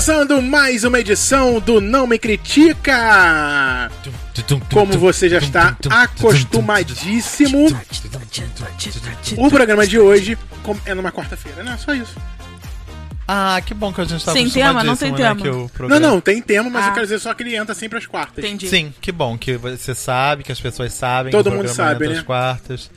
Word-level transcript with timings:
Começando 0.00 0.40
mais 0.40 0.82
uma 0.82 0.98
edição 0.98 1.60
do 1.60 1.78
Não 1.78 2.06
Me 2.06 2.18
Critica! 2.18 3.90
Como 4.72 4.98
você 4.98 5.28
já 5.28 5.36
está 5.36 5.76
acostumadíssimo, 5.90 7.66
o 9.36 9.50
programa 9.50 9.86
de 9.86 9.98
hoje 9.98 10.38
é 10.86 10.94
numa 10.94 11.12
quarta-feira, 11.12 11.62
não 11.62 11.74
é 11.74 11.76
só 11.76 11.92
isso. 11.92 12.16
Ah, 13.28 13.60
que 13.60 13.74
bom 13.74 13.92
que 13.92 14.00
a 14.00 14.04
gente 14.04 14.24
tá 14.24 14.32
Sem 14.32 14.48
tema? 14.48 14.82
Não 14.82 14.96
tem 14.96 15.10
né, 15.12 15.18
tema. 15.18 15.36
que 15.36 15.48
o 15.50 15.54
Não, 15.58 15.68
programa- 15.68 16.00
não, 16.00 16.18
tem 16.18 16.40
tema, 16.40 16.70
mas 16.70 16.86
Ah. 16.86 16.88
eu 16.88 16.92
quero 16.94 17.04
dizer 17.04 17.18
só 17.18 17.34
que 17.34 17.42
ele 17.42 17.54
entra 17.54 17.74
sempre 17.74 17.98
às 17.98 18.06
quartas. 18.06 18.42
Entendi. 18.42 18.70
Sim, 18.70 18.94
que 19.02 19.12
bom 19.12 19.36
que 19.36 19.58
você 19.58 19.94
sabe, 19.94 20.44
que 20.44 20.50
as 20.50 20.58
pessoas 20.58 20.94
sabem. 20.94 21.30
Todo 21.30 21.50
que 21.50 21.50
o 21.50 21.58
mundo 21.58 21.66
programa 21.66 21.90
sabe, 21.92 22.04
entra 22.06 22.14
né? 22.14 22.20
às 22.20 22.26
quartas. 22.26 22.90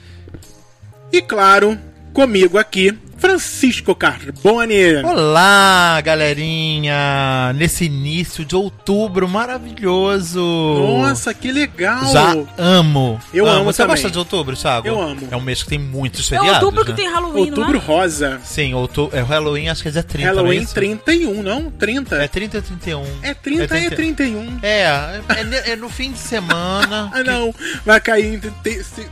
E 1.11 1.21
claro, 1.21 1.77
comigo 2.13 2.57
aqui, 2.57 2.97
Francisco 3.23 3.95
Carbone. 3.95 4.97
Olá, 5.01 6.01
galerinha! 6.01 7.53
Nesse 7.55 7.85
início 7.85 8.43
de 8.43 8.53
outubro 8.53 9.29
maravilhoso! 9.29 10.41
Nossa, 10.41 11.33
que 11.33 11.49
legal! 11.49 12.11
Já 12.11 12.35
amo! 12.57 13.17
Eu 13.33 13.47
amo 13.47 13.63
Você 13.63 13.81
também. 13.81 13.95
gosta 13.95 14.11
de 14.11 14.17
outubro, 14.19 14.57
Thiago? 14.57 14.85
Eu 14.85 15.01
amo. 15.01 15.25
É 15.31 15.37
um 15.37 15.41
mês 15.41 15.63
que 15.63 15.69
tem 15.69 15.79
muitos 15.79 16.29
É 16.29 16.35
feriados, 16.35 16.63
outubro 16.63 16.83
que 16.83 16.91
né? 16.91 16.97
tem 16.97 17.09
Halloween, 17.09 17.49
Outubro 17.51 17.73
não 17.73 17.79
rosa. 17.79 18.41
Sim, 18.43 18.73
outubro, 18.73 19.17
é 19.17 19.23
o 19.23 19.25
Halloween, 19.25 19.69
acho 19.69 19.83
que 19.83 19.87
é 19.87 19.91
dia 19.91 20.03
30, 20.03 20.27
não 20.27 20.33
é 20.33 20.35
Halloween 20.35 20.61
isso? 20.61 20.73
31, 20.73 21.43
não? 21.43 21.71
30. 21.71 22.15
É 22.21 22.27
30 22.27 22.57
ou 22.57 22.63
31? 22.63 23.05
É 23.21 23.33
30 23.33 23.79
e 23.79 23.89
31. 23.89 24.59
É, 24.61 24.67
é, 24.81 25.21
é, 25.29 25.71
é 25.71 25.75
no 25.77 25.87
fim 25.87 26.11
de 26.11 26.19
semana. 26.19 27.09
Ah, 27.13 27.23
não. 27.23 27.53
Vai 27.85 28.01
cair 28.01 28.33
entre 28.35 28.51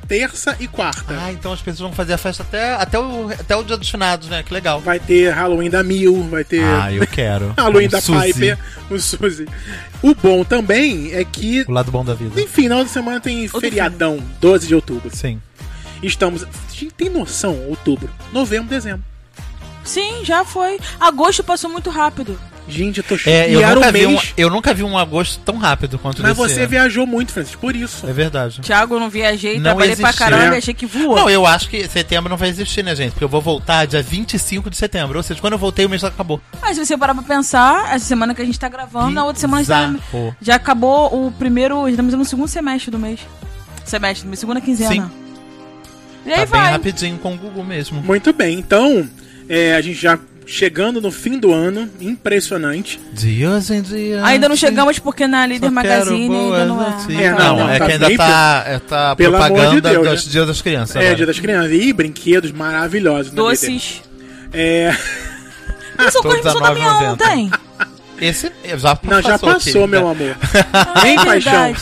terça 0.07 0.55
e 0.59 0.67
quarta. 0.67 1.15
Ah, 1.17 1.31
então 1.31 1.53
as 1.53 1.61
pessoas 1.61 1.79
vão 1.79 1.93
fazer 1.93 2.13
a 2.13 2.17
festa 2.17 2.41
até, 2.41 2.73
até, 2.73 2.97
o, 2.97 3.29
até 3.29 3.55
o 3.55 3.63
dia 3.63 3.77
dos 3.77 3.87
né? 4.29 4.43
Que 4.43 4.53
legal. 4.53 4.79
Vai 4.81 4.99
ter 4.99 5.29
Halloween 5.31 5.69
da 5.69 5.83
Mil, 5.83 6.23
vai 6.23 6.43
ter 6.43 6.63
Ah, 6.63 6.91
eu 6.91 7.05
quero. 7.07 7.53
Halloween 7.57 7.87
Um 7.87 7.89
da 7.89 8.01
Suzy. 8.01 8.33
Piper, 8.33 8.57
o 8.89 8.99
Suzy. 8.99 9.47
O 10.01 10.15
bom 10.15 10.43
também 10.43 11.13
é 11.13 11.23
que, 11.23 11.63
O 11.67 11.71
lado 11.71 11.91
bom 11.91 12.03
da 12.03 12.13
vida. 12.13 12.39
em 12.41 12.47
final 12.47 12.83
de 12.83 12.89
semana 12.89 13.19
tem 13.19 13.43
Outro 13.43 13.61
feriadão, 13.61 14.19
12 14.39 14.67
de 14.67 14.75
outubro. 14.75 15.09
Sim. 15.15 15.41
Estamos. 16.01 16.45
Gente, 16.73 16.93
tem 16.93 17.09
noção? 17.09 17.55
Outubro, 17.67 18.09
novembro, 18.33 18.67
dezembro. 18.69 19.03
Sim, 19.83 20.23
já 20.23 20.43
foi. 20.43 20.79
Agosto 20.99 21.43
passou 21.43 21.69
muito 21.69 21.89
rápido. 21.89 22.39
Gente, 22.71 22.97
eu 22.99 23.03
tô 23.03 23.15
É, 23.29 23.49
eu, 23.53 23.61
nunca 23.75 23.89
um 23.89 23.91
vi 23.91 24.07
um, 24.07 24.19
eu 24.37 24.49
nunca 24.49 24.73
vi 24.73 24.83
um 24.83 24.97
agosto 24.97 25.39
tão 25.43 25.57
rápido 25.57 25.99
quanto 25.99 26.21
Mas 26.21 26.35
você 26.37 26.61
ano. 26.61 26.69
viajou 26.69 27.05
muito, 27.05 27.33
Francis, 27.33 27.55
por 27.55 27.75
isso. 27.75 28.07
É 28.07 28.13
verdade. 28.13 28.61
Thiago, 28.61 28.95
eu 28.95 28.99
não 28.99 29.09
viajei, 29.09 29.55
Não 29.55 29.63
trabalhei 29.63 29.95
pra 29.95 30.09
existiu. 30.09 30.25
caramba 30.25 30.53
É. 30.53 30.55
e 30.55 30.57
achei 30.59 30.73
que 30.73 30.85
voou. 30.85 31.15
Não, 31.15 31.29
eu 31.29 31.45
acho 31.45 31.69
que 31.69 31.87
setembro 31.87 32.29
não 32.29 32.37
vai 32.37 32.49
existir, 32.49 32.83
né, 32.83 32.95
gente? 32.95 33.11
Porque 33.11 33.23
eu 33.25 33.29
vou 33.29 33.41
voltar 33.41 33.85
dia 33.85 34.01
25 34.01 34.69
de 34.69 34.77
setembro. 34.77 35.17
Ou 35.17 35.23
seja, 35.23 35.39
quando 35.41 35.53
eu 35.53 35.59
voltei, 35.59 35.85
o 35.85 35.89
mês 35.89 36.01
já 36.01 36.07
acabou. 36.07 36.39
Mas 36.61 36.77
se 36.77 36.85
você 36.85 36.97
parar 36.97 37.13
pra 37.13 37.23
pensar, 37.23 37.93
essa 37.93 38.05
semana 38.05 38.33
que 38.33 38.41
a 38.41 38.45
gente 38.45 38.59
tá 38.59 38.69
gravando, 38.69 39.11
na 39.11 39.25
outra 39.25 39.39
semana 39.41 39.63
já, 39.63 39.93
já 40.41 40.55
acabou 40.55 41.27
o 41.27 41.31
primeiro. 41.31 41.89
Estamos 41.89 42.13
no 42.13 42.23
segundo 42.25 42.47
semestre 42.47 42.89
do 42.89 42.97
mês. 42.97 43.19
Semestre, 43.83 44.25
minha 44.27 44.37
segunda 44.37 44.61
quinzena. 44.61 44.91
Sim. 44.91 45.11
E 46.25 46.29
aí 46.31 46.39
Tá 46.39 46.45
bem 46.45 46.61
vai. 46.61 46.71
rapidinho 46.71 47.17
com 47.17 47.33
o 47.33 47.37
Google 47.37 47.63
mesmo. 47.63 48.01
Muito 48.01 48.31
bem, 48.31 48.59
então, 48.59 49.09
é, 49.49 49.75
a 49.75 49.81
gente 49.81 49.99
já 49.99 50.17
chegando 50.45 51.01
no 51.01 51.11
fim 51.11 51.39
do 51.39 51.53
ano, 51.53 51.89
impressionante. 51.99 52.99
Dias 53.13 53.69
em 53.69 53.81
dias. 53.81 54.23
Ainda 54.23 54.49
não 54.49 54.55
chegamos 54.55 54.99
porque 54.99 55.27
na 55.27 55.45
Líder 55.45 55.67
Só 55.67 55.71
Magazine 55.71 56.35
ainda 56.35 56.65
não 56.65 56.81
é. 56.81 57.23
É, 57.23 57.31
não, 57.31 57.57
não, 57.57 57.69
é 57.69 57.79
tá 57.79 57.85
que 57.85 57.91
ainda 57.91 58.17
tá, 58.17 58.63
é, 58.67 58.79
tá 58.79 59.15
Pelo 59.15 59.35
amor 59.35 59.47
de 59.47 59.55
propaganda 59.55 59.89
Deus, 59.89 60.07
dos 60.07 60.25
né? 60.25 60.31
Dias 60.31 60.47
das 60.47 60.61
Crianças. 60.61 60.95
É, 60.95 60.99
agora. 60.99 61.15
Dia 61.15 61.25
das 61.25 61.39
Crianças. 61.39 61.71
E 61.71 61.93
brinquedos 61.93 62.51
maravilhosos. 62.51 63.29
BD. 63.31 63.41
Doces. 63.41 64.01
É. 64.53 64.95
Isso 66.07 66.27
é 66.27 66.49
a 66.49 66.53
da 66.53 66.73
minha 66.73 66.89
9,90. 66.89 67.11
ontem. 67.13 67.51
Esse 68.19 68.51
já 68.77 68.95
passou. 68.95 69.09
Não, 69.09 69.21
já 69.21 69.39
passou, 69.39 69.83
aqui, 69.83 69.87
meu 69.87 69.87
né? 69.87 69.97
amor. 69.97 70.37
Ah, 70.73 71.01
Nem 71.03 71.17
é 71.17 71.25
paixão. 71.25 71.75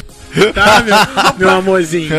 Tá, 0.54 0.84
meu, 0.84 0.96
meu 1.38 1.50
amorzinho. 1.58 2.10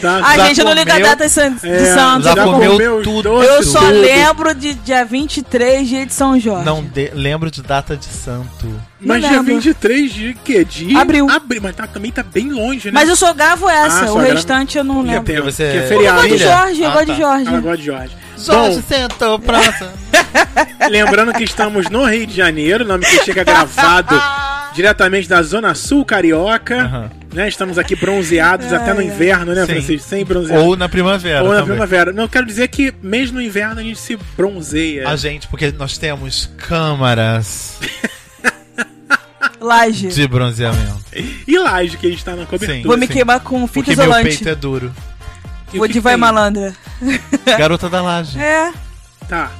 Tá? 0.00 0.20
Ai, 0.24 0.46
gente, 0.48 0.60
eu 0.60 0.64
não 0.66 0.72
ligo 0.72 0.90
a 0.90 0.98
data 0.98 1.26
de 1.26 1.30
San- 1.32 1.52
de 1.52 1.66
É, 1.68 1.94
Santos. 1.94 2.24
Já 2.24 2.34
Já 2.34 2.44
comeu, 2.44 2.70
comeu 2.72 3.02
tudo. 3.02 3.42
Eu 3.42 3.62
só 3.62 3.80
tudo. 3.80 3.92
lembro 4.00 4.54
de 4.54 4.74
dia 4.74 5.04
23, 5.04 5.88
dia 5.88 6.06
de 6.06 6.14
São 6.14 6.38
Jorge. 6.40 6.64
Não 6.64 6.82
de- 6.82 7.10
lembro 7.14 7.50
de 7.50 7.62
data 7.62 7.96
de 7.96 8.06
santo. 8.06 8.66
Mas 9.00 9.20
Não 9.22 9.28
dia 9.28 9.38
lembro. 9.38 9.54
23 9.54 10.12
de 10.12 10.34
quê? 10.44 10.64
De 10.64 10.96
Abril. 10.96 11.28
Abril. 11.28 11.60
Mas 11.62 11.74
tá- 11.76 11.86
também 11.86 12.10
tá 12.12 12.22
bem 12.22 12.50
longe, 12.50 12.86
né? 12.86 12.92
Mas 12.94 13.08
eu 13.08 13.16
só 13.16 13.34
gravo 13.34 13.68
essa, 13.68 14.06
Ah, 14.06 14.12
o 14.12 14.18
restante 14.18 14.78
eu 14.78 14.84
não 14.84 15.02
Que 15.02 15.08
lembro. 15.10 15.24
tem- 15.24 15.40
você- 15.40 15.70
que 15.72 15.78
é 15.78 15.84
Eu 15.84 15.88
feriado. 15.88 16.16
gosto 16.18 16.28
de 16.32 16.38
Filha? 16.38 16.56
Jorge, 16.56 16.80
eu 16.82 16.88
Ah, 16.88 16.92
gosto 16.92 17.06
tá. 17.06 17.12
de 17.12 17.20
Jorge. 17.20 17.44
Ah, 17.48 17.52
eu 17.54 17.62
gosto 17.62 17.78
de 17.78 17.84
Jorge. 17.86 18.16
Jorge 18.38 18.76
Bom, 18.76 18.82
sentou 18.88 19.38
praça. 19.38 19.92
lembrando 20.90 21.32
que 21.34 21.44
estamos 21.44 21.88
no 21.90 22.04
Rio 22.04 22.26
de 22.26 22.34
Janeiro, 22.34 22.84
nome 22.84 23.04
que 23.04 23.24
chega 23.24 23.44
gravado 23.44 24.20
diretamente 24.74 25.28
da 25.28 25.42
Zona 25.42 25.74
Sul 25.74 26.04
Carioca. 26.04 26.82
Aham. 26.82 27.10
Né? 27.32 27.48
Estamos 27.48 27.78
aqui 27.78 27.96
bronzeados 27.96 28.72
até 28.74 28.92
no 28.92 29.00
inverno, 29.00 29.54
né. 29.54 29.64
Francisco? 29.64 30.06
Sem 30.06 30.22
bronzeado. 30.24 30.64
Ou 30.64 30.76
na 30.76 30.86
primavera. 30.88 31.42
Ou 31.42 31.48
na 31.48 31.54
também. 31.60 31.68
primavera. 31.70 32.12
Não, 32.12 32.28
quero 32.28 32.44
dizer 32.44 32.68
que 32.68 32.92
mesmo 33.02 33.36
no 33.36 33.42
inverno 33.42 33.80
a 33.80 33.82
gente 33.82 33.98
se 33.98 34.18
bronzeia. 34.36 35.08
A 35.08 35.16
gente, 35.16 35.48
porque 35.48 35.72
nós 35.72 35.96
temos 35.96 36.50
câmaras 36.58 37.78
Laje. 39.60 40.08
de 40.08 40.26
bronzeamento. 40.26 41.02
E 41.46 41.58
laje 41.58 41.96
que 41.96 42.06
a 42.06 42.10
gente 42.10 42.24
tá 42.24 42.32
na 42.36 42.44
cobertura. 42.44 42.74
Sim. 42.74 42.82
Vou 42.82 42.96
me 42.98 43.06
Sim. 43.06 43.12
queimar 43.14 43.40
com 43.40 43.60
fita 43.66 43.72
Porque 43.72 43.96
meu 43.96 44.04
isolante. 44.04 44.28
peito 44.28 44.48
é 44.48 44.54
duro. 44.54 44.92
E 45.72 45.76
o 45.76 45.78
Vou 45.78 45.88
de 45.88 46.00
vai 46.00 46.16
malandra. 46.16 46.74
Garota 47.58 47.88
da 47.88 48.02
laje. 48.02 48.38
É. 48.38 48.72
Tá. 49.28 49.50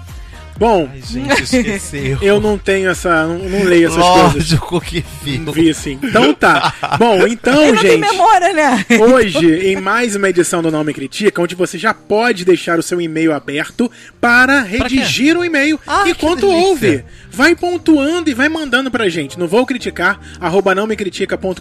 Bom, 0.59 0.89
Ai, 0.93 1.03
gente, 1.03 1.43
esqueceu. 1.43 2.19
eu 2.23 2.41
não 2.41 2.59
tenho 2.59 2.91
essa. 2.91 3.27
Não, 3.27 3.39
não 3.39 3.65
leio 3.65 3.89
essas 3.89 4.05
coisas. 4.05 4.35
Lógico 4.35 4.81
que 4.81 5.05
vi. 5.23 5.39
Não 5.39 5.53
vi 5.53 5.73
sim. 5.75 5.99
Então 6.03 6.35
tá. 6.35 6.75
Bom, 6.99 7.27
então, 7.27 7.55
não 7.55 7.81
tem 7.81 7.93
gente. 7.93 8.11
memória, 8.11 8.53
né? 8.53 8.87
Hoje, 9.01 9.69
em 9.69 9.77
mais 9.77 10.15
uma 10.15 10.29
edição 10.29 10.63
do 10.63 10.71
Não 10.71 10.85
Me 10.85 10.93
Critica, 10.93 11.41
onde 11.41 11.55
você 11.55 11.79
já 11.79 11.95
pode 11.95 12.45
deixar 12.45 12.79
o 12.79 12.83
seu 12.83 13.01
e-mail 13.01 13.33
aberto 13.33 13.91
para 14.21 14.63
redigir 14.63 15.37
um 15.37 15.45
e-mail. 15.45 15.81
Ah, 15.87 16.05
que 16.05 16.11
Enquanto 16.11 16.49
ouve, 16.49 17.05
vai 17.31 17.57
pontuando 17.57 18.31
e 18.31 18.35
vai 18.35 18.49
mandando 18.49 18.91
pra 18.91 19.09
gente. 19.09 19.39
Não 19.39 19.49
vou 19.49 19.67
criticar, 19.67 20.21
arroba 20.41 20.75
não 20.75 20.87
me 20.87 20.95
critica.com.br. 20.95 21.59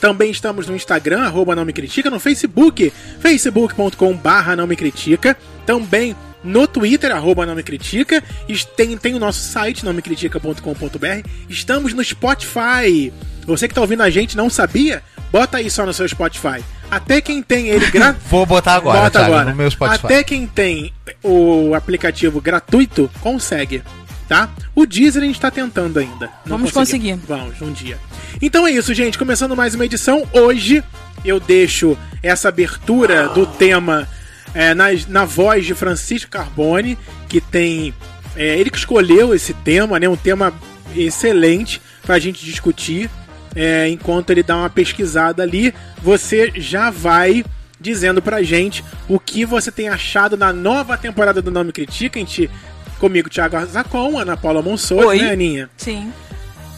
Também 0.00 0.30
estamos 0.30 0.66
no 0.68 0.76
Instagram, 0.76 1.22
arroba 1.22 1.56
não 1.56 1.64
me 1.64 1.72
critica, 1.72 2.10
no 2.10 2.20
Facebook, 2.20 2.92
facebook.com 3.20 4.14
barra 4.14 4.54
não 4.54 4.66
me 4.66 4.76
critica. 4.76 5.36
Também 5.64 6.14
no 6.46 6.66
Twitter, 6.66 7.10
arroba 7.14 7.44
não 7.44 7.54
me 7.54 7.62
critica. 7.62 8.22
E 8.48 8.56
Tem, 8.56 8.96
tem 8.96 9.14
o 9.14 9.18
nosso 9.18 9.40
site, 9.40 9.84
não 9.84 9.92
me 9.92 10.00
critica.com.br. 10.00 11.28
Estamos 11.48 11.92
no 11.92 12.02
Spotify. 12.02 13.12
Você 13.46 13.68
que 13.68 13.74
tá 13.74 13.80
ouvindo 13.80 14.02
a 14.02 14.10
gente 14.10 14.32
e 14.32 14.36
não 14.36 14.48
sabia, 14.48 15.02
bota 15.30 15.58
aí 15.58 15.70
só 15.70 15.84
no 15.84 15.92
seu 15.92 16.08
Spotify. 16.08 16.64
Até 16.90 17.20
quem 17.20 17.42
tem 17.42 17.68
ele 17.68 17.90
grátis. 17.90 18.22
Vou 18.30 18.46
botar 18.46 18.74
agora, 18.74 19.00
Bota 19.00 19.18
Thiago, 19.18 19.34
agora. 19.34 19.50
no 19.50 19.56
meu 19.56 19.70
Spotify. 19.70 20.06
Até 20.06 20.24
quem 20.24 20.46
tem 20.46 20.92
o 21.22 21.74
aplicativo 21.74 22.40
gratuito 22.40 23.10
consegue, 23.20 23.82
tá? 24.28 24.48
O 24.74 24.86
Deezer 24.86 25.22
a 25.22 25.26
gente 25.26 25.40
tá 25.40 25.50
tentando 25.50 25.98
ainda. 25.98 26.26
Não 26.44 26.56
Vamos 26.58 26.72
conseguimos. 26.72 27.24
Vamos, 27.26 27.60
um 27.60 27.72
dia. 27.72 27.98
Então 28.40 28.66
é 28.66 28.70
isso, 28.70 28.94
gente. 28.94 29.18
Começando 29.18 29.56
mais 29.56 29.74
uma 29.74 29.84
edição. 29.84 30.26
Hoje 30.32 30.82
eu 31.24 31.40
deixo 31.40 31.96
essa 32.22 32.48
abertura 32.48 33.28
do 33.28 33.46
tema 33.46 34.08
é, 34.56 34.72
na, 34.74 34.86
na 35.08 35.24
voz 35.26 35.66
de 35.66 35.74
Francisco 35.74 36.30
Carbone, 36.30 36.96
que 37.28 37.40
tem. 37.40 37.92
é, 38.34 38.58
ele 38.58 38.70
que 38.70 38.78
escolheu 38.78 39.34
esse 39.34 39.52
tema, 39.52 40.00
né? 40.00 40.08
Um 40.08 40.16
tema 40.16 40.52
excelente 40.96 41.80
pra 42.02 42.18
gente 42.18 42.44
discutir. 42.44 43.10
É, 43.54 43.88
enquanto 43.88 44.30
ele 44.30 44.42
dá 44.42 44.56
uma 44.56 44.70
pesquisada 44.70 45.42
ali, 45.42 45.72
você 46.02 46.52
já 46.56 46.90
vai 46.90 47.44
dizendo 47.80 48.20
pra 48.22 48.42
gente 48.42 48.82
o 49.08 49.18
que 49.18 49.44
você 49.46 49.70
tem 49.70 49.88
achado 49.88 50.36
na 50.36 50.52
nova 50.52 50.96
temporada 50.96 51.40
do 51.42 51.50
Nome 51.50 51.72
Critica. 51.72 52.18
A 52.18 52.20
gente, 52.20 52.50
comigo, 52.98 53.28
Thiago 53.30 53.56
Arzacon, 53.56 54.18
Ana 54.18 54.36
Paula 54.36 54.60
Monsoura, 54.62 55.06
Oi. 55.08 55.18
né, 55.20 55.32
Aninha? 55.32 55.70
Sim. 55.76 56.12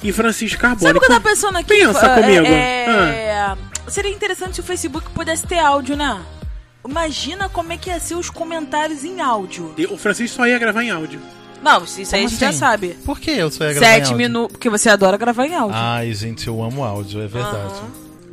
E 0.02 0.12
Francisco 0.12 0.60
Carbone. 0.60 0.82
Sabe 0.86 0.98
o 0.98 1.00
que 1.00 1.06
eu 1.06 1.10
tava 1.10 1.28
pensando 1.28 1.58
aqui? 1.58 1.68
Pensa 1.68 2.06
Ah, 2.12 2.14
comigo. 2.22 2.46
É... 2.46 3.56
Seria 3.88 4.10
interessante 4.12 4.54
se 4.54 4.60
o 4.60 4.64
Facebook 4.64 5.08
pudesse 5.10 5.46
ter 5.46 5.58
áudio, 5.58 5.96
né? 5.96 6.20
Imagina 6.86 7.48
como 7.48 7.72
é 7.72 7.76
que 7.76 7.90
ia 7.90 8.00
ser 8.00 8.14
os 8.14 8.30
comentários 8.30 9.04
em 9.04 9.20
áudio. 9.20 9.74
E 9.76 9.86
O 9.86 9.96
Francisco 9.98 10.36
só 10.36 10.46
ia 10.46 10.58
gravar 10.58 10.82
em 10.82 10.90
áudio. 10.90 11.20
Não, 11.62 11.82
isso 11.84 12.14
aí 12.14 12.24
a 12.24 12.28
gente 12.28 12.38
já 12.38 12.50
assim? 12.50 12.58
sabe. 12.58 12.88
Por 13.04 13.18
que 13.18 13.32
eu 13.32 13.50
sou 13.50 13.66
ia 13.66 13.72
gravar 13.74 13.86
em 13.86 13.90
Sete 13.94 14.02
áudio? 14.04 14.16
minutos. 14.16 14.52
Porque 14.52 14.70
você 14.70 14.88
adora 14.88 15.16
gravar 15.16 15.46
em 15.46 15.54
áudio. 15.56 15.76
Ai, 15.76 16.12
gente, 16.14 16.46
eu 16.46 16.62
amo 16.62 16.84
áudio, 16.84 17.20
é 17.20 17.26
verdade. 17.26 17.74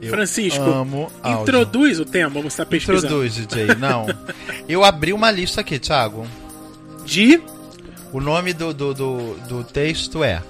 Eu 0.01 0.09
Francisco, 0.11 0.61
amo 0.63 1.11
áudio. 1.23 1.41
Introduz 1.41 1.99
o 1.99 2.05
tema, 2.05 2.39
você 2.41 2.57
tá 2.57 2.65
pesquisando. 2.67 3.05
Introduz, 3.07 3.33
DJ. 3.35 3.75
Não. 3.79 4.05
Eu 4.69 4.83
abri 4.83 5.11
uma 5.11 5.31
lista 5.31 5.61
aqui, 5.61 5.79
Thiago. 5.79 6.27
De. 7.03 7.41
O 8.13 8.21
nome 8.21 8.53
do, 8.53 8.73
do, 8.73 8.93
do, 8.93 9.33
do 9.47 9.63
texto 9.63 10.23
é. 10.23 10.41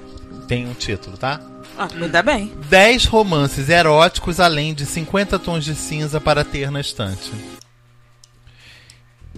Tem 0.48 0.68
um 0.68 0.74
título, 0.74 1.16
tá? 1.18 1.40
Ah, 1.78 1.88
ainda 2.00 2.22
bem. 2.22 2.52
10 2.70 3.06
romances 3.06 3.70
eróticos 3.70 4.40
além 4.40 4.74
de 4.74 4.86
50 4.86 5.40
tons 5.40 5.64
de 5.64 5.74
cinza 5.76 6.20
para 6.22 6.44
ter 6.44 6.70
na 6.70 6.82
estante. 6.82 7.32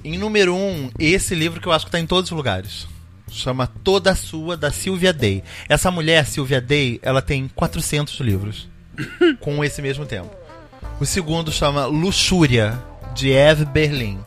Em 0.03 0.17
número 0.17 0.53
1, 0.53 0.57
um, 0.57 0.91
esse 0.99 1.35
livro 1.35 1.59
que 1.59 1.67
eu 1.67 1.71
acho 1.71 1.85
que 1.85 1.91
tá 1.91 1.99
em 1.99 2.07
todos 2.07 2.31
os 2.31 2.35
lugares. 2.35 2.87
chama 3.29 3.67
Toda 3.83 4.15
Sua, 4.15 4.55
da 4.55 4.71
Sylvia 4.71 5.11
Day. 5.11 5.43
Essa 5.67 5.91
mulher, 5.91 6.25
Sylvia 6.25 6.61
Day, 6.61 6.99
ela 7.01 7.21
tem 7.21 7.49
400 7.55 8.19
livros 8.19 8.67
com 9.39 9.63
esse 9.63 9.81
mesmo 9.81 10.05
tempo. 10.05 10.29
O 10.99 11.05
segundo 11.05 11.51
chama 11.51 11.85
Luxúria, 11.85 12.81
de 13.13 13.31
Eve 13.31 13.65
Berlin. 13.65 14.19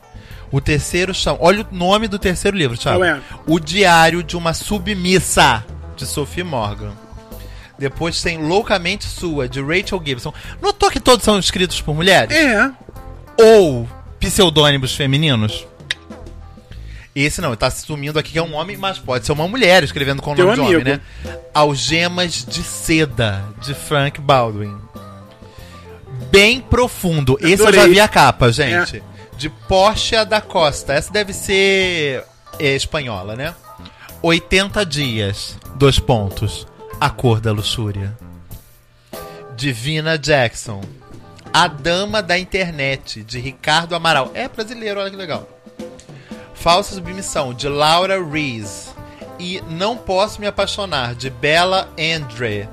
O 0.51 0.59
terceiro 0.59 1.13
chama. 1.13 1.37
Olha 1.41 1.65
o 1.69 1.75
nome 1.75 2.07
do 2.07 2.19
terceiro 2.19 2.57
livro, 2.57 2.77
Thiago. 2.77 3.03
É? 3.03 3.21
O 3.47 3.59
Diário 3.59 4.21
de 4.21 4.35
uma 4.35 4.53
Submissa, 4.53 5.65
de 5.95 6.05
Sophie 6.05 6.43
Morgan. 6.43 6.91
Depois 7.79 8.21
tem 8.21 8.37
Loucamente 8.37 9.05
Sua, 9.05 9.47
de 9.49 9.61
Rachel 9.61 10.01
Gibson. 10.05 10.33
Notou 10.61 10.91
que 10.91 10.99
todos 10.99 11.23
são 11.25 11.39
escritos 11.39 11.81
por 11.81 11.95
mulheres? 11.95 12.35
É. 12.35 12.71
Ou 13.41 13.87
pseudônimos 14.21 14.95
femininos? 14.95 15.65
Esse 17.13 17.41
não, 17.41 17.53
tá 17.57 17.67
assumindo 17.67 18.17
aqui 18.17 18.31
que 18.31 18.39
é 18.39 18.43
um 18.43 18.53
homem, 18.53 18.77
mas 18.77 18.97
pode 18.97 19.25
ser 19.25 19.33
uma 19.33 19.47
mulher 19.47 19.83
escrevendo 19.83 20.21
com 20.21 20.31
o 20.31 20.35
nome 20.35 20.53
de 20.53 20.61
homem, 20.61 20.83
né? 20.83 21.01
Algemas 21.53 22.45
de 22.45 22.63
Seda, 22.63 23.43
de 23.61 23.73
Frank 23.73 24.21
Baldwin. 24.21 24.77
Bem 26.31 26.61
profundo. 26.61 27.37
Esse 27.41 27.61
eu 27.61 27.67
Adorei. 27.67 27.81
já 27.81 27.87
vi 27.87 27.99
a 27.99 28.07
capa, 28.07 28.51
gente. 28.51 29.03
De 29.35 29.49
Porsche 29.49 30.23
da 30.23 30.39
Costa. 30.39 30.93
Essa 30.93 31.11
deve 31.11 31.33
ser 31.33 32.23
é, 32.57 32.75
espanhola, 32.75 33.35
né? 33.35 33.53
80 34.21 34.85
dias. 34.85 35.57
Dois 35.75 35.99
pontos. 35.99 36.65
A 36.99 37.09
cor 37.09 37.41
da 37.41 37.51
luxúria. 37.51 38.17
Divina 39.57 40.17
Jackson. 40.17 40.81
A 41.53 41.67
Dama 41.67 42.21
da 42.21 42.39
Internet, 42.39 43.23
de 43.23 43.39
Ricardo 43.39 43.93
Amaral. 43.93 44.31
É 44.33 44.47
brasileiro, 44.47 44.99
olha 44.99 45.09
que 45.09 45.15
legal. 45.17 45.47
Falsa 46.53 46.95
Submissão, 46.95 47.53
de 47.53 47.67
Laura 47.67 48.23
Rees. 48.23 48.93
E 49.39 49.61
Não 49.69 49.97
Posso 49.97 50.39
Me 50.39 50.47
Apaixonar, 50.47 51.15
de 51.15 51.29
Bella 51.29 51.89
Andre. 51.99 52.69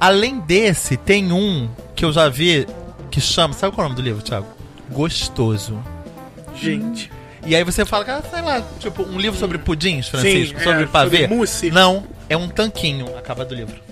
Além 0.00 0.40
desse, 0.40 0.96
tem 0.96 1.32
um 1.32 1.68
que 1.94 2.04
eu 2.04 2.12
já 2.12 2.28
vi 2.28 2.66
que 3.10 3.20
chama. 3.20 3.54
Sabe 3.54 3.74
qual 3.74 3.84
é 3.84 3.86
o 3.86 3.88
nome 3.90 4.02
do 4.02 4.04
livro, 4.04 4.22
Thiago? 4.22 4.46
Gostoso. 4.90 5.82
Gente. 6.54 7.10
E 7.46 7.54
aí 7.56 7.64
você 7.64 7.84
fala, 7.84 8.04
ah, 8.08 8.22
sei 8.28 8.42
lá, 8.42 8.62
tipo, 8.78 9.02
um 9.04 9.18
livro 9.18 9.38
sobre 9.38 9.58
pudins, 9.58 10.08
Francisco, 10.08 10.58
Sim, 10.58 10.64
sobre 10.64 10.82
é, 10.82 10.86
pavê. 10.86 11.22
sobre 11.22 11.34
mousse. 11.34 11.70
Não, 11.70 12.04
é 12.28 12.36
um 12.36 12.48
tanquinho, 12.48 13.16
a 13.16 13.22
capa 13.22 13.44
do 13.44 13.54
livro. 13.54 13.87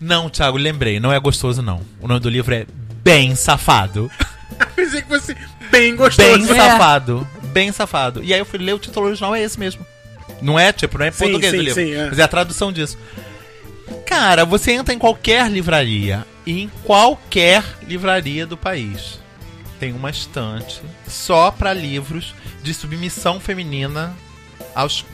Não, 0.00 0.30
Thiago, 0.30 0.56
lembrei, 0.56 0.98
não 0.98 1.12
é 1.12 1.20
gostoso, 1.20 1.60
não. 1.60 1.82
O 2.00 2.08
nome 2.08 2.20
do 2.20 2.30
livro 2.30 2.54
é 2.54 2.66
Bem 3.02 3.34
Safado. 3.34 4.10
Pensei 4.74 5.02
que 5.02 5.08
fosse 5.08 5.36
bem 5.70 5.94
gostoso. 5.94 6.26
Bem 6.28 6.42
É. 6.58 6.70
safado. 6.70 7.28
Bem 7.52 7.72
safado. 7.72 8.22
E 8.24 8.32
aí 8.32 8.40
eu 8.40 8.44
fui 8.46 8.58
ler 8.58 8.74
o 8.74 8.78
título 8.78 9.06
original, 9.06 9.34
é 9.34 9.42
esse 9.42 9.58
mesmo. 9.58 9.84
Não 10.42 10.58
é, 10.58 10.72
tipo, 10.72 10.96
não 10.98 11.04
é 11.06 11.10
Sim, 11.10 11.18
português 11.24 11.52
sim, 11.52 11.58
o 11.58 11.62
livro. 11.62 11.74
sim, 11.82 11.92
é. 11.92 12.08
Mas 12.08 12.18
é 12.18 12.22
a 12.22 12.28
tradução 12.28 12.72
disso. 12.72 12.96
Cara, 14.06 14.44
você 14.44 14.72
entra 14.72 14.94
em 14.94 14.98
qualquer 14.98 15.50
livraria. 15.50 16.26
Em 16.46 16.70
qualquer 16.84 17.62
livraria 17.86 18.46
do 18.46 18.56
país. 18.56 19.18
Tem 19.78 19.92
uma 19.92 20.10
estante 20.10 20.80
só 21.06 21.50
pra 21.50 21.72
livros 21.74 22.34
de 22.62 22.72
submissão 22.74 23.38
feminina 23.40 24.14
aos 24.74 25.04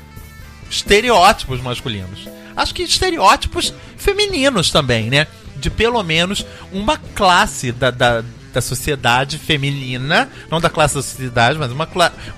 estereótipos 0.71 1.61
masculinos. 1.61 2.29
Acho 2.57 2.75
que 2.75 2.83
estereótipos 2.83 3.73
femininos 3.97 4.71
também, 4.71 5.11
né? 5.11 5.27
De 5.57 5.71
pelo 5.71 6.03
menos 6.03 6.45
uma 6.73 6.97
classe 6.97 7.71
da, 7.71 7.91
da, 7.91 8.25
da 8.53 8.61
sociedade 8.61 9.39
feminina, 9.39 10.31
não 10.51 10.61
da 10.61 10.71
classe 10.71 10.95
da 10.95 11.03
sociedade, 11.03 11.59
mas 11.59 11.71
uma, 11.71 11.89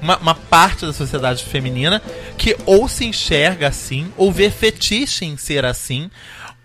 uma, 0.02 0.16
uma 0.16 0.34
parte 0.34 0.84
da 0.84 0.92
sociedade 0.92 1.44
feminina 1.44 2.02
que 2.36 2.56
ou 2.66 2.88
se 2.88 3.04
enxerga 3.04 3.68
assim, 3.68 4.12
ou 4.16 4.32
vê 4.32 4.50
fetiche 4.50 5.24
em 5.24 5.36
ser 5.36 5.64
assim, 5.64 6.10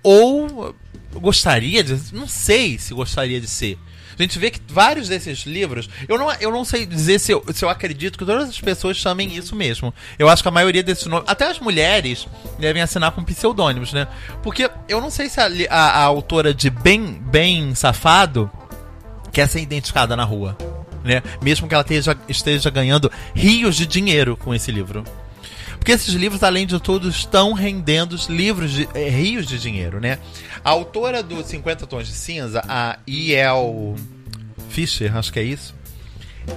ou 0.01 0.75
gostaria 1.13 1.83
de. 1.83 1.99
Não 2.11 2.27
sei 2.27 2.77
se 2.79 2.93
gostaria 2.93 3.39
de 3.39 3.47
ser. 3.47 3.77
A 4.17 4.21
gente 4.21 4.37
vê 4.39 4.51
que 4.51 4.59
vários 4.67 5.07
desses 5.07 5.39
livros. 5.45 5.89
Eu 6.07 6.17
não, 6.17 6.31
eu 6.33 6.51
não 6.51 6.63
sei 6.65 6.85
dizer 6.85 7.19
se 7.19 7.31
eu, 7.31 7.43
se 7.53 7.63
eu 7.65 7.69
acredito 7.69 8.17
que 8.17 8.25
todas 8.25 8.49
as 8.49 8.59
pessoas 8.61 8.97
chamem 8.97 9.35
isso 9.35 9.55
mesmo. 9.55 9.93
Eu 10.19 10.29
acho 10.29 10.41
que 10.41 10.47
a 10.49 10.51
maioria 10.51 10.83
desses 10.83 11.05
nomes. 11.07 11.27
Até 11.29 11.47
as 11.49 11.59
mulheres 11.59 12.27
devem 12.59 12.81
assinar 12.81 13.11
com 13.11 13.23
pseudônimos, 13.23 13.93
né? 13.93 14.07
Porque 14.41 14.69
eu 14.87 14.99
não 15.01 15.09
sei 15.09 15.29
se 15.29 15.39
a, 15.39 15.47
a- 15.69 15.89
a 15.99 16.03
autora 16.03 16.53
de 16.53 16.69
Bem, 16.69 17.13
Bem 17.21 17.73
Safado 17.75 18.49
quer 19.31 19.47
ser 19.47 19.61
identificada 19.61 20.15
na 20.15 20.23
rua. 20.23 20.57
Né? 21.03 21.21
Mesmo 21.41 21.67
que 21.67 21.73
ela 21.73 21.81
esteja, 21.81 22.17
esteja 22.29 22.69
ganhando 22.69 23.11
rios 23.35 23.75
de 23.75 23.85
dinheiro 23.85 24.37
com 24.37 24.53
esse 24.55 24.71
livro. 24.71 25.03
Porque 25.83 25.91
esses 25.91 26.13
livros, 26.13 26.41
além 26.43 26.65
de 26.65 26.79
tudo, 26.79 27.09
estão 27.09 27.51
rendendo 27.51 28.13
os 28.13 28.27
livros 28.27 28.71
de 28.71 28.87
eh, 28.93 29.09
rios 29.09 29.45
de 29.45 29.59
dinheiro, 29.59 29.99
né? 29.99 30.17
A 30.63 30.69
autora 30.69 31.21
do 31.21 31.43
50 31.43 31.85
Tons 31.85 32.07
de 32.07 32.13
Cinza, 32.13 32.63
a 32.69 32.99
E.L. 33.05 33.93
Fisher, 34.69 35.13
acho 35.17 35.33
que 35.33 35.41
é 35.41 35.43
isso. 35.43 35.75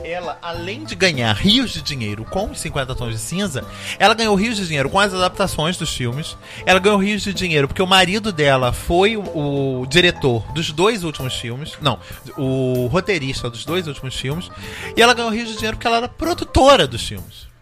Ela, 0.05 0.39
além 0.41 0.85
de 0.85 0.95
ganhar 0.95 1.33
rios 1.33 1.73
de 1.73 1.83
dinheiro 1.83 2.25
com 2.25 2.53
os 2.53 2.61
50 2.61 2.95
Tons 2.95 3.15
de 3.15 3.19
Cinza, 3.19 3.65
ela 3.99 4.15
ganhou 4.15 4.37
rios 4.37 4.59
de 4.59 4.65
dinheiro 4.65 4.89
com 4.89 5.01
as 5.01 5.13
adaptações 5.13 5.77
dos 5.77 5.93
filmes. 5.93 6.37
Ela 6.65 6.79
ganhou 6.79 6.97
rios 6.97 7.23
de 7.23 7.35
dinheiro 7.35 7.67
porque 7.67 7.83
o 7.83 7.87
marido 7.87 8.31
dela 8.31 8.73
foi 8.73 9.17
o, 9.17 9.81
o 9.81 9.87
diretor 9.87 10.47
dos 10.53 10.71
dois 10.71 11.03
últimos 11.03 11.35
filmes. 11.35 11.73
Não, 11.83 11.99
o 12.39 12.87
roteirista 12.87 13.51
dos 13.51 13.65
dois 13.65 13.89
últimos 13.89 14.15
filmes. 14.15 14.49
E 14.97 15.03
ela 15.03 15.15
ganhou 15.15 15.33
rios 15.33 15.49
de 15.49 15.57
dinheiro 15.57 15.77
porque 15.77 15.89
ela 15.89 15.97
era 15.97 16.09
produtora 16.09 16.87
dos 16.87 17.03
filmes. 17.03 17.56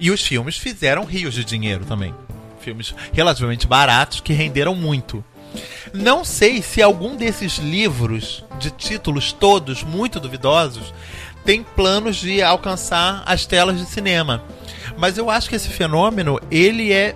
E 0.00 0.10
os 0.10 0.22
filmes 0.22 0.56
fizeram 0.56 1.04
rios 1.04 1.34
de 1.34 1.44
dinheiro 1.44 1.84
também. 1.84 2.14
Filmes 2.60 2.94
relativamente 3.12 3.66
baratos 3.66 4.20
que 4.20 4.32
renderam 4.32 4.74
muito. 4.74 5.22
Não 5.92 6.24
sei 6.24 6.62
se 6.62 6.82
algum 6.82 7.16
desses 7.16 7.58
livros, 7.58 8.44
de 8.58 8.70
títulos 8.70 9.32
todos 9.32 9.82
muito 9.82 10.18
duvidosos, 10.18 10.94
tem 11.44 11.62
planos 11.62 12.16
de 12.16 12.42
alcançar 12.42 13.22
as 13.26 13.44
telas 13.44 13.78
de 13.78 13.86
cinema. 13.86 14.42
Mas 14.96 15.18
eu 15.18 15.30
acho 15.30 15.48
que 15.48 15.56
esse 15.56 15.68
fenômeno, 15.68 16.40
ele 16.50 16.92
é 16.92 17.14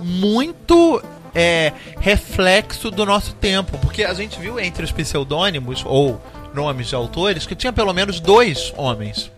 muito 0.00 1.02
é, 1.34 1.72
reflexo 2.00 2.90
do 2.90 3.06
nosso 3.06 3.34
tempo. 3.34 3.78
Porque 3.78 4.04
a 4.04 4.14
gente 4.14 4.38
viu 4.38 4.60
entre 4.60 4.84
os 4.84 4.92
pseudônimos, 4.92 5.82
ou 5.84 6.20
nomes 6.54 6.88
de 6.88 6.94
autores, 6.94 7.46
que 7.46 7.54
tinha 7.54 7.72
pelo 7.72 7.92
menos 7.92 8.20
dois 8.20 8.72
homens. 8.76 9.30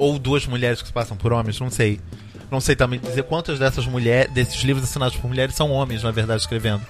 Ou 0.00 0.18
duas 0.18 0.46
mulheres 0.46 0.80
que 0.80 0.88
se 0.88 0.94
passam 0.94 1.14
por 1.14 1.30
homens, 1.30 1.60
não 1.60 1.70
sei. 1.70 2.00
Não 2.50 2.58
sei 2.58 2.74
também 2.74 2.98
dizer 2.98 3.24
quantas 3.24 3.58
dessas 3.58 3.84
mulheres, 3.84 4.32
desses 4.32 4.62
livros 4.62 4.82
assinados 4.82 5.14
por 5.14 5.28
mulheres 5.28 5.54
são 5.54 5.70
homens, 5.70 6.02
na 6.02 6.10
verdade, 6.10 6.40
escrevendo. 6.40 6.80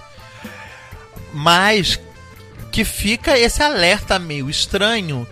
Mas 1.34 1.98
que 2.70 2.84
fica 2.84 3.36
esse 3.36 3.60
alerta 3.64 4.16
meio 4.16 4.48
estranho 4.48 5.26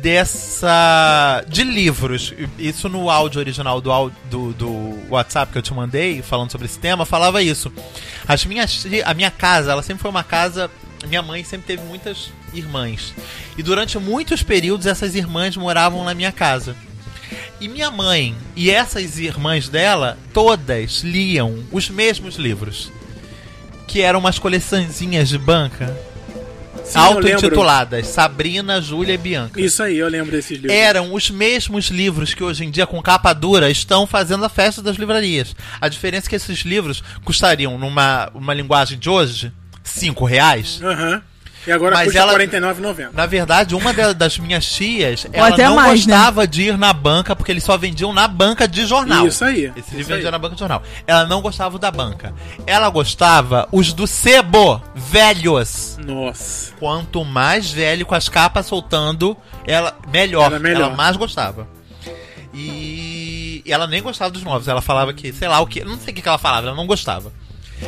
dessa 0.00 1.44
de 1.48 1.64
livros. 1.64 2.32
Isso 2.56 2.88
no 2.88 3.10
áudio 3.10 3.40
original 3.40 3.80
do, 3.80 4.12
do, 4.30 4.52
do 4.52 4.98
WhatsApp 5.10 5.50
que 5.50 5.58
eu 5.58 5.62
te 5.62 5.74
mandei, 5.74 6.22
falando 6.22 6.52
sobre 6.52 6.66
esse 6.66 6.78
tema, 6.78 7.04
falava 7.04 7.42
isso. 7.42 7.72
As 8.28 8.46
minhas, 8.46 8.86
a 9.04 9.14
minha 9.14 9.32
casa, 9.32 9.72
ela 9.72 9.82
sempre 9.82 10.02
foi 10.02 10.12
uma 10.12 10.22
casa. 10.22 10.70
Minha 11.08 11.22
mãe 11.22 11.42
sempre 11.42 11.66
teve 11.66 11.82
muitas 11.82 12.30
irmãs. 12.54 13.12
E 13.58 13.64
durante 13.64 13.98
muitos 13.98 14.44
períodos 14.44 14.86
essas 14.86 15.16
irmãs 15.16 15.56
moravam 15.56 16.04
na 16.04 16.14
minha 16.14 16.30
casa. 16.30 16.76
E 17.60 17.68
minha 17.68 17.90
mãe 17.90 18.34
e 18.54 18.70
essas 18.70 19.18
irmãs 19.18 19.68
dela, 19.68 20.18
todas 20.32 21.00
liam 21.02 21.64
os 21.72 21.88
mesmos 21.88 22.36
livros. 22.36 22.92
Que 23.86 24.02
eram 24.02 24.18
umas 24.18 24.38
coleçõezinhas 24.38 25.28
de 25.28 25.38
banca, 25.38 25.96
auto-intituladas 26.94 28.06
Sabrina, 28.08 28.80
Júlia 28.80 29.14
e 29.14 29.18
Bianca. 29.18 29.60
Isso 29.60 29.82
aí, 29.82 29.96
eu 29.96 30.08
lembro 30.08 30.32
desses 30.32 30.58
livros. 30.58 30.72
Eram 30.72 31.14
os 31.14 31.30
mesmos 31.30 31.86
livros 31.86 32.34
que 32.34 32.44
hoje 32.44 32.64
em 32.64 32.70
dia, 32.70 32.86
com 32.86 33.00
capa 33.02 33.32
dura, 33.32 33.70
estão 33.70 34.06
fazendo 34.06 34.44
a 34.44 34.48
festa 34.48 34.82
das 34.82 34.96
livrarias. 34.96 35.54
A 35.80 35.88
diferença 35.88 36.28
é 36.28 36.30
que 36.30 36.36
esses 36.36 36.60
livros 36.60 37.02
custariam, 37.24 37.78
numa 37.78 38.30
uma 38.34 38.52
linguagem 38.52 38.98
de 38.98 39.08
hoje, 39.08 39.52
5 39.82 40.24
reais. 40.24 40.80
Aham. 40.82 41.22
E 41.66 41.72
agora 41.72 41.96
Mas 41.96 42.04
custa 42.04 42.18
ela- 42.20 42.32
R$ 42.32 42.38
49,90. 42.46 43.10
Na 43.12 43.26
verdade, 43.26 43.74
uma 43.74 43.92
da- 43.92 44.12
das 44.12 44.38
minhas 44.38 44.64
tias, 44.64 45.26
ela 45.32 45.48
até 45.48 45.66
não 45.66 45.74
mais, 45.76 46.06
né? 46.06 46.14
gostava 46.14 46.46
de 46.46 46.62
ir 46.62 46.78
na 46.78 46.92
banca, 46.92 47.34
porque 47.34 47.50
eles 47.50 47.64
só 47.64 47.76
vendiam 47.76 48.12
na 48.12 48.28
banca 48.28 48.68
de 48.68 48.86
jornal. 48.86 49.26
Isso 49.26 49.44
aí, 49.44 49.64
Esse 49.76 49.80
isso 49.80 49.96
livro 49.96 50.14
vendia 50.14 50.28
aí. 50.28 50.32
na 50.32 50.38
banca 50.38 50.54
de 50.54 50.60
jornal. 50.60 50.82
Ela 51.06 51.26
não 51.26 51.40
gostava 51.42 51.78
da 51.78 51.90
banca. 51.90 52.32
Ela 52.66 52.88
gostava 52.88 53.68
os 53.72 53.92
do 53.92 54.06
sebo, 54.06 54.80
velhos. 54.94 55.98
Nossa. 56.04 56.72
Quanto 56.78 57.24
mais 57.24 57.70
velho, 57.72 58.06
com 58.06 58.14
as 58.14 58.28
capas 58.28 58.66
soltando, 58.66 59.36
ela 59.66 59.96
melhor. 60.12 60.46
Era 60.46 60.58
melhor. 60.60 60.82
Ela 60.82 60.90
mais 60.96 61.16
gostava. 61.16 61.66
E 62.54 63.62
ela 63.66 63.86
nem 63.86 64.02
gostava 64.02 64.30
dos 64.30 64.42
novos. 64.42 64.68
Ela 64.68 64.80
falava 64.80 65.12
que, 65.12 65.32
sei 65.32 65.48
lá 65.48 65.60
o 65.60 65.66
que. 65.66 65.84
Não 65.84 65.98
sei 65.98 66.12
o 66.12 66.16
que 66.16 66.26
ela 66.28 66.38
falava, 66.38 66.68
ela 66.68 66.76
não 66.76 66.86
gostava. 66.86 67.32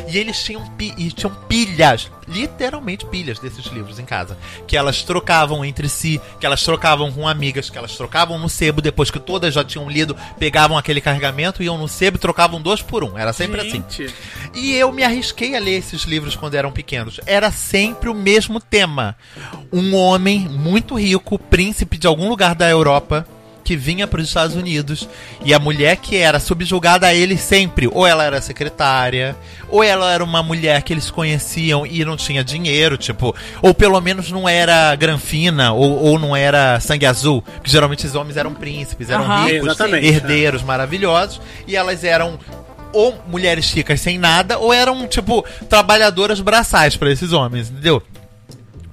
E 0.07 0.17
eles 0.17 0.41
tinham, 0.43 0.65
pi- 0.71 0.93
e 0.97 1.11
tinham 1.11 1.33
pilhas, 1.47 2.09
literalmente 2.27 3.05
pilhas 3.05 3.39
desses 3.39 3.65
livros 3.67 3.99
em 3.99 4.05
casa. 4.05 4.37
Que 4.67 4.77
elas 4.77 5.03
trocavam 5.03 5.63
entre 5.65 5.89
si, 5.89 6.21
que 6.39 6.45
elas 6.45 6.63
trocavam 6.63 7.11
com 7.11 7.27
amigas, 7.27 7.69
que 7.69 7.77
elas 7.77 7.95
trocavam 7.95 8.37
no 8.37 8.47
sebo 8.49 8.81
depois 8.81 9.09
que 9.11 9.19
todas 9.19 9.53
já 9.53 9.63
tinham 9.63 9.89
lido, 9.89 10.15
pegavam 10.37 10.77
aquele 10.77 11.01
carregamento, 11.01 11.63
iam 11.63 11.77
no 11.77 11.87
sebo 11.87 12.17
e 12.17 12.19
trocavam 12.19 12.61
dois 12.61 12.81
por 12.81 13.03
um. 13.03 13.17
Era 13.17 13.33
sempre 13.33 13.61
assim. 13.61 13.83
Gente, 13.89 14.13
E 14.53 14.73
eu 14.73 14.91
me 14.91 15.03
arrisquei 15.03 15.55
a 15.55 15.59
ler 15.59 15.77
esses 15.77 16.03
livros 16.03 16.35
quando 16.35 16.55
eram 16.55 16.71
pequenos. 16.71 17.19
Era 17.25 17.51
sempre 17.51 18.09
o 18.09 18.13
mesmo 18.15 18.59
tema. 18.59 19.15
Um 19.71 19.95
homem 19.95 20.39
muito 20.47 20.95
rico, 20.95 21.37
príncipe 21.39 21.97
de 21.97 22.07
algum 22.07 22.29
lugar 22.29 22.53
da 22.55 22.69
Europa, 22.69 23.25
que 23.69 23.77
vinha 23.77 24.07
para 24.07 24.19
os 24.19 24.27
Estados 24.27 24.55
Unidos. 24.55 25.07
E 25.45 25.53
a 25.53 25.59
mulher 25.59 25.97
que 25.97 26.17
era 26.17 26.39
subjugada 26.39 27.05
a 27.05 27.13
ele 27.13 27.37
sempre. 27.37 27.87
Ou 27.87 28.07
ela 28.07 28.23
era 28.23 28.41
secretária, 28.41 29.35
ou 29.67 29.83
ela 29.83 30.11
era 30.11 30.23
uma 30.23 30.41
mulher 30.41 30.81
que 30.81 30.91
eles 30.91 31.11
conheciam 31.11 31.85
e 31.85 32.03
não 32.03 32.17
tinha 32.17 32.43
dinheiro, 32.43 32.97
tipo. 32.97 33.35
Ou 33.61 33.71
pelo 33.71 34.01
menos 34.01 34.31
não 34.31 34.49
era 34.49 34.95
granfina, 34.95 35.71
ou, 35.71 36.03
ou 36.03 36.17
não 36.17 36.35
era 36.35 36.79
sangue 36.79 37.05
azul. 37.05 37.43
Porque 37.43 37.69
geralmente 37.69 38.07
os 38.07 38.15
homens 38.15 38.37
eram 38.37 38.55
príncipes, 38.55 39.11
eram 39.11 39.23
Aham. 39.25 39.45
ricos, 39.45 39.67
Exatamente. 39.67 40.07
herdeiros 40.07 40.63
maravilhosos. 40.63 41.39
E 41.67 41.75
elas 41.75 42.03
eram 42.03 42.39
ou 42.91 43.15
mulheres 43.27 43.71
ricas 43.71 44.01
sem 44.01 44.17
nada, 44.17 44.57
ou 44.57 44.73
eram, 44.73 45.05
tipo, 45.05 45.45
trabalhadoras 45.69 46.41
braçais 46.41 46.97
pra 46.97 47.11
esses 47.11 47.31
homens, 47.33 47.69
entendeu? 47.69 48.01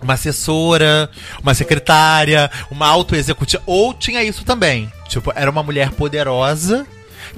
Uma 0.03 0.15
assessora, 0.15 1.11
uma 1.43 1.55
secretária, 1.55 2.50
uma 2.71 2.87
auto-executiva. 2.87 3.62
Ou 3.67 3.95
tinha 3.95 4.23
isso 4.23 4.45
também. 4.45 4.93
Tipo, 5.09 5.33
era 5.35 5.50
uma 5.50 5.62
mulher 5.62 5.91
poderosa 5.93 6.87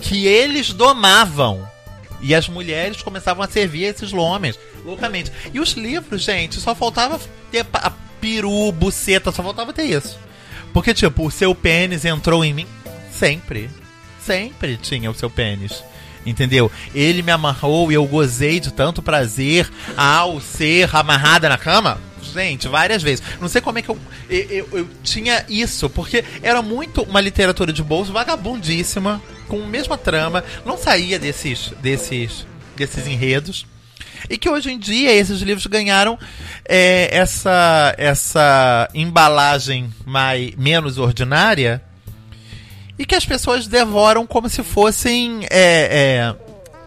que 0.02 0.26
eles 0.26 0.72
domavam. 0.72 1.66
E 2.20 2.34
as 2.34 2.48
mulheres 2.48 3.00
começavam 3.00 3.44
a 3.44 3.48
servir 3.48 3.84
esses 3.84 4.12
homens, 4.12 4.58
loucamente. 4.84 5.30
E 5.54 5.60
os 5.60 5.72
livros, 5.74 6.22
gente, 6.22 6.58
só 6.60 6.74
faltava 6.74 7.20
ter 7.50 7.64
pa- 7.64 7.92
peru, 8.20 8.72
buceta, 8.72 9.30
só 9.30 9.40
faltava 9.42 9.72
ter 9.72 9.84
isso. 9.84 10.18
Porque, 10.72 10.92
tipo, 10.92 11.24
o 11.26 11.30
seu 11.30 11.54
pênis 11.54 12.04
entrou 12.04 12.44
em 12.44 12.52
mim 12.52 12.66
sempre. 13.12 13.70
Sempre 14.20 14.76
tinha 14.76 15.10
o 15.10 15.14
seu 15.14 15.30
pênis. 15.30 15.82
Entendeu? 16.26 16.70
Ele 16.92 17.22
me 17.22 17.30
amarrou 17.30 17.90
e 17.90 17.94
eu 17.94 18.04
gozei 18.04 18.58
de 18.60 18.72
tanto 18.72 19.00
prazer 19.00 19.70
ao 19.96 20.40
ser 20.40 20.94
amarrada 20.94 21.48
na 21.48 21.56
cama. 21.56 21.98
Gente, 22.22 22.68
várias 22.68 23.02
vezes. 23.02 23.22
Não 23.40 23.48
sei 23.48 23.60
como 23.60 23.78
é 23.78 23.82
que 23.82 23.88
eu, 23.88 23.98
eu, 24.28 24.68
eu- 24.72 24.88
tinha 25.02 25.44
isso, 25.48 25.88
porque 25.90 26.24
era 26.42 26.60
muito 26.62 27.02
uma 27.02 27.20
literatura 27.20 27.72
de 27.72 27.82
bolso 27.82 28.12
vagabundíssima, 28.12 29.22
com 29.46 29.62
a 29.62 29.66
mesma 29.66 29.96
trama, 29.96 30.44
não 30.64 30.76
saía 30.76 31.18
desses, 31.18 31.72
desses, 31.80 32.46
desses 32.76 33.06
enredos. 33.06 33.66
E 34.28 34.36
que 34.36 34.50
hoje 34.50 34.70
em 34.70 34.78
dia 34.78 35.12
esses 35.12 35.40
livros 35.40 35.66
ganharam 35.66 36.18
é, 36.64 37.08
essa, 37.12 37.94
essa 37.96 38.88
embalagem 38.92 39.90
mais, 40.04 40.54
menos 40.56 40.98
ordinária 40.98 41.80
e 42.98 43.06
que 43.06 43.14
as 43.14 43.24
pessoas 43.24 43.68
devoram 43.68 44.26
como 44.26 44.48
se 44.48 44.62
fossem 44.64 45.44
é, 45.44 46.34
é, 46.34 46.36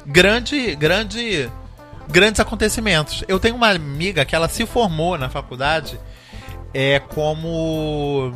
grande, 0.06 0.76
grande, 0.76 1.50
grandes 2.12 2.40
acontecimentos. 2.40 3.24
Eu 3.28 3.40
tenho 3.40 3.56
uma 3.56 3.70
amiga 3.70 4.26
que 4.26 4.36
ela 4.36 4.48
se 4.50 4.66
formou 4.66 5.18
na 5.18 5.30
faculdade 5.30 6.00
é 6.74 7.00
como 7.00 8.34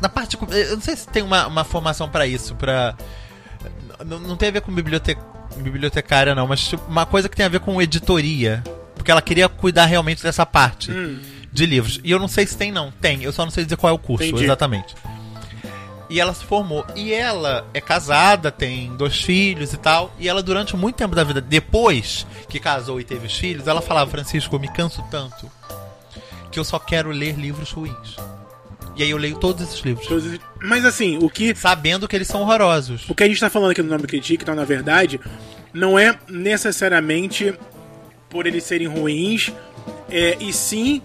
na 0.00 0.08
parte 0.08 0.38
eu 0.50 0.76
não 0.76 0.82
sei 0.82 0.96
se 0.96 1.06
tem 1.08 1.22
uma, 1.22 1.46
uma 1.46 1.64
formação 1.64 2.08
pra 2.08 2.26
isso, 2.26 2.54
para 2.54 2.94
não, 4.04 4.18
não 4.20 4.36
tem 4.36 4.48
a 4.48 4.52
ver 4.52 4.60
com 4.62 4.72
biblioteca, 4.72 5.20
bibliotecária 5.56 6.34
não, 6.34 6.46
mas 6.46 6.60
tipo, 6.68 6.82
uma 6.88 7.06
coisa 7.06 7.28
que 7.28 7.36
tem 7.36 7.44
a 7.46 7.48
ver 7.48 7.60
com 7.60 7.80
editoria, 7.80 8.62
porque 8.94 9.10
ela 9.10 9.22
queria 9.22 9.48
cuidar 9.48 9.84
realmente 9.86 10.22
dessa 10.22 10.44
parte 10.46 10.90
Hum. 10.90 11.20
de 11.52 11.66
livros. 11.66 12.00
E 12.02 12.10
eu 12.10 12.18
não 12.18 12.28
sei 12.28 12.46
se 12.46 12.56
tem 12.56 12.72
não, 12.72 12.90
tem. 12.90 13.22
Eu 13.22 13.32
só 13.32 13.44
não 13.44 13.50
sei 13.50 13.64
dizer 13.64 13.76
qual 13.76 13.92
é 13.92 13.94
o 13.94 13.98
curso 13.98 14.26
Entendi. 14.26 14.44
exatamente. 14.44 14.94
E 16.08 16.20
ela 16.20 16.34
se 16.34 16.44
formou. 16.44 16.84
E 16.94 17.12
ela 17.12 17.66
é 17.72 17.80
casada, 17.80 18.50
tem 18.50 18.94
dois 18.96 19.20
filhos 19.22 19.72
e 19.72 19.76
tal. 19.76 20.12
E 20.18 20.28
ela, 20.28 20.42
durante 20.42 20.76
muito 20.76 20.96
tempo 20.96 21.14
da 21.14 21.24
vida, 21.24 21.40
depois 21.40 22.26
que 22.48 22.60
casou 22.60 23.00
e 23.00 23.04
teve 23.04 23.26
os 23.26 23.36
filhos, 23.36 23.66
ela 23.66 23.80
falava: 23.80 24.10
Francisco, 24.10 24.54
eu 24.54 24.60
me 24.60 24.68
canso 24.68 25.02
tanto 25.10 25.50
que 26.52 26.58
eu 26.60 26.64
só 26.64 26.78
quero 26.78 27.10
ler 27.10 27.34
livros 27.36 27.72
ruins. 27.72 28.16
E 28.96 29.02
aí 29.02 29.10
eu 29.10 29.16
leio 29.16 29.36
todos 29.40 29.60
esses 29.66 29.80
livros, 29.80 30.06
todos- 30.06 30.38
Mas 30.62 30.84
assim, 30.84 31.18
o 31.20 31.28
que 31.28 31.52
sabendo 31.54 32.06
que 32.06 32.14
eles 32.14 32.28
são 32.28 32.42
horrorosos. 32.42 33.08
O 33.08 33.14
que 33.14 33.24
a 33.24 33.26
gente 33.26 33.40
tá 33.40 33.50
falando 33.50 33.72
aqui 33.72 33.82
no 33.82 33.88
Nome 33.90 34.06
Critique, 34.06 34.44
então, 34.44 34.54
na 34.54 34.64
verdade, 34.64 35.20
não 35.72 35.98
é 35.98 36.16
necessariamente 36.28 37.52
por 38.30 38.46
eles 38.46 38.62
serem 38.62 38.86
ruins, 38.86 39.52
é, 40.08 40.36
e 40.38 40.52
sim 40.52 41.02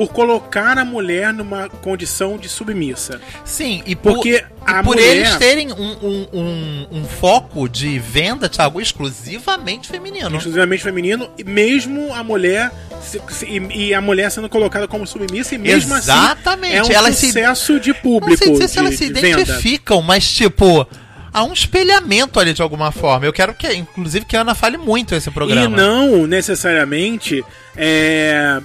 por 0.00 0.14
colocar 0.14 0.78
a 0.78 0.84
mulher 0.84 1.30
numa 1.30 1.68
condição 1.68 2.38
de 2.38 2.48
submissa. 2.48 3.20
Sim, 3.44 3.82
e 3.84 3.94
por, 3.94 4.14
Porque 4.14 4.36
e 4.36 4.64
por 4.64 4.82
mulher- 4.84 5.16
eles 5.16 5.36
terem 5.36 5.70
um, 5.72 5.76
um, 6.02 6.26
um, 6.32 6.86
um 6.92 7.04
foco 7.04 7.68
de 7.68 7.98
venda, 7.98 8.48
Thiago, 8.48 8.80
exclusivamente 8.80 9.88
feminino. 9.88 10.34
Exclusivamente 10.34 10.82
feminino, 10.82 11.28
e 11.36 11.44
mesmo 11.44 12.14
a 12.14 12.24
mulher 12.24 12.72
se- 13.02 13.20
se- 13.28 13.44
e, 13.44 13.88
e 13.88 13.94
a 13.94 14.00
mulher 14.00 14.30
sendo 14.30 14.48
colocada 14.48 14.88
como 14.88 15.06
submissa, 15.06 15.54
e 15.54 15.58
mesmo 15.58 15.94
Exatamente, 15.94 16.78
assim 16.78 16.92
é 16.92 16.94
um 16.94 16.98
elas 16.98 17.16
se- 17.16 17.26
sucesso 17.26 17.78
de 17.78 17.90
Não 17.90 17.96
público. 17.96 18.38
sei 18.42 18.52
dizer 18.52 18.68
se 18.68 18.72
de- 18.72 18.78
elas 18.78 18.94
se 18.96 19.06
de 19.10 19.20
venda. 19.20 19.42
identificam, 19.42 20.00
mas 20.00 20.26
tipo, 20.32 20.86
há 21.30 21.44
um 21.44 21.52
espelhamento 21.52 22.40
ali 22.40 22.54
de 22.54 22.62
alguma 22.62 22.90
forma. 22.90 23.26
Eu 23.26 23.34
quero 23.34 23.52
que, 23.52 23.70
inclusive, 23.74 24.24
que 24.24 24.34
a 24.34 24.40
Ana 24.40 24.54
fale 24.54 24.78
muito 24.78 25.14
esse 25.14 25.30
programa. 25.30 25.76
E 25.76 25.78
não 25.78 26.26
necessariamente 26.26 27.44
é, 27.76 28.60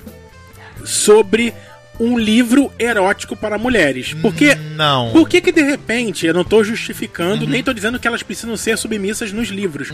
sobre 0.86 1.54
um 1.98 2.20
livro 2.20 2.70
erótico 2.78 3.38
para 3.38 3.58
mulheres. 3.58 4.14
Porque 4.22 4.54
Não. 4.76 5.12
Por 5.14 5.30
que 5.30 5.40
que 5.40 5.50
de 5.50 5.62
repente, 5.62 6.26
eu 6.28 6.34
não 6.34 6.44
tô 6.44 6.62
justificando, 6.62 7.46
Uhum. 7.46 7.50
nem 7.50 7.64
tô 7.64 7.72
dizendo 7.72 7.98
que 7.98 8.06
elas 8.06 8.22
precisam 8.22 8.58
ser 8.58 8.78
submissas 8.78 9.32
nos 9.32 9.48
livros. 9.48 9.92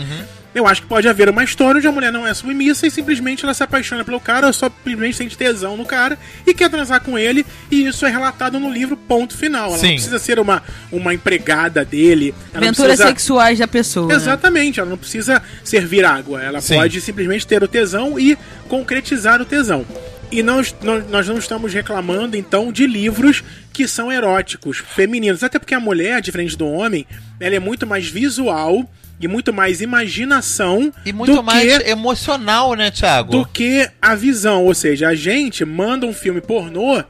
Eu 0.55 0.65
acho 0.65 0.81
que 0.81 0.87
pode 0.87 1.07
haver 1.07 1.29
uma 1.29 1.43
história 1.43 1.77
onde 1.77 1.87
a 1.87 1.91
mulher 1.91 2.11
não 2.11 2.25
é 2.25 2.33
submissa 2.33 2.87
e 2.87 2.91
simplesmente 2.91 3.43
ela 3.43 3.53
se 3.53 3.61
apaixona 3.61 4.03
pelo 4.03 4.19
cara, 4.19 4.47
ou 4.47 4.53
só 4.53 4.65
simplesmente 4.83 5.15
sente 5.15 5.37
tesão 5.37 5.77
no 5.77 5.85
cara 5.85 6.17
e 6.47 6.55
quer 6.55 6.71
transar 6.71 7.01
com 7.01 7.19
ele, 7.19 7.45
e 7.69 7.85
isso 7.85 8.03
é 8.03 8.09
relatado 8.09 8.59
no 8.59 8.71
livro, 8.73 8.97
ponto 8.97 9.37
final. 9.37 9.67
Ela 9.69 9.77
Sim. 9.77 9.85
não 9.89 9.93
precisa 9.93 10.17
ser 10.17 10.39
uma, 10.39 10.63
uma 10.91 11.13
empregada 11.13 11.85
dele. 11.85 12.33
Ela 12.51 12.61
não 12.61 12.67
Aventuras 12.69 12.87
precisa... 12.93 13.07
sexuais 13.09 13.59
da 13.59 13.67
pessoa. 13.67 14.07
né? 14.07 14.15
Exatamente, 14.15 14.79
ela 14.79 14.89
não 14.89 14.97
precisa 14.97 15.39
servir 15.63 16.03
água. 16.03 16.41
Ela 16.41 16.61
Sim. 16.61 16.77
pode 16.77 16.99
simplesmente 16.99 17.45
ter 17.45 17.61
o 17.61 17.67
tesão 17.67 18.19
e 18.19 18.35
concretizar 18.67 19.39
o 19.39 19.45
tesão. 19.45 19.85
E 20.31 20.41
nós, 20.41 20.73
nós, 20.81 21.09
nós 21.09 21.27
não 21.27 21.37
estamos 21.37 21.73
reclamando, 21.73 22.37
então, 22.37 22.71
de 22.71 22.87
livros 22.87 23.43
que 23.73 23.87
são 23.87 24.09
eróticos, 24.11 24.77
femininos. 24.77 25.43
Até 25.43 25.59
porque 25.59 25.75
a 25.75 25.79
mulher, 25.79 26.21
diferente 26.21 26.57
do 26.57 26.65
homem, 26.67 27.05
ela 27.39 27.55
é 27.55 27.59
muito 27.59 27.85
mais 27.85 28.07
visual 28.07 28.89
e 29.19 29.27
muito 29.27 29.53
mais 29.53 29.81
imaginação 29.81 30.91
E 31.05 31.13
muito 31.13 31.35
do 31.35 31.43
mais 31.43 31.77
que 31.77 31.89
emocional, 31.89 32.73
né, 32.73 32.89
Thiago? 32.89 33.31
do 33.31 33.45
que 33.45 33.89
a 34.01 34.15
visão. 34.15 34.65
Ou 34.65 34.73
seja, 34.73 35.09
a 35.09 35.15
gente 35.15 35.65
manda 35.65 36.05
um 36.05 36.13
filme 36.13 36.41
pornô. 36.41 37.03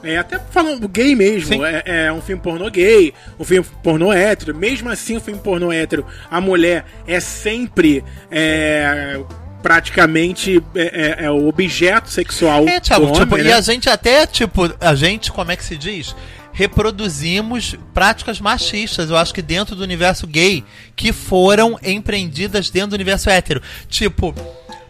É, 0.00 0.16
até 0.16 0.38
falando 0.38 0.86
gay 0.86 1.16
mesmo, 1.16 1.64
é, 1.64 1.82
é 1.84 2.12
um 2.12 2.22
filme 2.22 2.40
pornô 2.40 2.70
gay, 2.70 3.12
um 3.38 3.44
filme 3.44 3.66
pornô 3.82 4.12
hétero. 4.12 4.54
Mesmo 4.54 4.88
assim, 4.88 5.16
o 5.16 5.20
filme 5.20 5.40
pornô 5.40 5.72
hétero, 5.72 6.06
a 6.30 6.40
mulher 6.40 6.84
é 7.04 7.18
sempre 7.18 8.04
é, 8.30 9.20
praticamente 9.68 10.64
é, 10.74 11.18
é- 11.20 11.24
é 11.26 11.30
o 11.30 11.46
objeto 11.46 12.08
sexual 12.08 12.66
É, 12.66 12.80
Thiago, 12.80 13.12
tipo, 13.12 13.34
homem, 13.34 13.44
e 13.44 13.48
né? 13.50 13.52
a 13.52 13.60
gente 13.60 13.86
até, 13.90 14.26
tipo, 14.26 14.62
a 14.80 14.94
gente, 14.94 15.30
como 15.30 15.52
é 15.52 15.56
que 15.56 15.62
se 15.64 15.76
diz? 15.76 16.16
Reproduzimos 16.54 17.76
práticas 17.92 18.40
machistas, 18.40 19.10
eu 19.10 19.16
acho 19.18 19.34
que 19.34 19.42
dentro 19.42 19.76
do 19.76 19.82
universo 19.82 20.26
gay, 20.26 20.64
que 20.96 21.12
foram 21.12 21.78
empreendidas 21.82 22.70
dentro 22.70 22.90
do 22.90 22.94
universo 22.94 23.28
hétero. 23.28 23.60
Tipo, 23.90 24.34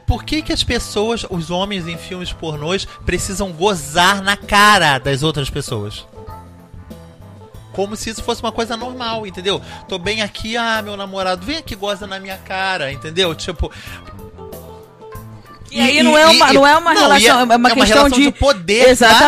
por 0.07 0.23
que, 0.23 0.43
que 0.43 0.53
as 0.53 0.63
pessoas, 0.63 1.27
os 1.29 1.51
homens 1.51 1.89
em 1.89 1.99
filmes 1.99 2.33
pornôs, 2.33 2.87
precisam 3.05 3.51
gozar 3.51 4.23
na 4.23 4.37
cara 4.37 4.99
das 5.01 5.25
outras 5.25 5.51
pessoas? 5.51 6.07
Como 7.73 7.97
se 7.97 8.11
isso 8.11 8.23
fosse 8.23 8.43
uma 8.43 8.53
coisa 8.53 8.77
normal, 8.77 9.27
entendeu? 9.27 9.61
Tô 9.89 9.99
bem 9.99 10.23
aqui, 10.23 10.57
ah, 10.57 10.81
meu 10.83 10.97
namorado, 10.97 11.45
vem 11.45 11.59
aqui, 11.59 11.75
goza 11.75 12.07
na 12.07 12.19
minha 12.19 12.37
cara, 12.39 12.93
entendeu? 12.93 13.35
Tipo, 13.35 13.71
E 15.71 15.81
aí 15.81 16.03
não 16.03 16.17
é 16.17 16.27
uma, 16.27 16.51
e- 16.51 16.55
não 16.55 16.67
é 16.67 16.77
uma 16.77 16.95
não, 16.95 17.03
relação, 17.03 17.21
e 17.47 17.53
é 17.53 17.57
uma 17.57 17.71
questão 17.71 17.97
relação 17.99 18.19
de, 18.21 18.31
poder, 18.33 18.89
Exatamente, 18.89 19.25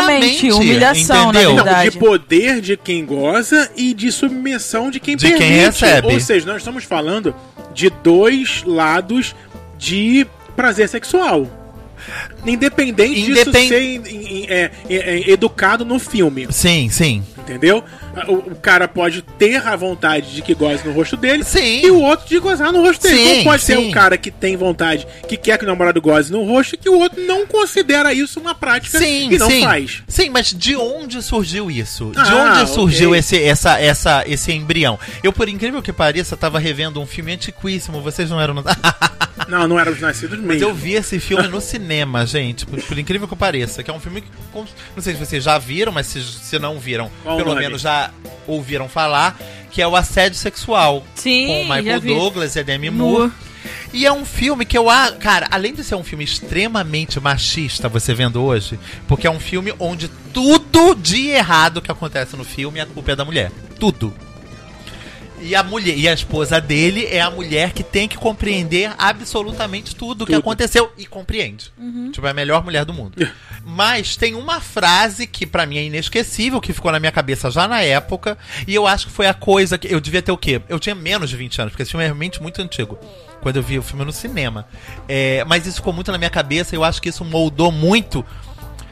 claramente, 0.49 0.53
humilhação, 0.53 1.31
entendeu? 1.31 1.51
na 1.51 1.57
Não, 1.57 1.65
verdade. 1.65 1.91
de 1.91 1.99
poder 1.99 2.61
de 2.61 2.77
quem 2.77 3.05
goza 3.05 3.71
e 3.77 3.93
de 3.93 4.11
submissão 4.11 4.91
de 4.91 4.99
quem 5.01 5.17
De 5.17 5.27
quem 5.29 5.37
permite. 5.39 5.65
recebe. 5.67 6.07
Ou 6.13 6.19
seja, 6.21 6.47
nós 6.47 6.57
estamos 6.59 6.85
falando 6.85 7.35
de 7.75 7.91
dois 7.91 8.63
lados 8.65 9.35
de 9.79 10.27
prazer 10.57 10.89
sexual. 10.89 11.47
Independente 12.47 13.21
Independ- 13.21 13.53
disso 13.53 13.69
ser 13.69 14.51
é, 14.51 14.71
é, 14.89 14.95
é, 14.97 15.31
educado 15.31 15.85
no 15.85 15.99
filme. 15.99 16.47
Sim, 16.51 16.89
sim. 16.89 17.23
Entendeu? 17.39 17.85
O, 18.29 18.35
o 18.53 18.55
cara 18.57 18.89
pode 18.89 19.23
ter 19.23 19.57
a 19.67 19.77
vontade 19.77 20.33
de 20.35 20.43
que 20.43 20.55
goze 20.55 20.85
no 20.87 20.93
rosto 20.93 21.17
dele 21.17 21.45
Sim. 21.45 21.81
e 21.85 21.91
o 21.91 22.01
outro 22.01 22.29
de 22.29 22.39
gozar 22.39 22.73
no 22.73 22.81
rosto 22.83 23.03
dele. 23.03 23.17
Sim, 23.17 23.29
Como 23.31 23.45
pode 23.45 23.63
ser 23.63 23.77
sim. 23.77 23.89
um 23.89 23.91
cara 23.93 24.19
que 24.19 24.31
tem 24.31 24.57
vontade, 24.57 25.07
que 25.29 25.37
quer 25.37 25.57
que 25.59 25.65
o 25.65 25.69
namorado 25.69 26.01
goze 26.01 26.31
no 26.33 26.45
rosto 26.45 26.75
e 26.75 26.79
que 26.79 26.89
o 26.89 26.99
outro 26.99 27.21
não 27.25 27.47
considera 27.47 28.13
isso 28.13 28.41
uma 28.41 28.55
prática 28.55 28.99
Sim, 28.99 29.31
e 29.33 29.39
não 29.39 29.49
sim. 29.49 29.63
faz. 29.63 30.03
Sim, 30.09 30.29
mas 30.31 30.49
de 30.53 30.75
onde 30.77 31.23
surgiu 31.23 31.71
isso? 31.71 32.11
De 32.11 32.19
Ah, 32.19 32.59
onde 32.61 32.71
surgiu 32.71 33.11
ok. 33.11 33.21
esse, 33.21 33.43
essa, 33.43 33.79
essa, 33.81 34.25
esse 34.27 34.53
embrião? 34.53 34.99
Eu, 35.23 35.33
por 35.33 35.49
incrível 35.49 35.81
que 35.81 35.93
pareça, 35.93 36.37
tava 36.37 36.59
revendo 36.59 37.01
um 37.01 37.07
filme 37.07 37.33
antiquíssimo. 37.33 38.01
Vocês 38.03 38.29
não 38.29 38.41
eram. 38.41 38.57
Não, 39.49 39.67
não 39.67 39.81
éramos 39.81 40.01
nascidos 40.01 40.39
Mas 40.39 40.47
mesmo. 40.59 40.69
eu 40.69 40.75
vi 40.75 40.93
esse 40.93 41.19
filme 41.19 41.49
no 41.49 41.61
cinema, 41.61 42.25
gente, 42.27 42.65
por, 42.67 42.81
por 42.83 42.97
incrível 42.99 43.27
que 43.27 43.35
pareça. 43.35 43.83
Que 43.83 43.91
é 43.91 43.95
um 43.95 43.99
filme 43.99 44.21
que. 44.21 44.29
Não 44.55 45.03
sei 45.03 45.15
se 45.15 45.19
vocês 45.19 45.43
já 45.43 45.59
viram, 45.59 45.91
mas 45.91 46.07
se, 46.07 46.23
se 46.23 46.57
não 46.59 46.79
viram, 46.79 47.11
Qual 47.25 47.37
pelo 47.37 47.49
nome? 47.49 47.63
menos 47.63 47.81
já 47.81 48.00
ouviram 48.47 48.89
falar, 48.89 49.39
que 49.71 49.83
é 49.83 49.87
o 49.87 49.97
Assédio 49.97 50.39
Sexual. 50.39 51.05
Sim, 51.15 51.47
com 51.47 51.63
o 51.63 51.77
Michael. 51.77 52.01
Douglas 52.01 52.57
e 52.57 52.61
a 52.61 52.63
Demi 52.63 52.91
Moore. 52.91 53.19
Moore. 53.19 53.33
E 53.93 54.07
é 54.07 54.13
um 54.13 54.25
filme 54.25 54.65
que 54.65 54.79
eu. 54.79 54.87
Cara, 55.19 55.49
além 55.51 55.75
de 55.75 55.83
ser 55.83 55.97
um 55.97 56.05
filme 56.05 56.25
extremamente 56.25 57.19
machista, 57.19 57.89
você 57.89 58.15
vendo 58.15 58.43
hoje, 58.43 58.79
porque 59.09 59.27
é 59.27 59.31
um 59.31 59.41
filme 59.41 59.75
onde 59.79 60.09
tudo 60.33 60.95
de 60.95 61.29
errado 61.29 61.83
que 61.83 61.91
acontece 61.91 62.37
no 62.37 62.45
filme, 62.45 62.81
a 62.81 62.87
culpa 62.87 63.13
é 63.13 63.17
da 63.17 63.25
mulher. 63.25 63.51
Tudo. 63.79 64.15
E 65.41 65.55
a 65.55 65.63
mulher, 65.63 65.97
e 65.97 66.09
a 66.09 66.13
esposa 66.13 66.61
dele 66.61 67.07
é 67.07 67.21
a 67.21 67.31
mulher 67.31 67.73
que 67.73 67.83
tem 67.83 68.07
que 68.07 68.19
compreender 68.19 68.93
absolutamente 68.99 69.97
tudo 69.97 70.23
o 70.23 70.27
que 70.27 70.35
aconteceu 70.35 70.93
e 70.99 71.07
compreende. 71.07 71.73
Tipo, 72.13 72.27
é 72.27 72.31
a 72.31 72.35
melhor 72.35 72.63
mulher 72.63 72.85
do 72.85 72.93
mundo. 72.93 73.17
Mas 73.65 74.17
tem 74.17 74.35
uma 74.35 74.61
frase 74.61 75.27
que 75.27 75.47
pra 75.47 75.67
mim 75.67 75.79
é 75.79 75.85
inesquecível, 75.85 76.61
que 76.61 76.73
ficou 76.73 76.93
na 76.93 77.01
minha 77.01 77.13
cabeça 77.13 77.51
já 77.51 77.67
na 77.67 77.81
época, 77.81 78.37
e 78.67 78.75
eu 78.75 78.87
acho 78.87 79.07
que 79.07 79.13
foi 79.13 79.27
a 79.27 79.35
coisa 79.35 79.79
que 79.79 79.93
eu 79.93 80.01
devia 80.01 80.23
ter 80.23 80.33
o 80.33 80.37
quê? 80.37 80.61
Eu 80.69 80.79
tinha 80.79 80.95
menos 80.95 81.31
de 81.31 81.37
20 81.37 81.61
anos, 81.63 81.73
porque 81.73 81.83
esse 81.83 81.91
filme 81.91 82.05
é 82.05 82.07
realmente 82.07 82.43
muito 82.43 82.61
antigo. 82.61 82.99
Quando 83.41 83.57
eu 83.57 83.63
vi 83.63 83.79
o 83.79 83.83
filme 83.83 84.05
no 84.05 84.13
cinema. 84.13 84.67
É, 85.09 85.45
mas 85.47 85.67
isso 85.67 85.77
ficou 85.77 85.93
muito 85.93 86.13
na 86.13 86.19
minha 86.19 86.31
cabeça 86.31 86.75
e 86.75 86.77
eu 86.77 86.85
acho 86.85 87.01
que 87.01 87.09
isso 87.09 87.25
moldou 87.25 87.73
muito 87.73 88.25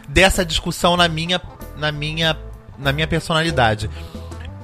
dessa 0.09 0.45
discussão 0.45 0.97
na 0.97 1.07
minha 1.07 1.40
na 1.76 1.93
minha 1.93 2.37
na 2.78 2.93
minha 2.93 3.07
personalidade. 3.07 3.90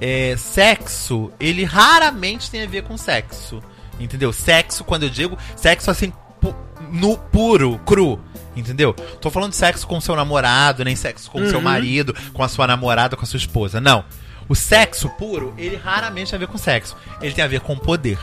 É, 0.06 0.36
sexo, 0.36 1.32
ele 1.40 1.64
raramente 1.64 2.50
tem 2.50 2.62
a 2.62 2.66
ver 2.66 2.82
com 2.82 2.94
sexo. 2.96 3.62
Entendeu? 3.98 4.32
Sexo, 4.34 4.84
quando 4.84 5.04
eu 5.04 5.08
digo 5.08 5.38
sexo 5.56 5.90
assim, 5.90 6.12
pu- 6.40 6.54
no 6.92 7.16
puro, 7.16 7.78
cru. 7.86 8.20
Entendeu? 8.54 8.92
Tô 8.92 9.30
falando 9.30 9.50
de 9.52 9.56
sexo 9.56 9.86
com 9.86 9.98
seu 10.02 10.14
namorado, 10.14 10.84
nem 10.84 10.94
sexo 10.94 11.30
com 11.30 11.48
seu 11.48 11.60
marido, 11.60 12.14
com 12.34 12.42
a 12.42 12.48
sua 12.48 12.66
namorada, 12.66 13.16
com 13.16 13.22
a 13.22 13.26
sua 13.26 13.38
esposa. 13.38 13.80
Não. 13.80 14.04
O 14.46 14.54
sexo 14.54 15.08
puro, 15.08 15.54
ele 15.56 15.76
raramente 15.76 16.30
tem 16.30 16.36
a 16.36 16.40
ver 16.40 16.48
com 16.48 16.58
sexo. 16.58 16.94
Ele 17.22 17.32
tem 17.32 17.42
a 17.42 17.48
ver 17.48 17.60
com 17.60 17.74
poder. 17.76 18.18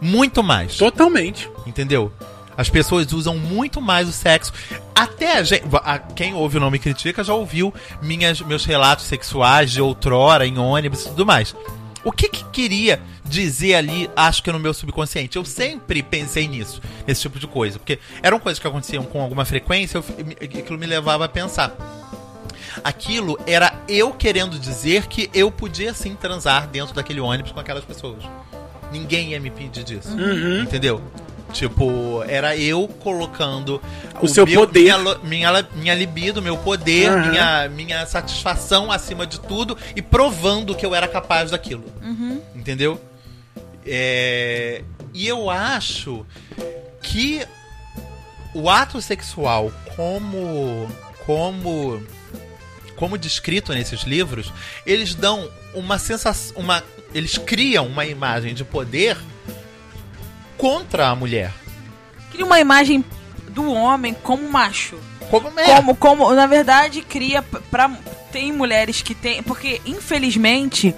Muito 0.00 0.42
mais. 0.42 0.76
Totalmente. 0.76 1.48
Entendeu? 1.64 2.12
As 2.60 2.68
pessoas 2.68 3.10
usam 3.12 3.38
muito 3.38 3.80
mais 3.80 4.06
o 4.06 4.12
sexo. 4.12 4.52
Até 4.94 5.38
a 5.38 5.42
gente, 5.42 5.64
a- 5.82 5.98
quem 5.98 6.34
ouve 6.34 6.58
o 6.58 6.60
Não 6.60 6.70
Me 6.70 6.78
Critica 6.78 7.24
já 7.24 7.32
ouviu 7.32 7.72
minhas, 8.02 8.38
meus 8.42 8.66
relatos 8.66 9.06
sexuais 9.06 9.70
de 9.72 9.80
outrora, 9.80 10.46
em 10.46 10.58
ônibus 10.58 11.06
e 11.06 11.08
tudo 11.08 11.24
mais. 11.24 11.56
O 12.04 12.12
que 12.12 12.28
que 12.28 12.44
queria 12.44 13.00
dizer 13.24 13.76
ali, 13.76 14.10
acho 14.14 14.42
que 14.42 14.52
no 14.52 14.58
meu 14.58 14.74
subconsciente? 14.74 15.36
Eu 15.38 15.44
sempre 15.46 16.02
pensei 16.02 16.46
nisso, 16.46 16.82
nesse 17.06 17.22
tipo 17.22 17.38
de 17.38 17.46
coisa. 17.46 17.78
Porque 17.78 17.98
eram 18.22 18.38
coisas 18.38 18.58
que 18.58 18.66
aconteciam 18.66 19.04
com 19.04 19.22
alguma 19.22 19.46
frequência, 19.46 19.96
eu, 19.96 20.04
aquilo 20.42 20.78
me 20.78 20.86
levava 20.86 21.24
a 21.24 21.28
pensar. 21.28 21.74
Aquilo 22.84 23.38
era 23.46 23.72
eu 23.88 24.12
querendo 24.12 24.58
dizer 24.58 25.06
que 25.06 25.30
eu 25.32 25.50
podia 25.50 25.92
sim 25.94 26.14
transar 26.14 26.66
dentro 26.68 26.94
daquele 26.94 27.20
ônibus 27.20 27.52
com 27.52 27.60
aquelas 27.60 27.84
pessoas. 27.84 28.22
Ninguém 28.92 29.30
ia 29.30 29.40
me 29.40 29.50
pedir 29.50 29.84
disso. 29.84 30.10
Uhum. 30.10 30.62
Entendeu? 30.62 31.00
Tipo, 31.52 32.22
era 32.28 32.56
eu 32.56 32.86
colocando 32.86 33.80
O 34.20 34.28
seu 34.28 34.46
poder. 34.46 34.96
Minha, 34.98 35.18
minha, 35.22 35.68
minha 35.74 35.94
libido, 35.94 36.40
meu 36.40 36.56
poder, 36.56 37.10
Aham. 37.10 37.30
minha, 37.30 37.68
minha 37.68 38.06
satisfação 38.06 38.90
acima 38.90 39.26
de 39.26 39.40
tudo 39.40 39.76
e 39.94 40.02
provando 40.02 40.74
que 40.74 40.84
eu 40.86 40.94
era 40.94 41.08
capaz 41.08 41.50
daquilo. 41.50 41.84
Entendeu? 42.54 43.00
É, 43.84 44.82
e 45.14 45.26
eu 45.26 45.50
acho 45.50 46.24
que 47.02 47.42
o 48.54 48.68
ato 48.68 49.00
sexual 49.00 49.72
como 49.96 50.88
como 51.24 52.02
como 52.96 53.16
descrito 53.16 53.72
nesses 53.72 54.02
livros, 54.02 54.52
eles 54.84 55.14
dão 55.14 55.50
uma 55.74 55.98
sensação, 55.98 56.54
uma 56.56 56.84
eles 57.14 57.38
criam 57.38 57.86
uma 57.86 58.04
imagem 58.04 58.54
de 58.54 58.62
poder 58.62 59.16
contra 60.60 61.08
a 61.08 61.16
mulher. 61.16 61.52
Cria 62.30 62.44
uma 62.44 62.60
imagem 62.60 63.04
do 63.48 63.72
homem 63.72 64.14
como 64.22 64.48
macho. 64.48 64.98
Como 65.30 65.58
é? 65.58 65.76
Como, 65.76 65.96
como, 65.96 66.32
na 66.34 66.46
verdade, 66.46 67.02
cria 67.02 67.42
pra. 67.42 67.90
Tem 68.30 68.52
mulheres 68.52 69.02
que 69.02 69.14
tem. 69.14 69.42
Porque, 69.42 69.80
infelizmente, 69.84 70.94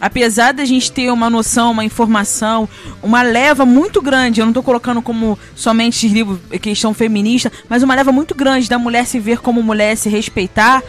apesar 0.00 0.52
da 0.52 0.64
gente 0.64 0.92
ter 0.92 1.10
uma 1.10 1.30
noção, 1.30 1.72
uma 1.72 1.84
informação, 1.84 2.68
uma 3.02 3.22
leva 3.22 3.64
muito 3.64 4.02
grande, 4.02 4.40
eu 4.40 4.46
não 4.46 4.52
tô 4.52 4.62
colocando 4.62 5.00
como 5.02 5.38
somente 5.54 5.96
esses 5.96 6.12
livros 6.12 6.38
questão 6.60 6.92
feminista, 6.92 7.50
mas 7.68 7.82
uma 7.82 7.94
leva 7.94 8.12
muito 8.12 8.34
grande 8.34 8.68
da 8.68 8.78
mulher 8.78 9.06
se 9.06 9.18
ver 9.18 9.40
como 9.40 9.62
mulher, 9.62 9.96
se 9.96 10.08
respeitar, 10.08 10.82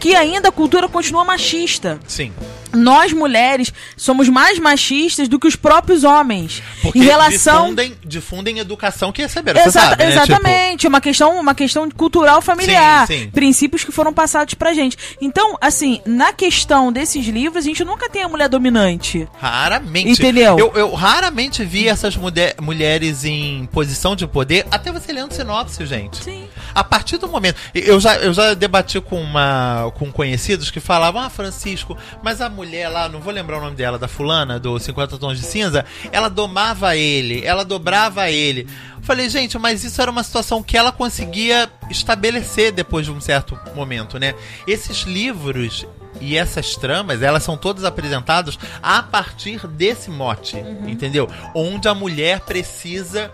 que 0.00 0.14
ainda 0.14 0.48
a 0.48 0.52
cultura 0.52 0.88
continua 0.88 1.24
machista. 1.24 2.00
Sim. 2.06 2.32
Nós, 2.72 3.12
mulheres, 3.12 3.72
somos 3.96 4.28
mais 4.28 4.58
machistas 4.58 5.28
do 5.28 5.38
que 5.38 5.46
os 5.46 5.56
próprios 5.56 6.04
homens. 6.04 6.62
Porque 6.82 6.98
em 6.98 7.02
relação. 7.02 7.62
difundem, 7.64 7.96
difundem 8.04 8.58
educação 8.58 9.12
que 9.12 9.22
receberam. 9.22 9.60
Você 9.62 9.70
sabe, 9.70 10.02
né? 10.04 10.10
Exatamente, 10.12 10.86
uma 10.86 11.00
questão, 11.00 11.38
uma 11.40 11.54
questão 11.54 11.88
cultural 11.90 12.40
familiar, 12.42 13.06
Sim, 13.06 13.18
sim. 13.20 13.30
princípios 13.30 13.84
que 13.84 13.92
foram 13.92 14.12
passados 14.12 14.54
pra 14.54 14.72
gente. 14.74 14.96
Então, 15.20 15.56
assim, 15.60 16.00
na 16.06 16.32
questão 16.32 16.92
desses 16.92 17.26
livros, 17.26 17.56
a 17.64 17.66
gente 17.66 17.84
nunca 17.84 18.08
tem 18.08 18.22
a 18.22 18.28
mulher 18.28 18.48
dominante. 18.48 19.20
Tipo, 19.20 19.36
raramente. 19.40 20.10
Entendeu? 20.10 20.58
Eu, 20.58 20.72
eu 20.74 20.94
raramente 20.94 21.64
vi 21.64 21.88
essas 21.88 22.16
mulher- 22.16 22.54
mulheres 22.60 23.24
em 23.24 23.66
posição 23.72 24.14
de 24.14 24.26
poder, 24.26 24.66
até 24.70 24.90
você 24.92 25.12
lendo 25.12 25.32
sinopse, 25.32 25.84
gente. 25.86 26.22
Sim. 26.22 26.46
A 26.74 26.84
partir 26.84 27.16
do 27.16 27.28
momento. 27.28 27.56
Eu 27.74 27.98
já, 28.00 28.16
eu 28.16 28.32
já 28.32 28.54
debati 28.54 29.00
com, 29.00 29.20
uma, 29.20 29.90
com 29.98 30.12
conhecidos 30.12 30.70
que 30.70 30.80
falavam: 30.80 31.20
Ah, 31.22 31.30
Francisco, 31.30 31.96
mas 32.22 32.40
a 32.40 32.48
mulher 32.58 32.88
lá, 32.88 33.08
não 33.08 33.20
vou 33.20 33.32
lembrar 33.32 33.58
o 33.58 33.60
nome 33.60 33.76
dela, 33.76 33.98
da 33.98 34.08
fulana, 34.08 34.58
do 34.58 34.78
50 34.78 35.16
Tons 35.16 35.38
de 35.38 35.46
Cinza, 35.46 35.84
ela 36.10 36.28
domava 36.28 36.96
ele, 36.96 37.44
ela 37.44 37.64
dobrava 37.64 38.28
ele. 38.30 38.66
Eu 38.96 39.02
Falei, 39.02 39.28
gente, 39.28 39.56
mas 39.58 39.84
isso 39.84 40.02
era 40.02 40.10
uma 40.10 40.24
situação 40.24 40.60
que 40.62 40.76
ela 40.76 40.90
conseguia 40.90 41.70
estabelecer 41.88 42.72
depois 42.72 43.06
de 43.06 43.12
um 43.12 43.20
certo 43.20 43.58
momento, 43.76 44.18
né? 44.18 44.34
Esses 44.66 45.02
livros 45.02 45.86
e 46.20 46.36
essas 46.36 46.74
tramas, 46.74 47.22
elas 47.22 47.44
são 47.44 47.56
todas 47.56 47.84
apresentadas 47.84 48.58
a 48.82 49.02
partir 49.02 49.66
desse 49.68 50.10
mote, 50.10 50.56
entendeu? 50.86 51.28
Onde 51.54 51.86
a 51.86 51.94
mulher 51.94 52.40
precisa 52.40 53.32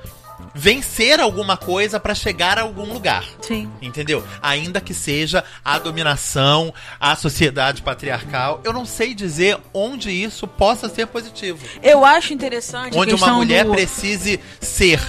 vencer 0.55 1.20
alguma 1.20 1.57
coisa 1.57 1.99
pra 1.99 2.14
chegar 2.14 2.59
a 2.59 2.62
algum 2.62 2.92
lugar. 2.92 3.25
Sim. 3.40 3.70
Entendeu? 3.81 4.25
Ainda 4.42 4.81
que 4.81 4.94
seja 4.94 5.44
a 5.64 5.79
dominação, 5.79 6.73
a 6.99 7.16
sociedade 7.16 7.83
patriarcal, 7.83 8.61
eu 8.64 8.73
não 8.73 8.85
sei 8.85 9.14
dizer 9.14 9.59
onde 9.73 10.11
isso 10.11 10.47
possa 10.47 10.88
ser 10.88 11.07
positivo. 11.07 11.64
Eu 11.83 12.05
acho 12.05 12.33
interessante 12.33 12.97
a 12.97 13.01
Onde 13.01 13.14
uma 13.14 13.33
mulher 13.35 13.64
do... 13.64 13.73
precise 13.73 14.40
ser 14.61 15.01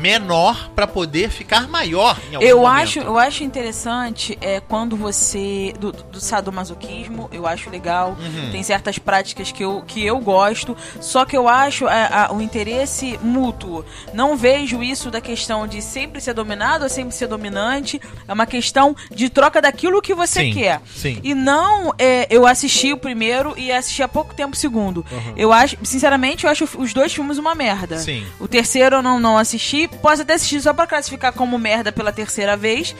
menor 0.00 0.70
pra 0.74 0.86
poder 0.86 1.30
ficar 1.30 1.68
maior 1.68 2.18
em 2.30 2.34
algum 2.36 2.46
Eu 2.46 2.58
momento. 2.60 2.72
acho, 2.82 2.98
eu 3.00 3.18
acho 3.18 3.42
interessante 3.44 4.36
é 4.40 4.60
quando 4.60 4.96
você 4.96 5.74
do, 5.80 5.92
do 5.92 6.20
sadomasoquismo, 6.20 7.28
eu 7.32 7.46
acho 7.46 7.70
legal. 7.70 8.16
Uhum. 8.20 8.50
Tem 8.50 8.62
certas 8.62 8.98
práticas 8.98 9.50
que 9.52 9.62
eu, 9.64 9.82
que 9.86 10.04
eu 10.04 10.18
gosto, 10.18 10.76
só 11.00 11.24
que 11.24 11.36
eu 11.36 11.48
acho 11.48 11.86
é, 11.88 12.08
a- 12.12 12.28
o 12.32 12.40
interesse 12.40 13.18
mútuo. 13.22 13.84
Não 14.12 14.36
vejo 14.36 14.82
isso 14.82 15.10
da 15.10 15.20
questão 15.20 15.66
de 15.66 15.80
sempre 15.82 16.20
ser 16.20 16.34
dominado 16.34 16.84
ou 16.84 16.90
sempre 16.90 17.14
ser 17.14 17.26
dominante. 17.26 18.00
É 18.28 18.32
uma 18.32 18.46
questão 18.46 18.94
de 19.10 19.28
troca 19.30 19.60
daquilo 19.62 20.02
que 20.02 20.14
você 20.14 20.40
Sim, 20.40 20.52
quer. 20.52 20.80
sim. 20.94 21.20
E 21.22 21.34
não 21.34 21.94
é, 21.98 22.26
eu 22.30 22.46
assisti 22.46 22.92
o 22.92 22.96
primeiro 22.98 23.54
e 23.56 23.72
assisti 23.72 24.02
há 24.02 24.08
pouco 24.08 24.34
tempo 24.34 24.54
o 24.54 24.58
segundo. 24.58 25.04
Eu 25.36 25.52
acho, 25.52 25.76
sinceramente, 25.82 26.44
eu 26.44 26.50
acho 26.50 26.68
os 26.78 26.92
dois 26.92 27.12
filmes 27.14 27.38
uma 27.38 27.54
merda. 27.54 27.98
Sim. 27.98 28.26
O 28.40 28.46
terceiro 28.48 28.96
eu 28.96 29.02
não, 29.02 29.18
não 29.20 29.38
assisti. 29.38 29.85
Posso 29.88 30.22
até 30.22 30.34
assistir 30.34 30.60
só 30.60 30.72
pra 30.72 30.86
classificar 30.86 31.32
como 31.32 31.58
merda 31.58 31.90
pela 31.92 32.12
terceira 32.12 32.56
vez. 32.56 32.94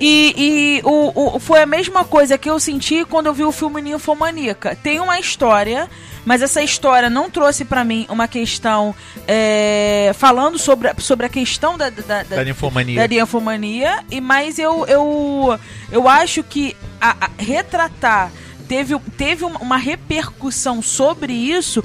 E, 0.00 0.34
e 0.82 0.86
o, 0.86 1.36
o- 1.36 1.40
foi 1.40 1.60
a 1.60 1.66
mesma 1.66 2.04
coisa 2.04 2.38
que 2.38 2.48
eu 2.48 2.58
senti 2.60 3.04
quando 3.04 3.26
eu 3.26 3.34
vi 3.34 3.42
o 3.44 3.50
filme 3.52 3.82
Ninfomaníaca. 3.82 4.76
Tem 4.76 5.00
uma 5.00 5.18
história, 5.18 5.90
mas 6.24 6.40
essa 6.40 6.62
história 6.62 7.10
não 7.10 7.28
trouxe 7.28 7.64
pra 7.64 7.82
mim 7.84 8.06
uma 8.08 8.28
questão 8.28 8.94
é, 9.26 10.12
falando 10.14 10.56
sobre, 10.56 10.88
a- 10.88 10.94
sobre 10.98 11.26
a 11.26 11.28
questão 11.28 11.76
da, 11.76 11.90
da, 11.90 12.22
Da 12.22 12.44
ninfomania. 12.44 13.00
da 13.00 13.08
ninfomania, 13.08 14.04
e 14.10 14.20
mas 14.20 14.58
eu, 14.58 14.86
eu, 14.86 15.58
eu 15.90 16.08
acho 16.08 16.42
que 16.44 16.76
a- 17.00 17.16
a- 17.26 17.30
retratar 17.36 18.30
teve, 18.68 18.96
teve 19.18 19.44
uma 19.44 19.76
repercussão 19.76 20.80
sobre 20.80 21.32
isso, 21.32 21.84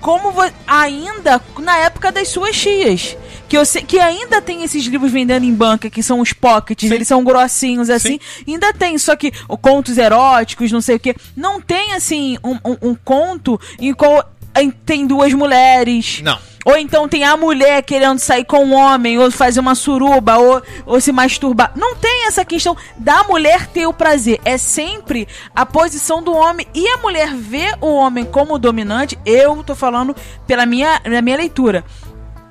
como 0.00 0.32
ainda 0.66 1.40
na 1.58 1.76
época 1.78 2.10
das 2.12 2.28
suas 2.28 2.56
tias. 2.56 3.16
Que, 3.48 3.56
eu 3.56 3.64
sei, 3.64 3.80
que 3.82 3.98
ainda 3.98 4.42
tem 4.42 4.62
esses 4.62 4.84
livros 4.84 5.10
vendendo 5.10 5.44
em 5.44 5.54
banca, 5.54 5.88
que 5.88 6.02
são 6.02 6.20
os 6.20 6.34
pockets, 6.34 6.90
eles 6.90 7.08
são 7.08 7.24
grossinhos 7.24 7.88
assim. 7.88 8.18
Ainda 8.46 8.72
tem, 8.74 8.98
só 8.98 9.16
que 9.16 9.32
contos 9.62 9.96
eróticos, 9.96 10.70
não 10.70 10.82
sei 10.82 10.96
o 10.96 11.00
que. 11.00 11.14
Não 11.34 11.58
tem, 11.60 11.94
assim, 11.94 12.36
um, 12.44 12.56
um- 12.64 12.90
um 12.90 12.94
conto 12.94 13.58
em 13.80 13.94
qual 13.94 14.22
em- 14.58 14.70
tem 14.70 15.06
duas 15.06 15.32
mulheres. 15.32 16.20
Não. 16.22 16.38
Ou 16.68 16.76
então 16.76 17.08
tem 17.08 17.24
a 17.24 17.34
mulher 17.34 17.82
querendo 17.82 18.18
sair 18.18 18.44
com 18.44 18.62
um 18.62 18.74
homem, 18.74 19.18
ou 19.18 19.30
fazer 19.30 19.58
uma 19.58 19.74
suruba, 19.74 20.36
ou, 20.36 20.62
ou 20.84 21.00
se 21.00 21.10
masturbar. 21.10 21.72
Não 21.74 21.96
tem 21.96 22.26
essa 22.26 22.44
questão 22.44 22.76
da 22.98 23.24
mulher 23.24 23.68
ter 23.68 23.86
o 23.86 23.92
prazer. 23.94 24.38
É 24.44 24.58
sempre 24.58 25.26
a 25.56 25.64
posição 25.64 26.22
do 26.22 26.30
homem. 26.30 26.66
E 26.74 26.86
a 26.86 26.98
mulher 26.98 27.34
vê 27.34 27.74
o 27.80 27.94
homem 27.94 28.26
como 28.26 28.58
dominante, 28.58 29.18
eu 29.24 29.64
tô 29.64 29.74
falando 29.74 30.14
pela 30.46 30.66
minha, 30.66 31.00
pela 31.00 31.22
minha 31.22 31.38
leitura. 31.38 31.86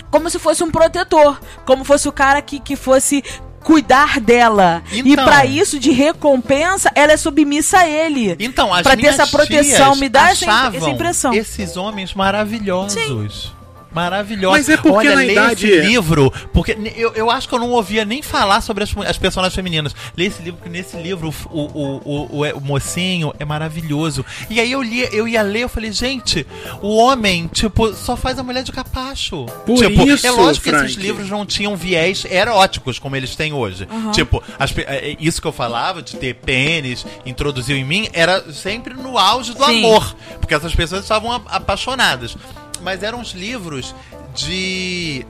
Como 0.10 0.32
se 0.32 0.40
fosse 0.40 0.64
um 0.64 0.72
protetor. 0.72 1.40
Como 1.64 1.84
fosse 1.84 2.10
o 2.10 2.12
cara 2.12 2.42
que, 2.42 2.60
que 2.60 2.76
fosse 2.76 3.24
cuidar 3.64 4.20
dela. 4.20 4.82
e 4.92 5.12
Então. 5.12 5.26
pra 5.26 5.46
isso, 5.46 5.78
de 5.78 5.92
recompensa, 5.92 6.90
ela 6.96 7.12
é 7.12 7.18
submissa 7.18 7.80
a 7.80 7.88
ele. 7.88 8.36
Então, 8.40 8.74
as 8.74 8.82
Pra 8.82 8.98
ter 8.98 9.06
essa 9.06 9.28
proteção, 9.28 9.96
me 9.96 10.10
dá 10.10 10.32
essa, 10.32 10.72
essa 10.74 10.90
impressão. 10.90 11.34
Esses 11.36 11.78
homens 11.78 12.16
maravilhosos. 12.16 13.56
Maravilhosos. 14.02 14.58
Mas 14.58 14.70
é 14.70 14.78
porque 14.78 15.08
Olha, 15.08 15.16
na 15.16 15.26
idade- 15.26 15.68
esse 15.68 15.80
livro, 15.88 16.32
porque 16.54 16.78
eu, 16.96 17.14
eu 17.14 17.32
acho 17.32 17.48
que 17.50 17.56
eu 17.56 17.60
não 17.60 17.72
ouvia 17.72 18.06
nem 18.06 18.22
falar 18.22 18.62
sobre 18.62 18.84
as, 18.84 18.96
as 19.08 19.18
personagens 19.18 19.56
femininas. 19.56 19.96
Lê 20.16 20.26
esse 20.26 20.42
livro, 20.42 20.60
porque 20.60 20.70
nesse 20.70 20.96
livro 20.98 21.34
o, 21.52 21.60
o, 21.62 22.02
o, 22.06 22.38
o, 22.38 22.46
é- 22.46 22.54
o 22.54 22.62
mocinho 22.62 23.34
é 23.40 23.46
maravilhoso. 23.46 24.26
E 24.50 24.60
aí 24.60 24.72
eu, 24.72 24.82
li, 24.82 25.08
eu 25.12 25.28
ia 25.28 25.42
ler, 25.42 25.62
eu 25.62 25.70
falei, 25.70 25.92
gente, 25.92 26.46
o 26.82 26.96
homem, 26.98 27.48
tipo, 27.48 27.94
só 27.94 28.16
faz 28.16 28.38
a 28.40 28.44
mulher 28.44 28.64
de 28.64 28.72
capacho. 28.72 29.46
Por 29.66 29.78
tipo, 29.78 30.08
isso, 30.08 30.26
é 30.28 30.32
lógico 30.32 30.64
que 30.64 30.70
esses 30.76 30.94
Frank. 30.94 31.00
livros 31.08 31.30
não 31.30 31.46
tinham 31.46 31.76
viés 31.76 32.26
eróticos 32.30 33.00
como 33.00 33.16
eles 33.16 33.36
têm 33.36 33.54
hoje. 33.54 33.88
Tipo, 34.14 34.44
as 34.60 34.76
é, 34.78 35.12
é, 35.12 35.18
isso 35.20 35.42
que 35.42 35.48
eu 35.48 35.52
falava 35.52 36.02
de 36.02 36.16
ter 36.18 36.36
pênis, 36.36 37.06
introduziu 37.26 37.76
em 37.76 37.84
mim, 37.84 38.08
era 38.14 38.52
sempre 38.54 38.94
no 38.94 39.18
auge 39.18 39.54
do 39.54 39.66
Sim. 39.66 39.80
amor. 39.80 40.16
Porque 40.40 40.54
essas 40.54 40.76
pessoas 40.76 41.02
estavam 41.02 41.32
apaixonadas. 41.48 42.36
Mas 42.82 43.04
eram 43.04 43.20
uns 43.20 43.32
livros 43.32 43.94
de 44.34 45.26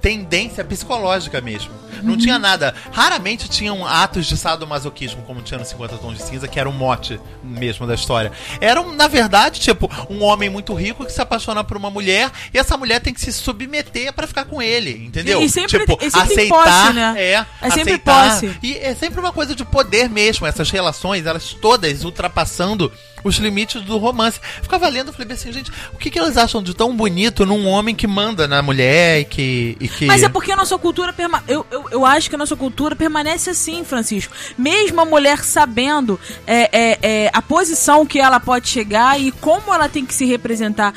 tendência 0.00 0.64
psicológica 0.64 1.40
mesmo. 1.40 1.83
Não 2.02 2.16
tinha 2.16 2.38
nada. 2.38 2.74
Raramente 2.92 3.48
tinham 3.48 3.86
atos 3.86 4.26
de 4.26 4.36
sadomasoquismo, 4.36 5.22
como 5.22 5.40
tinha 5.42 5.58
no 5.58 5.64
50 5.64 5.96
Tons 5.98 6.16
de 6.18 6.22
Cinza, 6.24 6.48
que 6.48 6.58
era 6.58 6.68
o 6.68 6.72
mote 6.72 7.20
mesmo 7.42 7.86
da 7.86 7.94
história. 7.94 8.32
Eram, 8.60 8.92
na 8.92 9.06
verdade, 9.08 9.60
tipo, 9.60 9.90
um 10.10 10.22
homem 10.22 10.48
muito 10.50 10.74
rico 10.74 11.04
que 11.04 11.12
se 11.12 11.20
apaixona 11.20 11.62
por 11.64 11.76
uma 11.76 11.90
mulher 11.90 12.30
e 12.52 12.58
essa 12.58 12.76
mulher 12.76 13.00
tem 13.00 13.12
que 13.14 13.20
se 13.20 13.32
submeter 13.32 14.12
pra 14.12 14.26
ficar 14.26 14.44
com 14.44 14.60
ele, 14.62 15.04
entendeu? 15.06 15.40
E 15.42 15.48
sempre- 15.48 15.80
tipo, 15.80 15.98
e 16.00 16.10
sempre 16.10 16.32
aceitar, 16.32 16.82
posse, 16.82 16.92
né? 16.94 17.14
é, 17.16 17.46
É 17.60 17.70
sempre 17.70 17.80
aceitar. 17.94 18.30
posse. 18.30 18.58
E 18.62 18.76
é 18.78 18.94
sempre 18.94 19.20
uma 19.20 19.32
coisa 19.32 19.54
de 19.54 19.64
poder 19.64 20.08
mesmo, 20.08 20.46
essas 20.46 20.70
relações, 20.70 21.26
elas 21.26 21.52
todas 21.54 22.04
ultrapassando 22.04 22.90
os 23.22 23.36
limites 23.36 23.80
do 23.82 23.96
romance. 23.96 24.38
Ficava 24.62 24.86
lendo, 24.88 25.10
falei 25.10 25.32
assim, 25.32 25.50
gente, 25.50 25.70
o 25.94 25.96
que, 25.96 26.10
que 26.10 26.18
elas 26.18 26.36
acham 26.36 26.62
de 26.62 26.74
tão 26.74 26.94
bonito 26.94 27.46
num 27.46 27.66
homem 27.66 27.94
que 27.94 28.06
manda 28.06 28.46
na 28.46 28.60
mulher 28.60 29.20
e 29.20 29.24
que. 29.24 29.76
E 29.80 29.88
que... 29.88 30.04
Mas 30.04 30.22
é 30.22 30.28
porque 30.28 30.52
a 30.52 30.56
nossa 30.56 30.76
cultura 30.76 31.10
perma... 31.10 31.42
eu, 31.48 31.66
eu, 31.70 31.83
eu 31.90 32.04
acho 32.04 32.28
que 32.28 32.34
a 32.34 32.38
nossa 32.38 32.56
cultura 32.56 32.94
permanece 32.96 33.50
assim, 33.50 33.84
Francisco. 33.84 34.34
Mesmo 34.56 35.00
a 35.00 35.04
mulher 35.04 35.44
sabendo 35.44 36.18
é, 36.46 36.68
é, 36.72 36.98
é, 37.02 37.30
a 37.32 37.42
posição 37.42 38.04
que 38.06 38.18
ela 38.20 38.38
pode 38.40 38.68
chegar 38.68 39.20
e 39.20 39.30
como 39.32 39.72
ela 39.72 39.88
tem 39.88 40.04
que 40.04 40.14
se 40.14 40.24
representar. 40.24 40.94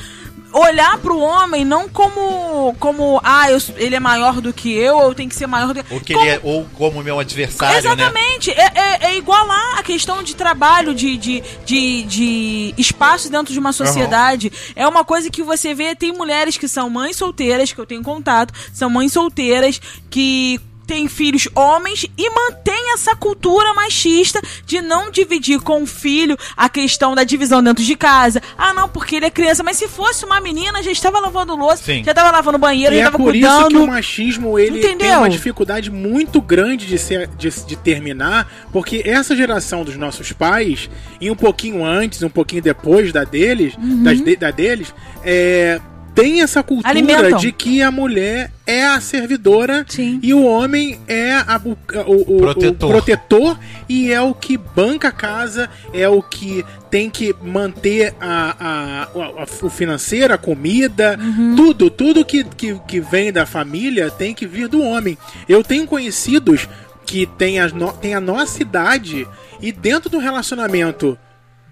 Olhar 0.54 0.97
pro 1.00 1.19
homem 1.19 1.65
não 1.65 1.89
como, 1.89 2.73
como 2.80 3.19
ah, 3.21 3.52
eu- 3.52 3.60
ele 3.76 3.95
é 3.95 4.00
maior 4.00 4.39
do 4.39 4.54
que 4.54 4.73
eu, 4.73 4.97
ou 4.97 5.13
tenho 5.13 5.30
que 5.30 5.36
ser 5.36 5.45
maior 5.45 5.67
do 5.73 5.84
que 5.84 5.93
Ou, 5.93 6.00
que 6.00 6.13
como, 6.13 6.26
ele 6.26 6.36
é, 6.36 6.39
ou 6.41 6.65
como 6.73 7.04
meu 7.04 7.19
adversário, 7.19 7.73
né? 7.73 7.80
Exatamente. 7.80 8.52
É, 8.52 8.71
é, 8.73 9.06
é 9.08 9.17
igualar 9.17 9.78
a 9.78 9.84
questão 9.84 10.23
de 10.23 10.36
trabalho, 10.36 10.95
de, 10.95 11.17
de, 11.17 11.43
de, 11.65 12.04
de 12.04 12.73
espaço 12.78 13.30
dentro 13.30 13.52
de 13.54 13.60
uma 13.60 13.73
sociedade. 13.73 14.52
É 14.73 14.88
uma 14.88 15.04
coisa 15.04 15.30
que 15.30 15.43
você 15.43 15.73
vê, 15.73 15.93
tem 15.93 16.13
mulheres 16.13 16.58
que 16.58 16.67
são 16.69 16.89
mães 16.89 17.17
solteiras, 17.17 17.73
que 17.73 17.80
eu 17.80 17.86
tenho 17.86 18.02
contato, 18.02 18.54
são 18.73 18.89
mães 18.89 19.12
solteiras 19.12 19.80
que 20.10 20.62
têm 20.88 21.08
filhos 21.10 21.47
homens 21.54 22.06
e 22.17 22.30
mantém 22.30 22.93
essa 22.93 23.15
cultura 23.15 23.73
machista 23.73 24.41
de 24.65 24.82
não 24.82 25.12
dividir 25.12 25.60
com 25.60 25.84
o 25.84 25.86
filho 25.86 26.38
a 26.56 26.69
questão 26.69 27.13
da 27.13 27.23
divisão 27.23 27.62
dentro 27.62 27.84
de 27.84 27.95
casa. 27.95 28.41
Ah, 28.58 28.73
não, 28.73 28.88
porque 28.88 29.17
ele 29.17 29.26
é 29.26 29.30
criança. 29.30 29.62
Mas 29.63 29.78
se 29.78 29.88
fosse 29.88 30.23
uma 30.26 30.39
menina, 30.39 30.82
já 30.82 30.89
estava 30.91 31.19
lavando 31.19 31.56
louça, 31.56 31.84
Sim. 31.84 32.04
já 32.04 32.12
estava 32.12 32.32
lavando 32.32 32.58
banheiro, 32.58 32.93
E 32.95 32.97
já 32.97 33.04
é 33.04 33.06
estava 33.08 33.23
por 33.23 33.36
isso 33.36 33.47
cuidando. 33.47 33.69
que 33.69 33.76
o 33.78 33.88
machismo 33.88 34.58
ele 34.58 34.80
tem 34.80 34.93
Entendeu? 34.93 35.19
uma 35.19 35.30
dificuldade 35.30 35.91
muito 35.91 36.41
grande 36.41 36.86
de, 36.86 36.97
ser, 36.97 37.28
de, 37.38 37.50
de 37.50 37.76
terminar, 37.76 38.50
porque 38.71 39.02
essa 39.06 39.36
geração 39.36 39.84
dos 39.84 39.97
nossos 39.97 40.32
pais, 40.32 40.89
e 41.19 41.30
um 41.30 41.36
pouquinho 41.36 41.84
antes, 41.84 42.23
um 42.23 42.30
pouquinho 42.30 42.62
depois 42.62 43.12
da 43.12 43.23
deles, 43.26 43.76
Uhum. 43.78 44.04
das 44.04 44.19
da 44.39 44.52
deles, 44.52 44.93
é, 45.23 45.80
tem 46.21 46.41
essa 46.41 46.63
cultura 46.63 46.89
Alimentam. 46.89 47.38
de 47.38 47.51
que 47.51 47.82
a 47.82 47.91
mulher 47.91 48.51
é 48.65 48.86
a 48.88 48.99
servidora 48.99 49.86
Sim. 49.88 50.19
e 50.23 50.34
o 50.34 50.43
homem 50.43 50.99
é 51.08 51.34
a- 51.34 51.62
o, 51.63 52.36
o- 52.36 52.39
Protetor. 52.39 52.89
o 52.89 52.91
protetor 52.93 53.60
e 53.88 54.12
é 54.12 54.19
o 54.19 54.34
que 54.34 54.58
banca 54.58 55.10
a 55.10 55.12
casa, 55.12 55.69
é 55.93 56.10
o 56.10 56.21
que 56.21 56.65
tem 56.89 57.10
que 57.10 57.36
manter 57.41 58.15
a, 58.19 58.56
a- 58.60 59.03
a- 59.03 59.43
a- 59.43 59.47
o 59.65 59.69
financeiro, 59.69 60.34
a 60.34 60.38
comida, 60.38 61.19
tudo, 61.56 61.89
tudo 61.89 62.25
que, 62.25 62.43
que, 62.43 62.80
que 62.88 62.99
vem 62.99 63.32
da 63.32 63.45
família 63.45 64.10
tem 64.10 64.34
que 64.34 64.47
vir 64.47 64.67
do 64.67 64.82
homem. 64.82 65.17
Eu 65.47 65.63
tenho 65.63 65.86
conhecidos 65.86 66.67
que 67.06 67.25
têm 67.25 67.60
a, 67.60 67.67
no- 67.69 67.93
têm 67.93 68.15
a 68.15 68.19
nossa 68.19 68.62
idade 68.62 69.27
e 69.62 69.71
dentro 69.71 70.10
do 70.10 70.17
relacionamento 70.17 71.17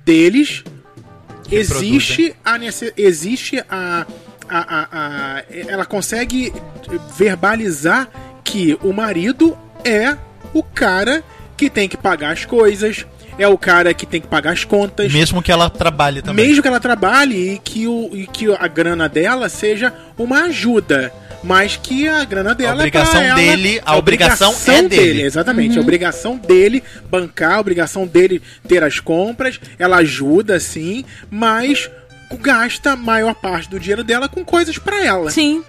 deles 0.05 0.63
existe 1.51 2.35
a, 2.43 2.57
existe 2.97 3.63
a, 3.69 4.05
a, 4.49 4.57
a, 4.59 4.87
a- 5.37 5.43
ela 5.67 5.85
consegue 5.85 6.51
verbalizar 7.17 8.07
que 8.43 8.77
o 8.83 8.91
marido 8.93 9.57
é 9.83 10.15
o 10.53 10.61
cara 10.63 11.23
que 11.57 11.69
tem 11.69 11.87
que 11.87 11.97
pagar 11.97 12.31
as 12.33 12.45
coisas, 12.45 13.05
é 13.37 13.47
o 13.47 13.57
cara 13.57 13.93
que 13.93 14.05
tem 14.05 14.21
que 14.21 14.27
pagar 14.27 14.51
as 14.53 14.63
contas, 14.63 15.11
Mesmo 15.11 15.41
que 15.41 15.51
ela 15.51 15.69
trabalhe 15.69 16.21
também. 16.21 16.45
mesmo 16.47 16.61
que 16.61 16.67
ela 16.67 16.79
trabalhe 16.79 17.53
e 17.53 17.59
que, 17.59 17.87
o, 17.87 18.09
e 18.13 18.27
que 18.27 18.51
a 18.53 18.67
grana 18.67 19.07
dela 19.09 19.49
seja 19.49 19.93
uma 20.17 20.43
ajuda. 20.45 21.11
Mas 21.43 21.75
que 21.77 22.07
a 22.07 22.23
grana 22.23 22.55
dela 22.55 22.75
obrigação 22.79 23.21
é 23.21 23.31
pra 23.33 23.41
ela, 23.41 23.55
dele- 23.55 23.81
a 23.85 23.95
obrigação 23.97 24.55
é 24.67 24.81
dele. 24.81 25.21
Exatamente, 25.21 25.77
a 25.77 25.81
obrigação 25.81 26.37
dele 26.37 26.81
bancar, 27.07 27.53
a 27.53 27.59
obrigação 27.59 28.07
dele 28.07 28.41
ter 28.67 28.83
as 28.83 28.99
compras, 28.99 29.59
ela 29.77 29.97
ajuda 29.97 30.59
sim, 30.59 31.05
mas 31.29 31.87
gasta 32.37 32.91
a 32.91 32.95
maior 32.95 33.33
parte 33.35 33.69
do 33.69 33.79
dinheiro 33.79 34.03
dela 34.03 34.27
com 34.29 34.43
coisas 34.45 34.77
pra 34.77 35.03
ela. 35.03 35.29
Sim. 35.31 35.63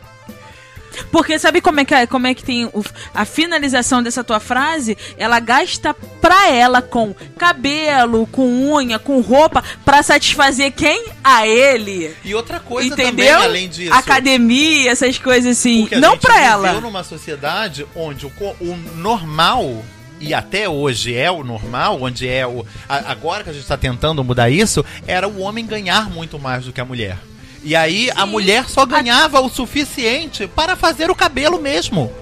Porque 1.13 1.39
sabe 1.39 1.61
como 1.61 1.79
é 1.79 1.85
que, 1.85 1.95
é- 1.95 2.07
como 2.07 2.27
é 2.27 2.33
que 2.33 2.43
tem 2.43 2.65
o- 2.65 2.83
a 3.15 3.27
finalização 3.27 4.03
dessa 4.03 4.25
tua 4.25 4.41
frase? 4.41 4.97
Ela 5.19 5.39
gasta 5.41 5.93
pra 6.23 6.49
ela 6.49 6.81
com 6.81 7.15
cabelo, 7.37 8.27
com 8.29 8.73
unha, 8.73 8.99
com 8.99 9.21
roupa, 9.21 9.63
pra 9.85 10.03
satisfazer 10.03 10.73
quem? 10.73 11.05
A 11.23 11.47
ele. 11.47 12.17
E 12.25 12.35
outra 12.35 12.59
coisa 12.61 12.89
Entendeu? 12.95 13.11
também, 13.11 13.31
além 13.31 13.69
disso. 13.69 13.93
Academia, 13.93 14.91
essas 14.91 15.19
coisas 15.19 15.59
assim. 15.59 15.81
Porque 15.83 15.97
a 15.97 16.01
Não 16.01 16.13
gente 16.13 16.23
pra 16.23 16.35
viveu 16.35 16.49
ela. 16.51 16.81
numa 16.81 17.05
sociedade 17.05 17.87
onde 17.95 18.25
o, 18.25 18.31
o 18.61 18.77
normal, 18.95 19.85
e 20.21 20.33
até 20.35 20.69
hoje 20.69 21.15
é 21.15 21.31
o 21.31 21.45
normal, 21.45 22.01
onde 22.03 22.29
é 22.29 22.47
o. 22.47 22.65
a- 22.89 23.11
agora 23.13 23.45
que 23.45 23.51
a 23.51 23.53
gente 23.53 23.63
está 23.63 23.77
tentando 23.77 24.23
mudar 24.25 24.49
isso, 24.51 24.85
era 25.07 25.29
o 25.29 25.41
homem 25.41 25.67
ganhar 25.67 26.09
muito 26.11 26.39
mais 26.39 26.65
do 26.65 26.73
que 26.73 26.81
a 26.81 26.85
mulher. 26.85 27.19
E 27.63 27.75
aí 27.75 28.11
a 28.15 28.25
mulher 28.25 28.69
só 28.69 28.87
ganhava 28.87 29.41
o 29.41 29.49
suficiente 29.49 30.47
para 30.47 30.77
fazer 30.77 31.11
o 31.11 31.15
cabelo 31.15 31.61
mesmo. 31.61 32.13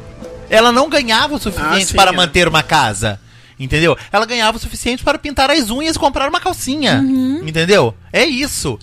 Ela 0.48 0.72
não 0.72 0.88
ganhava 0.88 1.34
o 1.34 1.38
suficiente 1.38 1.82
Ah, 1.82 1.86
sim, 1.86 1.96
para 1.96 2.10
é. 2.10 2.14
manter 2.14 2.48
uma 2.48 2.62
casa. 2.62 3.20
Entendeu? 3.58 3.96
Ela 4.10 4.26
ganhava 4.26 4.56
o 4.56 4.60
suficiente 4.60 5.04
para 5.04 5.16
pintar 5.18 5.48
as 5.50 5.70
unhas 5.70 5.94
e 5.94 5.98
comprar 5.98 6.28
uma 6.28 6.40
calcinha. 6.40 6.94
Uhum. 7.00 7.42
Entendeu? 7.46 7.94
É 8.12 8.24
isso. 8.24 8.78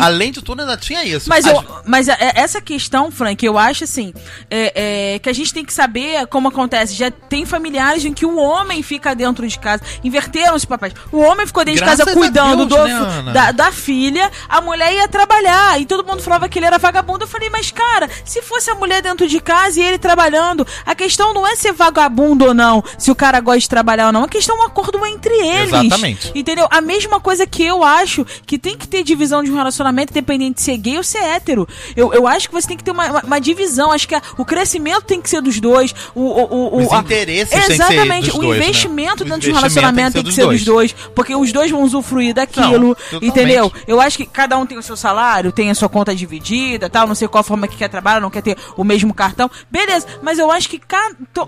Além 0.00 0.32
de 0.32 0.42
tudo, 0.42 0.60
ainda 0.60 0.76
tinha 0.76 1.04
isso. 1.04 1.28
Mas, 1.28 1.46
As- 1.46 1.52
eu, 1.52 1.64
mas 1.84 2.08
é- 2.08 2.16
é- 2.18 2.40
essa 2.40 2.60
questão, 2.60 3.10
Frank, 3.10 3.44
eu 3.44 3.58
acho 3.58 3.84
assim, 3.84 4.12
é, 4.50 5.14
é, 5.14 5.18
que 5.18 5.28
a 5.28 5.32
gente 5.32 5.52
tem 5.52 5.64
que 5.64 5.72
saber 5.72 6.26
como 6.26 6.48
acontece. 6.48 6.94
Já 6.94 7.10
tem 7.10 7.44
familiares 7.46 8.04
em 8.04 8.12
que 8.12 8.26
o 8.26 8.36
homem 8.36 8.82
fica 8.82 9.14
dentro 9.14 9.46
de 9.46 9.58
casa. 9.58 9.82
Inverteram 10.02 10.54
os 10.54 10.64
papéis. 10.64 10.94
O 11.12 11.18
homem 11.18 11.46
ficou 11.46 11.64
dentro 11.64 11.80
de 11.80 11.84
Graças 11.84 12.04
casa 12.04 12.10
a 12.10 12.14
cuidando 12.14 12.66
Deus, 12.66 12.80
do, 12.80 12.86
né, 12.86 13.32
da, 13.32 13.52
da 13.52 13.72
filha, 13.72 14.30
a 14.48 14.60
mulher 14.60 14.92
ia 14.92 15.08
trabalhar. 15.08 15.80
E 15.80 15.86
todo 15.86 16.04
mundo 16.06 16.22
falava 16.22 16.48
que 16.48 16.58
ele 16.58 16.66
era 16.66 16.78
vagabundo. 16.78 17.24
Eu 17.24 17.28
falei, 17.28 17.48
mas 17.50 17.70
cara, 17.70 18.08
se 18.24 18.42
fosse 18.42 18.70
a 18.70 18.74
mulher 18.74 19.02
dentro 19.02 19.26
de 19.26 19.40
casa 19.40 19.80
e 19.80 19.82
ele 19.82 19.98
trabalhando, 19.98 20.66
a 20.84 20.94
questão 20.94 21.32
não 21.32 21.46
é 21.46 21.54
ser 21.56 21.72
vagabundo 21.72 22.46
ou 22.46 22.54
não, 22.54 22.82
se 22.98 23.10
o 23.10 23.14
cara 23.14 23.40
gosta 23.40 23.60
de 23.60 23.68
trabalhar 23.68 24.06
ou 24.08 24.12
não. 24.12 24.24
A 24.24 24.28
questão 24.28 24.56
é 24.56 24.60
um 24.60 24.66
acordo 24.66 25.04
entre 25.06 25.34
eles. 25.34 25.72
Exatamente. 25.72 26.32
Entendeu? 26.34 26.66
A 26.70 26.80
mesma 26.80 27.20
coisa 27.20 27.46
que 27.46 27.62
eu 27.64 27.82
acho 27.84 28.26
que 28.46 28.58
tem 28.58 28.76
que 28.76 28.86
ter 28.88 29.02
divisão 29.02 29.42
de 29.42 29.50
um 29.50 29.54
relacionamento, 29.56 29.85
independente 30.12 30.56
de 30.56 30.62
ser 30.62 30.76
gay 30.76 30.96
ou 30.96 31.02
ser 31.04 31.18
hétero. 31.18 31.68
Eu, 31.96 32.12
eu 32.12 32.26
acho 32.26 32.48
que 32.48 32.54
você 32.54 32.68
tem 32.68 32.76
que 32.76 32.84
ter 32.84 32.90
uma, 32.90 33.06
uma, 33.10 33.20
uma 33.22 33.40
divisão. 33.40 33.92
Acho 33.92 34.06
que 34.08 34.14
a- 34.14 34.22
o 34.36 34.44
crescimento 34.44 35.02
tem 35.02 35.20
que 35.20 35.28
ser 35.30 35.40
dos 35.40 35.60
dois. 35.60 35.94
O, 36.14 36.20
o, 36.20 36.44
o, 36.44 36.76
o- 36.78 36.86
Os 36.86 36.92
a- 36.92 36.98
interesses 37.00 37.52
que 37.54 37.60
ser 37.66 37.72
Exatamente. 37.72 38.26
dos 38.26 38.34
o 38.34 38.40
dois, 38.40 38.58
né? 38.58 38.64
investimento 38.66 39.22
O 39.22 39.26
dentro 39.26 39.40
de 39.40 39.50
um 39.50 39.54
relacionamento 39.54 40.12
tem 40.14 40.24
que 40.24 40.32
ser 40.32 40.46
dos 40.46 40.64
dois. 40.64 40.92
Porque 41.14 41.34
os 41.34 41.52
dois 41.52 41.70
vão 41.70 41.82
usufruir 41.82 42.34
daquilo. 42.34 42.94
totalmente. 42.94 43.26
entendeu? 43.26 43.72
Eu 43.86 44.00
acho 44.00 44.16
que 44.16 44.26
cada 44.26 44.56
um 44.58 44.66
tem 44.66 44.78
o 44.78 44.82
seu 44.82 44.96
salário, 44.96 45.52
tem 45.52 45.70
a 45.70 45.74
sua 45.74 45.88
conta 45.88 46.14
dividida, 46.14 46.88
tal, 46.90 47.06
não 47.06 47.14
sei 47.14 47.28
qual 47.28 47.42
forma 47.44 47.66
que 47.68 47.76
quer 47.76 47.88
trabalhar, 47.88 48.20
não 48.20 48.30
quer 48.30 48.42
ter 48.42 48.56
o 48.76 48.84
mesmo 48.84 49.12
cartão. 49.14 49.50
Beleza, 49.70 50.06
mas 50.22 50.38
eu 50.38 50.50
acho 50.50 50.68
que 50.68 50.80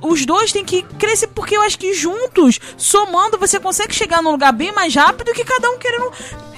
os 0.03 0.27
dois 0.27 0.53
têm 0.53 0.65
que 0.65 0.83
crescer, 0.99 1.29
porque 1.29 1.57
eu 1.57 1.63
acho 1.63 1.79
que 1.79 1.95
juntos, 1.95 2.59
somando, 2.77 3.39
você 3.39 3.59
consegue 3.61 3.95
chegar 3.95 4.23
num 4.23 4.31
lugar 4.31 4.53
bem 4.53 4.73
mais 4.73 4.95
rápido 4.95 5.33
que 5.33 5.45
cada 5.45 5.71
um 5.71 5.79
querendo 5.79 6.11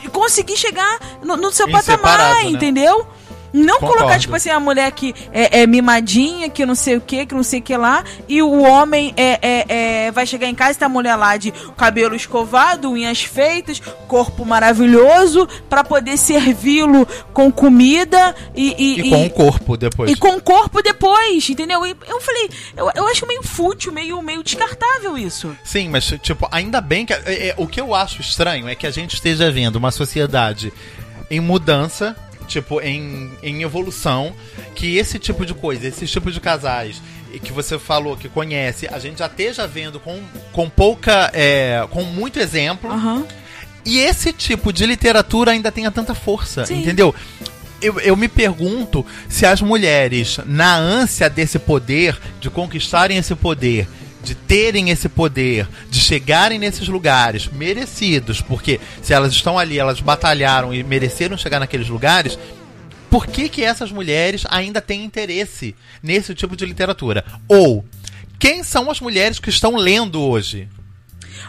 conseguir 0.08 0.56
chegar 0.56 0.98
no, 1.22 1.36
no 1.36 1.52
seu 1.52 1.68
Em 1.68 1.72
patamar, 1.72 1.98
separado, 1.98 2.34
né? 2.34 2.50
entendeu? 2.50 3.06
Não 3.52 3.74
Concordo. 3.80 3.96
colocar, 3.96 4.18
tipo 4.18 4.34
assim, 4.36 4.48
a 4.50 4.60
mulher 4.60 4.90
que 4.92 5.14
é, 5.32 5.62
é 5.62 5.66
mimadinha, 5.66 6.48
que 6.48 6.64
não 6.64 6.74
sei 6.74 6.96
o 6.96 7.00
que, 7.00 7.26
que 7.26 7.34
não 7.34 7.42
sei 7.42 7.58
o 7.60 7.62
que 7.62 7.76
lá, 7.76 8.04
e 8.28 8.40
o 8.42 8.62
homem 8.62 9.12
é, 9.16 9.38
é- 9.42 9.64
é- 10.06 10.10
vai 10.12 10.24
chegar 10.26 10.46
em 10.46 10.54
casa 10.54 10.72
e 10.72 10.74
tá 10.80 10.86
a 10.86 10.88
mulher 10.88 11.16
lá 11.16 11.36
de 11.36 11.50
cabelo 11.76 12.14
escovado, 12.14 12.90
unhas 12.90 13.22
feitas, 13.22 13.80
corpo 14.06 14.44
maravilhoso, 14.44 15.48
pra 15.68 15.82
poder 15.82 16.16
servi-lo 16.16 17.06
com 17.32 17.50
comida 17.50 18.34
e, 18.54 18.74
e, 18.78 19.00
E 19.00 19.10
com 19.10 19.26
o 19.26 19.30
corpo 19.30 19.76
depois. 19.76 20.10
e 20.10 20.16
com 20.16 20.36
o 20.36 20.40
corpo 20.40 20.82
depois, 20.82 21.48
entendeu? 21.50 21.84
E 21.86 21.96
eu 22.08 22.20
falei, 22.20 22.48
eu, 22.76 22.90
eu 22.94 23.06
acho 23.08 23.26
meio 23.26 23.42
fútil, 23.42 23.92
meio, 23.92 24.20
meio 24.22 24.42
descartável 24.42 25.18
isso. 25.18 25.56
Sim, 25.64 25.88
mas, 25.88 26.04
tipo, 26.22 26.48
ainda 26.52 26.80
bem 26.80 27.04
que. 27.04 27.12
é, 27.12 27.48
é, 27.48 27.54
o 27.56 27.66
que 27.66 27.80
eu 27.80 27.94
acho 27.94 28.20
estranho 28.20 28.68
é 28.68 28.74
que 28.74 28.86
a 28.86 28.90
gente 28.90 29.14
esteja 29.14 29.50
vendo 29.50 29.76
uma 29.76 29.90
sociedade 29.90 30.72
em 31.30 31.40
mudança, 31.40 32.16
tipo, 32.50 32.80
em, 32.80 33.30
em 33.42 33.62
evolução, 33.62 34.34
que 34.74 34.96
esse 34.96 35.18
tipo 35.18 35.46
de 35.46 35.54
coisa, 35.54 35.86
esse 35.86 36.06
tipo 36.06 36.30
de 36.30 36.40
casais 36.40 37.00
que 37.38 37.52
você 37.52 37.78
falou 37.78 38.16
que 38.16 38.28
conhece, 38.28 38.88
a 38.90 38.98
gente 38.98 39.20
já 39.20 39.26
esteja 39.26 39.66
vendo 39.66 40.00
com, 40.00 40.20
com 40.52 40.68
pouca. 40.68 41.30
é, 41.32 41.86
com 41.90 42.02
muito 42.02 42.40
exemplo. 42.40 42.90
Aham. 42.90 43.24
E 43.84 43.98
esse 43.98 44.32
tipo 44.32 44.72
de 44.72 44.84
literatura 44.84 45.52
ainda 45.52 45.70
tenha 45.70 45.90
tanta 45.90 46.14
força, 46.14 46.66
Sim. 46.66 46.80
entendeu? 46.80 47.14
Eu, 47.80 47.98
eu 48.00 48.14
me 48.14 48.28
pergunto 48.28 49.06
se 49.28 49.46
as 49.46 49.62
mulheres, 49.62 50.38
na 50.44 50.76
ânsia 50.76 51.30
desse 51.30 51.58
poder, 51.58 52.18
de 52.40 52.50
conquistarem 52.50 53.16
esse 53.16 53.34
poder, 53.34 53.88
de 54.22 54.34
terem 54.34 54.90
esse 54.90 55.08
poder, 55.08 55.68
de 55.88 56.00
chegarem 56.00 56.58
nesses 56.58 56.88
lugares 56.88 57.48
merecidos, 57.48 58.40
porque 58.40 58.80
se 59.02 59.12
elas 59.12 59.32
estão 59.32 59.58
ali, 59.58 59.78
elas 59.78 60.00
batalharam 60.00 60.74
e 60.74 60.82
mereceram 60.82 61.36
chegar 61.36 61.58
naqueles 61.58 61.88
lugares, 61.88 62.38
por 63.08 63.26
que, 63.26 63.48
que 63.48 63.64
essas 63.64 63.90
mulheres 63.90 64.44
ainda 64.48 64.80
têm 64.80 65.04
interesse 65.04 65.74
nesse 66.02 66.34
tipo 66.34 66.54
de 66.56 66.64
literatura? 66.64 67.24
Ou, 67.48 67.84
quem 68.38 68.62
são 68.62 68.90
as 68.90 69.00
mulheres 69.00 69.38
que 69.38 69.50
estão 69.50 69.76
lendo 69.76 70.20
hoje? 70.22 70.68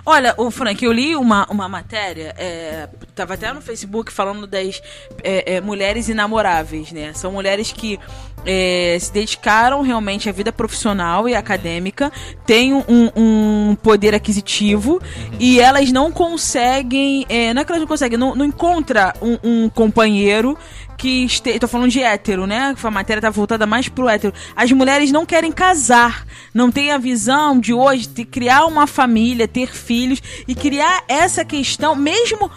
Olha, 0.05 0.33
o 0.37 0.49
Frank, 0.51 0.83
eu 0.83 0.91
li 0.91 1.15
uma, 1.15 1.45
uma 1.49 1.67
matéria, 1.69 2.33
é, 2.37 2.87
tava 3.15 3.33
até 3.35 3.51
no 3.53 3.61
Facebook 3.61 4.11
falando 4.11 4.47
das 4.47 4.81
é, 5.23 5.55
é, 5.55 5.61
mulheres 5.61 6.09
inamoráveis, 6.09 6.91
né? 6.91 7.13
São 7.13 7.31
mulheres 7.31 7.71
que 7.71 7.99
é, 8.45 8.97
se 8.99 9.11
dedicaram 9.11 9.81
realmente 9.81 10.29
à 10.29 10.31
vida 10.31 10.51
profissional 10.51 11.27
e 11.29 11.35
acadêmica, 11.35 12.11
têm 12.45 12.73
um, 12.73 12.83
um 13.15 13.75
poder 13.75 14.15
aquisitivo 14.15 14.99
e 15.39 15.59
elas 15.59 15.91
não 15.91 16.11
conseguem, 16.11 17.25
é, 17.29 17.53
não 17.53 17.61
é 17.61 17.65
que 17.65 17.71
elas 17.71 17.81
não 17.81 17.87
conseguem, 17.87 18.17
não, 18.17 18.35
não 18.35 18.45
encontra 18.45 19.13
um, 19.21 19.37
um 19.43 19.69
companheiro 19.69 20.57
que 20.97 21.25
este... 21.25 21.59
tô 21.59 21.67
falando 21.67 21.89
de 21.89 22.01
hétero, 22.01 22.45
né? 22.45 22.75
A 22.81 22.91
matéria 22.91 23.21
tá 23.21 23.29
voltada 23.29 23.65
mais 23.65 23.87
pro 23.87 24.09
hétero. 24.09 24.33
As 24.55 24.71
mulheres 24.71 25.11
não 25.11 25.25
querem 25.25 25.51
casar, 25.51 26.25
não 26.53 26.71
têm 26.71 26.91
a 26.91 26.97
visão 26.97 27.59
de 27.59 27.73
hoje 27.73 28.07
de 28.07 28.25
criar 28.25 28.65
uma 28.65 28.87
família, 28.87 29.47
ter 29.47 29.71
filhos 29.73 30.21
e 30.47 30.55
criar 30.55 31.03
essa 31.07 31.43
questão, 31.43 31.95
mesmo 31.95 32.51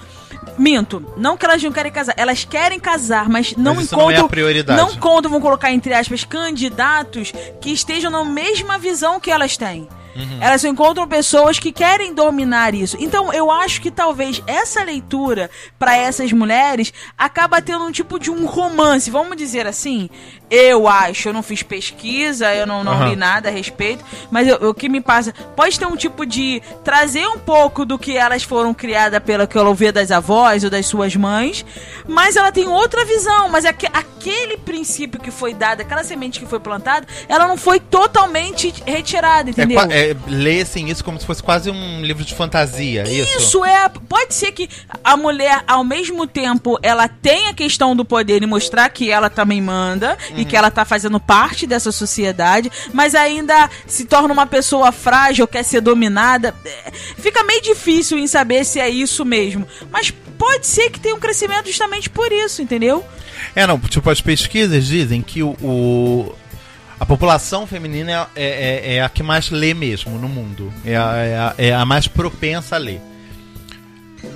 Minto, 0.59 1.05
não 1.17 1.37
que 1.37 1.45
elas 1.45 1.63
não 1.63 1.73
querem 1.73 1.91
casar, 1.91 2.15
elas 2.17 2.45
querem 2.45 2.79
casar, 2.79 3.29
mas 3.29 3.57
não 3.57 3.75
Mas 3.75 3.87
isso 3.87 3.97
não 3.97 4.03
é 4.03 4.05
encontram. 4.05 4.27
a 4.27 4.29
prioridade. 4.29 4.81
não 4.81 4.93
encontram, 4.93 5.31
vão 5.31 5.41
colocar 5.41 5.73
entre 5.73 5.93
aspas, 5.93 6.23
candidatos 6.23 7.33
que 7.61 7.71
estejam 7.71 8.11
na 8.11 8.25
mesma 8.25 8.79
visão 8.79 9.19
que 9.19 9.31
elas 9.31 9.57
têm. 9.57 9.89
Uhum. 10.17 10.39
Elas 10.41 10.65
encontram 10.65 11.07
pessoas 11.09 11.59
que 11.59 11.73
querem 11.73 12.15
dominar 12.15 12.75
isso. 12.75 12.97
Então, 13.01 13.33
eu 13.33 13.51
acho 13.51 13.81
que 13.81 13.91
talvez 13.91 14.43
essa 14.47 14.83
leitura 14.83 15.51
para 15.79 15.97
essas 15.97 16.33
mulheres 16.33 16.93
acaba 17.19 17.61
tendo 17.61 17.85
um 17.85 17.91
tipo 17.93 18.19
de 18.19 18.31
um 18.31 18.47
romance, 18.47 19.11
vamos 19.11 19.37
dizer 19.37 19.67
assim. 19.67 20.09
Eu 20.51 20.87
acho, 20.87 21.29
eu 21.29 21.33
não 21.33 21.43
fiz 21.43 21.63
pesquisa, 21.63 22.55
eu 22.55 22.67
não, 22.67 22.85
não 22.85 22.93
Aham. 22.93 23.09
li 23.11 23.17
nada 23.17 23.49
a 23.49 23.53
respeito, 23.53 24.05
mas 24.31 24.47
eu- 24.47 24.71
o 24.71 24.75
que 24.75 24.89
me 24.89 25.01
passa 25.01 25.33
pode 25.57 25.79
ter 25.79 25.87
um 25.87 25.97
tipo 25.97 26.25
de 26.25 26.63
trazer 26.85 27.27
um 27.27 27.39
pouco 27.39 27.85
do 27.85 27.99
que 27.99 28.17
elas 28.17 28.43
foram 28.45 28.73
criadas 28.73 29.21
pela 29.23 29.47
que 29.47 29.59
ela 29.59 29.69
ouvia 29.69 29.93
das 29.93 30.11
avós 30.13 30.63
ou 30.63 30.71
das 30.71 30.87
suas 30.87 31.17
mães, 31.17 31.65
mas 32.07 32.37
ela 32.37 32.53
tem 32.53 32.69
outra 32.69 33.05
visão, 33.05 33.49
mas 33.49 33.65
aque- 33.65 33.89
aquele 33.93 34.57
princípio 34.59 35.21
que 35.21 35.31
foi 35.31 35.53
dado, 35.55 35.81
aquela 35.81 36.05
semente 36.05 36.39
que 36.39 36.47
foi 36.47 36.61
plantada, 36.61 37.07
ela 37.29 37.49
não 37.49 37.57
foi 37.57 37.81
totalmente 37.81 38.73
retirada, 38.87 39.49
É, 39.49 39.53
entendeu? 39.53 39.81
qua- 39.81 39.93
é, 39.93 40.04
lê 40.27 40.61
assim 40.63 40.87
isso 40.91 41.03
como 41.05 41.19
se 41.19 41.27
fosse 41.27 41.43
quase 41.43 41.71
um 41.71 42.03
livro 42.03 42.25
de 42.25 42.35
fantasia, 42.35 43.03
isso? 43.05 43.39
Isso 43.39 43.65
é. 43.65 43.89
Pode 43.89 44.35
ser 44.35 44.53
que 44.53 44.69
a 45.03 45.17
mulher, 45.17 45.63
ao 45.67 45.83
mesmo 45.85 46.27
tempo, 46.27 46.79
ela 46.83 47.09
tenha 47.09 47.51
a 47.51 47.55
questão 47.55 47.95
do 47.97 48.05
poder 48.05 48.43
e 48.43 48.47
mostrar 48.47 48.89
que 48.91 49.11
ela 49.11 49.31
também 49.31 49.61
manda 49.61 50.17
e 50.37 50.45
que 50.45 50.57
ela 50.57 50.71
tá 50.71 50.85
fazendo 50.85 51.19
parte 51.19 51.67
dessa 51.67 51.91
sociedade, 51.93 52.71
mas 52.93 53.15
ainda 53.15 53.69
se 53.87 54.05
torna 54.05 54.33
uma 54.33 54.47
pessoa 54.47 54.93
frágil, 54.93 55.47
quer 55.47 55.63
ser 55.63 55.81
dominada. 55.81 56.55
É, 56.65 56.91
Fica 57.19 57.43
meio 57.45 57.63
difícil 57.63 58.19
em 58.19 58.27
saber 58.27 58.65
se 58.65 58.79
é 58.81 58.89
isso 58.89 59.25
mesmo. 59.25 59.67
Mas 59.91 60.11
pode 60.39 60.67
ser 60.67 60.91
que 60.91 61.01
tenha 61.01 61.15
um 61.15 61.21
crescimento 61.21 61.67
justamente 61.67 62.11
por 62.11 62.31
isso, 62.33 62.61
entendeu? 62.61 63.05
É, 63.55 63.67
não, 63.67 63.79
tipo, 63.79 64.09
as 64.11 64.21
pesquisas 64.21 64.87
dizem 64.87 65.21
que 65.23 65.43
o, 65.43 65.51
o- 65.63 66.35
a 66.99 67.05
população 67.07 67.67
feminina 67.67 68.29
é, 68.37 68.45
é- 68.45 68.95
é 68.97 69.03
a 69.03 69.09
que 69.09 69.23
mais 69.23 69.51
lê 69.51 69.75
mesmo 69.75 70.19
no 70.19 70.29
mundo. 70.29 70.73
É 70.85 70.97
a, 70.97 71.17
é 71.17 71.37
a- 71.39 71.55
é 71.59 71.75
a 71.75 71.85
mais 71.85 72.07
propensa 72.09 72.77
a 72.77 72.79
ler. 72.79 73.01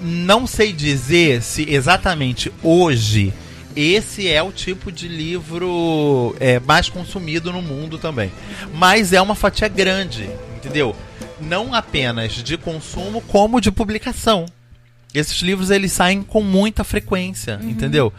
Não 0.02 0.46
sei 0.46 0.72
dizer 0.72 1.42
se 1.42 1.68
exatamente 1.68 2.52
hoje 2.62 3.32
esse 3.76 4.28
é 4.28 4.42
o 4.42 4.50
tipo 4.52 4.90
de 4.90 5.06
livro 5.08 6.34
é, 6.40 6.58
mais 6.60 6.88
consumido 6.88 7.52
no 7.52 7.62
mundo 7.62 7.96
também. 7.98 8.30
Mas 8.74 9.12
é 9.12 9.20
uma 9.22 9.34
fatia 9.34 9.68
grande, 9.68 10.28
entendeu? 10.56 10.94
Não 11.40 11.72
apenas 11.72 12.32
de 12.34 12.56
consumo, 12.58 13.20
como 13.22 13.60
de 13.60 13.70
publicação. 13.70 14.46
Esses 15.14 15.40
livros 15.40 15.70
eles 15.70 15.92
saem 15.92 16.22
com 16.22 16.42
muita 16.42 16.84
frequência, 16.84 17.58
entendeu? 17.62 18.12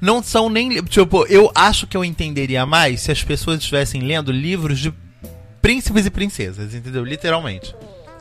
Não 0.00 0.22
são 0.22 0.50
nem. 0.50 0.82
Tipo, 0.82 1.24
eu 1.26 1.52
acho 1.54 1.86
que 1.86 1.96
eu 1.96 2.04
entenderia 2.04 2.66
mais 2.66 3.00
se 3.02 3.12
as 3.12 3.22
pessoas 3.22 3.60
estivessem 3.60 4.00
lendo 4.02 4.32
livros 4.32 4.80
de 4.80 4.92
príncipes 5.60 6.04
e 6.04 6.10
princesas, 6.10 6.74
entendeu? 6.74 7.04
Literalmente. 7.04 7.72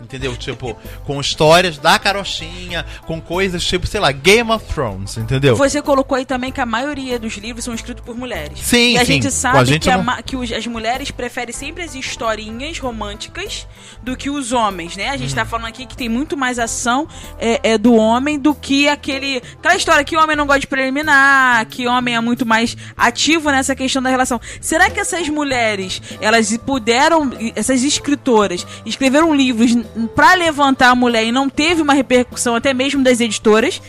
Entendeu? 0.02 0.36
Tipo, 0.36 0.76
com 1.06 1.20
histórias 1.22 1.78
da 1.78 1.98
carochinha, 2.00 2.86
com 3.06 3.22
coisas 3.22 3.64
tipo, 3.64 3.86
sei 3.88 4.00
lá, 4.00 4.12
Game 4.12 4.52
of 4.52 4.66
Thrones, 4.74 5.18
entendeu? 5.18 5.56
Você 5.56 5.82
colocou 5.82 6.18
aí 6.18 6.26
também 6.26 6.52
que 6.52 6.60
a 6.60 6.66
maioria 6.66 7.18
dos 7.20 7.34
livros 7.38 7.64
são 7.66 7.74
escritos 7.74 8.04
por 8.04 8.16
mulheres. 8.18 8.60
Sim, 8.60 8.94
E 8.96 8.98
a 8.98 9.06
sim. 9.06 9.14
gente 9.14 9.32
sabe 9.32 9.60
a 9.60 9.64
gente 9.64 9.84
que, 9.84 9.90
a 9.90 9.98
não- 9.98 10.04
ma- 10.04 10.22
que 10.22 10.36
os- 10.36 10.52
as 10.52 10.66
mulheres 10.68 11.12
preferem 11.12 11.54
sempre 11.54 11.84
as 11.84 11.96
historinhas 11.96 12.78
românticas 12.80 13.68
do 14.02 14.18
que 14.18 14.30
os 14.30 14.52
homens, 14.52 14.96
né? 14.98 15.10
A 15.10 15.18
gente 15.18 15.30
Uhum. 15.30 15.36
tá 15.36 15.46
falando 15.46 15.68
aqui 15.68 15.86
que 15.86 15.96
tem 15.96 16.10
muito 16.10 16.36
mais 16.36 16.60
ação 16.60 17.08
é, 17.40 17.72
é, 17.74 17.78
do 17.78 17.94
homem 17.96 18.38
do 18.40 18.54
que 18.54 18.88
aquele. 18.90 19.42
Aquela 19.60 19.76
história 19.76 20.04
que 20.04 20.16
o 20.18 20.20
homem 20.22 20.36
não 20.36 20.46
gosta 20.46 20.62
de 20.62 20.68
preliminar, 20.68 21.66
que 21.68 21.88
o 21.88 21.92
homem 21.92 22.16
é 22.16 22.20
muito 22.22 22.46
mais 22.46 22.76
ativo 22.98 23.50
nessa 23.52 23.76
questão 23.76 24.02
da 24.02 24.10
relação. 24.10 24.40
Será 24.60 24.90
que 24.90 25.00
essas 25.00 25.28
mulheres, 25.30 26.02
elas 26.20 26.56
puderam, 26.58 27.32
essas 27.56 27.84
escritoras, 27.84 28.66
escreveram 28.86 29.34
livros 29.34 29.76
pra 30.16 30.34
levantar 30.36 30.90
a 30.90 30.96
mulher 30.96 31.26
e 31.26 31.32
não 31.32 31.50
teve 31.50 31.82
uma 31.82 31.94
repercussão 31.94 32.56
até 32.56 32.74
mesmo 32.74 33.04
das 33.04 33.20
editoras? 33.20 33.82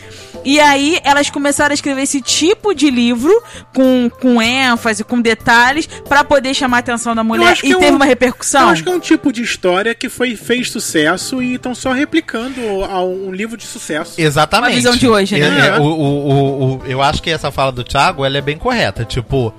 E 0.45 0.59
aí 0.59 0.99
elas 1.05 1.29
começaram 1.29 1.71
a 1.71 1.73
escrever 1.73 2.01
esse 2.01 2.19
tipo 2.21 2.73
de 2.73 2.89
livro 2.89 3.31
com, 3.73 4.09
com 4.09 4.41
ênfase, 4.41 5.03
com 5.03 5.21
detalhes, 5.21 5.87
pra 5.87 6.23
poder 6.23 6.53
chamar 6.53 6.77
a 6.77 6.79
atenção 6.81 7.15
da 7.15 7.23
mulher 7.23 7.57
e 7.63 7.71
é 7.71 7.75
um- 7.77 7.79
teve 7.79 7.95
uma 7.95 8.03
repercussão. 8.05 8.63
Eu 8.63 8.67
acho 8.69 8.83
que 8.83 8.89
é 8.89 8.93
um 8.93 8.99
tipo 8.99 9.31
de 9.31 9.41
história 9.41 9.95
que 9.95 10.09
foi, 10.09 10.35
fez 10.35 10.69
sucesso 10.69 11.41
e 11.41 11.55
estão 11.55 11.73
só 11.73 11.93
replicando 11.93 12.59
a 12.83 13.01
um 13.01 13.31
livro 13.31 13.55
de 13.55 13.65
sucesso. 13.65 14.19
Exatamente. 14.19 14.71
Uma 14.71 14.75
visão 14.75 14.95
de 14.97 15.07
hoje, 15.07 15.37
né? 15.39 15.47
É, 15.47 15.61
é, 15.61 15.67
É. 15.77 15.79
o, 15.79 15.83
o- 15.83 15.87
o- 16.29 16.75
o- 16.75 16.81
eu 16.85 17.01
acho 17.01 17.21
que 17.21 17.29
essa 17.29 17.49
fala 17.49 17.71
do 17.71 17.83
Thiago 17.83 18.25
ela 18.25 18.37
é 18.37 18.41
bem 18.41 18.57
correta. 18.57 19.05
Tipo, 19.05 19.53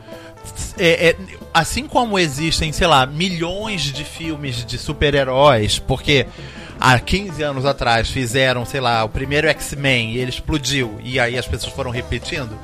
é- 0.78 1.08
é- 1.10 1.16
assim 1.52 1.86
como 1.86 2.18
existem, 2.18 2.72
sei 2.72 2.86
lá, 2.86 3.06
milhões 3.06 3.82
de 3.82 4.04
filmes 4.04 4.64
de 4.64 4.76
super-heróis, 4.78 5.78
porque 5.78 6.26
há 6.80 6.98
15 6.98 7.42
anos 7.42 7.64
atrás 7.64 8.10
fizeram, 8.10 8.64
sei 8.66 8.80
lá, 8.80 9.04
o 9.04 9.08
primeiro 9.08 9.46
X-Men 9.48 10.12
e 10.12 10.18
ele 10.18 10.30
explodiu 10.30 10.98
e 11.02 11.18
aí 11.20 11.38
as 11.38 11.46
pessoas 11.46 11.72
foram 11.72 11.90
repetindo. 11.90 12.58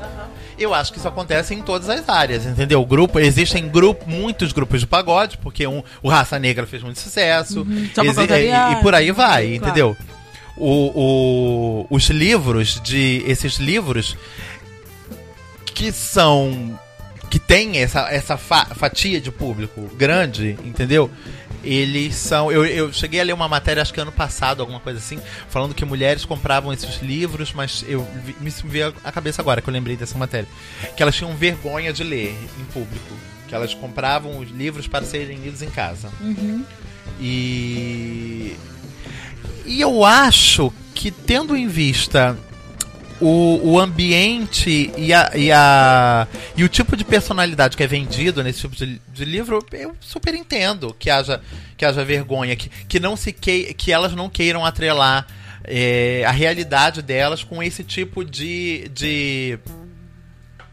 Eu 0.58 0.74
acho 0.74 0.92
que 0.92 0.98
isso 0.98 1.08
acontece 1.08 1.54
em 1.54 1.62
todas 1.62 1.88
as 1.88 2.06
áreas, 2.06 2.44
entendeu? 2.44 2.84
Grupo, 2.84 3.18
existem 3.18 3.66
grupo, 3.68 4.04
muitos 4.10 4.52
grupos 4.52 4.80
de 4.80 4.86
pagode, 4.86 5.38
porque 5.38 5.66
um, 5.66 5.82
o 6.02 6.08
Raça 6.10 6.38
Negra 6.38 6.66
fez 6.66 6.82
muito 6.82 7.00
sucesso. 7.00 7.64
Pra 7.94 8.04
exi- 8.04 8.14
contrariar, 8.14 8.72
e, 8.72 8.74
e 8.74 8.82
por 8.82 8.94
aí 8.94 9.10
vai, 9.10 9.46
claro. 9.46 9.54
entendeu? 9.54 9.96
O, 10.56 10.66
o- 10.94 11.86
os 11.88 12.10
livros 12.10 12.78
de. 12.84 13.24
Esses 13.26 13.54
livros 13.54 14.14
que 15.74 15.90
são. 15.92 16.78
Que 17.30 17.38
tem 17.38 17.78
essa, 17.78 18.00
essa 18.10 18.36
fa- 18.36 18.66
fatia 18.74 19.20
de 19.20 19.30
público 19.30 19.82
grande, 19.96 20.58
entendeu? 20.64 21.10
Eles 21.62 22.14
são. 22.16 22.50
Eu, 22.50 22.64
eu 22.66 22.92
cheguei 22.92 23.20
a 23.20 23.22
ler 23.22 23.32
uma 23.34 23.46
matéria, 23.48 23.80
acho 23.82 23.92
que 23.94 24.00
ano 24.00 24.10
passado, 24.12 24.60
alguma 24.60 24.80
coisa 24.80 24.98
assim, 24.98 25.18
falando 25.48 25.74
que 25.74 25.84
mulheres 25.84 26.24
compravam 26.24 26.72
esses 26.72 27.00
livros, 27.02 27.52
mas 27.52 27.84
eu 27.86 28.06
vi- 28.24 28.34
me 28.40 28.50
veio 28.64 28.94
a 29.04 29.12
cabeça 29.12 29.40
agora 29.42 29.60
que 29.62 29.68
eu 29.68 29.72
lembrei 29.72 29.96
dessa 29.96 30.18
matéria. 30.18 30.48
Que 30.96 31.02
elas 31.02 31.14
tinham 31.14 31.34
vergonha 31.36 31.92
de 31.92 32.02
ler 32.02 32.34
em 32.58 32.64
público. 32.72 33.14
Que 33.46 33.54
elas 33.54 33.74
compravam 33.74 34.38
os 34.38 34.50
livros 34.50 34.86
para 34.86 35.04
serem 35.04 35.36
lidos 35.38 35.60
em 35.62 35.68
casa. 35.70 36.08
E. 37.20 38.56
E 39.66 39.80
eu 39.80 40.04
acho 40.04 40.72
que, 40.94 41.10
tendo 41.10 41.56
em 41.56 41.68
vista 41.68 42.36
o, 43.20 43.60
o 43.62 43.78
ambiente 43.78 44.92
e, 44.96 45.12
a, 45.12 45.30
e, 45.34 45.52
a, 45.52 46.26
e 46.56 46.64
o 46.64 46.68
tipo 46.68 46.96
de 46.96 47.04
personalidade 47.04 47.76
que 47.76 47.82
é 47.82 47.86
vendido 47.86 48.42
nesse 48.42 48.60
tipo 48.60 48.74
de, 48.74 49.00
de 49.12 49.24
livro, 49.24 49.64
eu 49.72 49.94
super 50.00 50.34
entendo 50.34 50.94
que 50.98 51.10
haja, 51.10 51.40
que 51.76 51.84
haja 51.84 52.04
vergonha, 52.04 52.56
que, 52.56 52.68
que, 52.68 52.98
não 52.98 53.16
se 53.16 53.32
que, 53.32 53.74
que 53.74 53.92
elas 53.92 54.14
não 54.14 54.30
queiram 54.30 54.64
atrelar 54.64 55.26
é, 55.64 56.24
a 56.26 56.30
realidade 56.30 57.02
delas 57.02 57.44
com 57.44 57.62
esse 57.62 57.84
tipo 57.84 58.24
de, 58.24 58.88
de, 58.88 59.58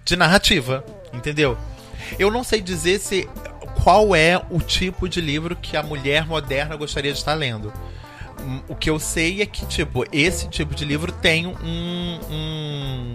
de 0.06 0.16
narrativa, 0.16 0.86
entendeu? 1.14 1.58
Eu 2.18 2.32
não 2.32 2.44
sei 2.44 2.62
dizer 2.62 3.00
se 3.00 3.28
qual 3.84 4.16
é 4.16 4.42
o 4.50 4.60
tipo 4.60 5.08
de 5.08 5.20
livro 5.20 5.56
que 5.56 5.76
a 5.76 5.84
mulher 5.84 6.26
moderna 6.26 6.76
gostaria 6.76 7.12
de 7.12 7.18
estar 7.18 7.34
lendo. 7.34 7.72
O 8.67 8.76
que 8.76 8.89
eu 8.89 9.00
sei 9.00 9.41
é 9.41 9.45
que, 9.45 9.65
tipo, 9.65 10.06
esse 10.12 10.47
tipo 10.47 10.76
de 10.76 10.86
livro 10.86 11.12
tem 11.12 11.47
um. 11.47 12.19
um, 12.30 13.13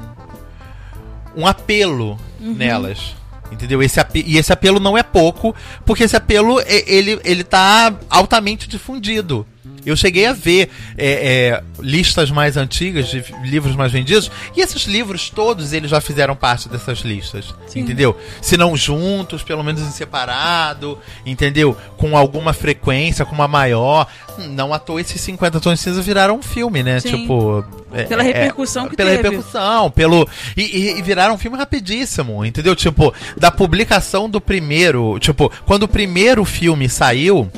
um 1.36 1.46
apelo 1.46 2.18
nelas. 2.38 3.14
Entendeu? 3.50 3.82
Esse 3.82 4.00
e 4.14 4.38
esse 4.38 4.52
apelo 4.52 4.80
não 4.80 4.96
é 4.96 5.02
pouco, 5.02 5.54
porque 5.84 6.04
esse 6.04 6.16
apelo 6.16 6.58
ele, 6.60 7.20
ele 7.22 7.44
tá 7.44 7.94
altamente 8.08 8.66
difundido. 8.66 9.46
Eu 9.84 9.96
cheguei 9.96 10.26
a 10.26 10.32
ver 10.32 10.70
é, 10.96 11.10
é, 11.50 11.62
listas 11.80 12.30
mais 12.30 12.56
antigas 12.56 13.08
de 13.08 13.24
livros 13.44 13.74
mais 13.74 13.90
vendidos, 13.92 14.30
e 14.56 14.60
esses 14.60 14.82
livros 14.84 15.28
todos 15.30 15.72
eles 15.72 15.90
já 15.90 16.00
fizeram 16.00 16.36
parte 16.36 16.68
dessas 16.68 16.98
listas. 17.00 17.52
Entendeu? 17.74 18.16
Se 18.40 18.56
não 18.56 18.76
juntos, 18.76 19.42
pelo 19.42 19.62
menos 19.64 19.80
em 19.82 19.90
separado, 19.90 20.98
entendeu? 21.26 21.76
Com 21.96 22.16
alguma 22.16 22.52
frequência, 22.52 23.24
com 23.24 23.34
uma 23.34 23.48
maior. 23.48 24.06
Não 24.50 24.72
à 24.72 24.78
toa 24.78 25.00
esses 25.00 25.20
50 25.20 25.60
tons 25.60 25.74
de 25.78 25.80
cinza 25.80 26.00
viraram 26.00 26.36
um 26.36 26.42
filme, 26.42 26.82
né? 26.82 27.00
Sim. 27.00 27.22
Tipo. 27.22 27.64
é- 27.92 28.04
Pela 28.04 28.22
é- 28.22 28.26
repercussão 28.26 28.88
que 28.88 28.96
pela 28.96 29.10
teve. 29.10 29.22
repercussão, 29.22 29.90
pelo. 29.90 30.28
E, 30.56 30.62
e- 30.62 30.98
e 30.98 31.02
viraram 31.02 31.34
um 31.34 31.38
filme 31.38 31.56
rapidíssimo, 31.58 32.44
entendeu? 32.44 32.74
Tipo, 32.76 33.12
da 33.36 33.50
publicação 33.50 34.28
do 34.30 34.40
primeiro. 34.40 35.18
Tipo, 35.18 35.50
quando 35.66 35.82
o 35.84 35.88
primeiro 35.88 36.44
filme 36.44 36.88
saiu, 36.88 37.50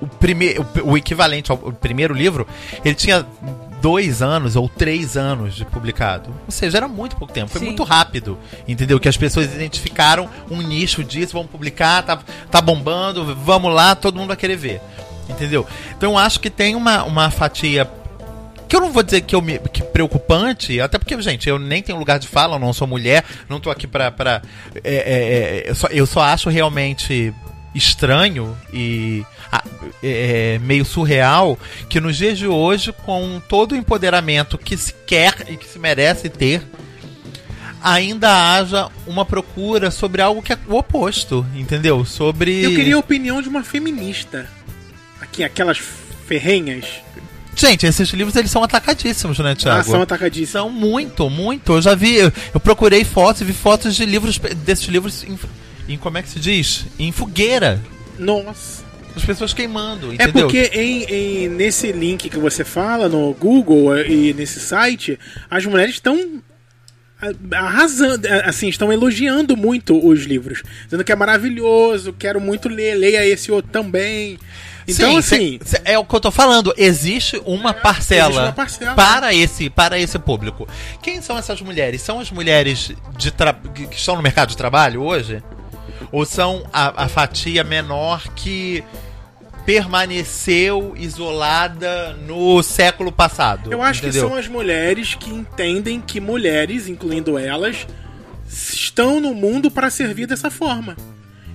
o, 0.00 0.06
primeiro, 0.06 0.66
o, 0.84 0.92
o 0.92 0.96
equivalente 0.96 1.50
ao 1.50 1.58
primeiro 1.58 2.14
livro, 2.14 2.46
ele 2.84 2.94
tinha 2.94 3.26
dois 3.80 4.22
anos 4.22 4.56
ou 4.56 4.68
três 4.68 5.16
anos 5.16 5.54
de 5.54 5.64
publicado. 5.64 6.30
Ou 6.46 6.50
seja, 6.50 6.78
era 6.78 6.88
muito 6.88 7.16
pouco 7.16 7.32
tempo, 7.32 7.50
foi 7.50 7.60
Sim. 7.60 7.66
muito 7.66 7.84
rápido, 7.84 8.38
entendeu? 8.66 8.98
Que 8.98 9.08
as 9.08 9.16
pessoas 9.16 9.46
identificaram 9.54 10.28
um 10.50 10.60
nicho 10.60 11.04
disso, 11.04 11.32
vamos 11.32 11.50
publicar, 11.50 12.02
tá, 12.02 12.18
tá 12.50 12.60
bombando, 12.60 13.34
vamos 13.36 13.72
lá, 13.72 13.94
todo 13.94 14.16
mundo 14.16 14.28
vai 14.28 14.36
querer 14.36 14.56
ver. 14.56 14.80
Entendeu? 15.28 15.66
Então 15.96 16.12
eu 16.12 16.18
acho 16.18 16.40
que 16.40 16.48
tem 16.48 16.74
uma, 16.74 17.04
uma 17.04 17.30
fatia 17.30 17.88
que 18.68 18.76
eu 18.76 18.80
não 18.80 18.92
vou 18.92 19.02
dizer 19.02 19.22
que 19.22 19.34
eu 19.34 19.40
me 19.40 19.58
que 19.58 19.82
preocupante, 19.82 20.78
até 20.80 20.98
porque, 20.98 21.20
gente, 21.22 21.48
eu 21.48 21.58
nem 21.58 21.82
tenho 21.82 21.98
lugar 21.98 22.18
de 22.18 22.28
fala, 22.28 22.56
eu 22.56 22.60
não 22.60 22.72
sou 22.72 22.86
mulher, 22.86 23.24
não 23.48 23.58
tô 23.58 23.70
aqui 23.70 23.86
pra. 23.86 24.10
pra 24.10 24.42
é, 24.84 24.94
é, 24.94 25.64
é, 25.64 25.70
eu, 25.70 25.74
só, 25.74 25.86
eu 25.88 26.06
só 26.06 26.20
acho 26.20 26.50
realmente 26.50 27.32
estranho 27.74 28.56
e 28.72 29.24
é, 30.02 30.54
é, 30.54 30.58
meio 30.58 30.84
surreal 30.84 31.58
que 31.88 32.00
nos 32.00 32.16
dias 32.16 32.38
de 32.38 32.46
hoje, 32.46 32.92
com 32.92 33.40
todo 33.48 33.72
o 33.72 33.76
empoderamento 33.76 34.58
que 34.58 34.76
se 34.76 34.94
quer 35.06 35.46
e 35.48 35.56
que 35.56 35.66
se 35.66 35.78
merece 35.78 36.28
ter, 36.28 36.62
ainda 37.82 38.54
haja 38.54 38.88
uma 39.06 39.24
procura 39.24 39.90
sobre 39.90 40.22
algo 40.22 40.42
que 40.42 40.52
é 40.52 40.58
o 40.66 40.76
oposto, 40.76 41.46
entendeu? 41.54 42.04
Sobre. 42.04 42.62
Eu 42.62 42.70
queria 42.70 42.96
a 42.96 42.98
opinião 42.98 43.40
de 43.42 43.48
uma 43.48 43.62
feminista. 43.62 44.48
Aqui, 45.20 45.42
aquelas 45.42 45.78
ferrenhas. 46.26 46.84
Gente, 47.56 47.86
esses 47.86 48.10
livros 48.10 48.36
eles 48.36 48.52
são 48.52 48.62
atacadíssimos, 48.62 49.38
né, 49.40 49.54
Thiago? 49.56 49.80
Ah, 49.80 49.82
são 49.82 50.02
atacadíssimas. 50.02 50.50
São 50.50 50.70
muito, 50.70 51.28
muito. 51.28 51.72
Eu 51.72 51.82
já 51.82 51.94
vi, 51.94 52.14
eu, 52.14 52.60
procurei 52.60 53.02
fotos, 53.02 53.42
vi 53.42 53.52
fotos 53.52 53.96
de 53.96 54.06
livros, 54.06 54.38
desses 54.38 54.86
livros 54.86 55.24
em, 55.24 55.36
em 55.88 55.98
como 55.98 56.18
é 56.18 56.22
que 56.22 56.28
se 56.28 56.38
diz? 56.38 56.86
Em 57.00 57.10
fogueira. 57.10 57.82
Nossa. 58.16 58.87
As 59.18 59.24
pessoas 59.26 59.52
queimando, 59.52 60.10
É 60.12 60.14
entendeu? 60.14 60.46
porque 60.46 60.70
em, 60.72 61.02
em- 61.04 61.48
nesse 61.48 61.92
link 61.92 62.28
que 62.30 62.38
você 62.38 62.64
fala, 62.64 63.08
no 63.08 63.32
Google 63.34 63.96
eh, 63.96 64.08
e 64.08 64.32
nesse 64.34 64.58
site, 64.60 65.18
as 65.50 65.64
mulheres 65.66 65.94
estão 65.94 66.42
a- 67.20 67.58
arrasando, 67.58 68.26
eh, 68.26 68.42
assim, 68.46 68.68
estão 68.68 68.92
elogiando 68.92 69.56
muito 69.56 69.98
os 70.06 70.20
livros. 70.24 70.62
Dizendo 70.84 71.04
que 71.04 71.12
é 71.12 71.16
maravilhoso, 71.16 72.12
quero 72.12 72.40
muito 72.40 72.68
ler, 72.68 72.94
leia 72.94 73.26
esse 73.26 73.50
outro 73.52 73.70
também. 73.70 74.38
Então, 74.86 75.10
Sim, 75.10 75.18
assim, 75.18 75.58
cê- 75.64 75.76
cê- 75.76 75.82
é 75.84 75.98
o 75.98 76.04
que 76.04 76.14
eu 76.14 76.20
tô 76.20 76.30
falando. 76.30 76.72
Existe 76.76 77.38
uma 77.44 77.74
parcela, 77.74 78.28
existe 78.30 78.42
uma 78.42 78.52
parcela. 78.52 78.94
para 78.94 79.34
esse 79.34 79.68
para 79.68 79.98
esse 79.98 80.18
público. 80.18 80.66
Quem 81.02 81.20
são 81.20 81.36
essas 81.36 81.60
mulheres? 81.60 82.00
São 82.00 82.20
as 82.20 82.30
mulheres 82.30 82.92
de 83.18 83.30
que 83.88 83.96
estão 83.96 84.16
no 84.16 84.22
mercado 84.22 84.48
de 84.48 84.56
trabalho 84.56 85.02
hoje? 85.02 85.42
Ou 86.10 86.24
são 86.24 86.64
a, 86.72 87.04
a 87.04 87.08
fatia 87.08 87.62
menor 87.62 88.22
que 88.34 88.82
permaneceu 89.68 90.94
isolada 90.96 92.14
no 92.26 92.62
século 92.62 93.12
passado? 93.12 93.70
eu 93.70 93.82
acho 93.82 94.00
entendeu? 94.00 94.22
que 94.22 94.28
são 94.30 94.34
as 94.38 94.48
mulheres 94.48 95.14
que 95.14 95.28
entendem 95.28 96.00
que 96.00 96.22
mulheres, 96.22 96.88
incluindo 96.88 97.36
elas, 97.38 97.86
estão 98.48 99.20
no 99.20 99.34
mundo 99.34 99.70
para 99.70 99.90
servir 99.90 100.26
dessa 100.26 100.50
forma. 100.50 100.96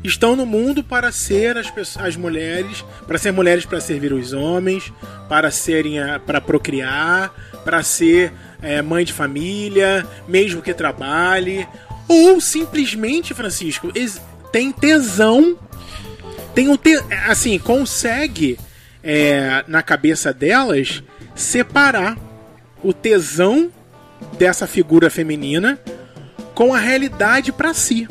Estão 0.04 0.36
no 0.36 0.46
mundo 0.46 0.84
para 0.84 1.12
ser 1.12 1.58
as, 1.58 1.72
pessoas, 1.72 2.06
as 2.06 2.16
mulheres, 2.16 2.86
para 3.08 3.18
ser 3.18 3.32
mulheres 3.32 3.66
para 3.66 3.82
servir 3.82 4.14
os 4.14 4.32
homens, 4.32 4.94
para 5.28 5.50
serem 5.50 5.98
a- 6.00 6.20
para 6.20 6.40
procriar, 6.40 7.34
para 7.66 7.82
ser 7.82 8.32
é, 8.62 8.80
mãe 8.84 9.04
de 9.06 9.12
família, 9.12 10.06
mesmo 10.28 10.62
que 10.62 10.74
trabalhe, 10.74 11.68
ou 12.08 12.40
simplesmente, 12.40 13.34
Francisco, 13.34 13.92
tem 14.52 14.72
tesão, 14.72 15.58
tem 16.54 16.70
um 16.70 16.78
te, 16.78 16.96
assim 17.28 17.58
consegue 17.60 18.58
é, 19.04 19.64
na 19.68 19.82
cabeça 19.84 20.34
delas 20.34 21.04
separar 21.36 22.18
o 22.84 22.94
tesão 22.94 23.72
dessa 24.38 24.66
figura 24.68 25.10
feminina 25.10 25.80
com 26.54 26.74
a 26.74 26.78
realidade 26.80 27.52
para 27.52 27.74
si. 27.74 28.08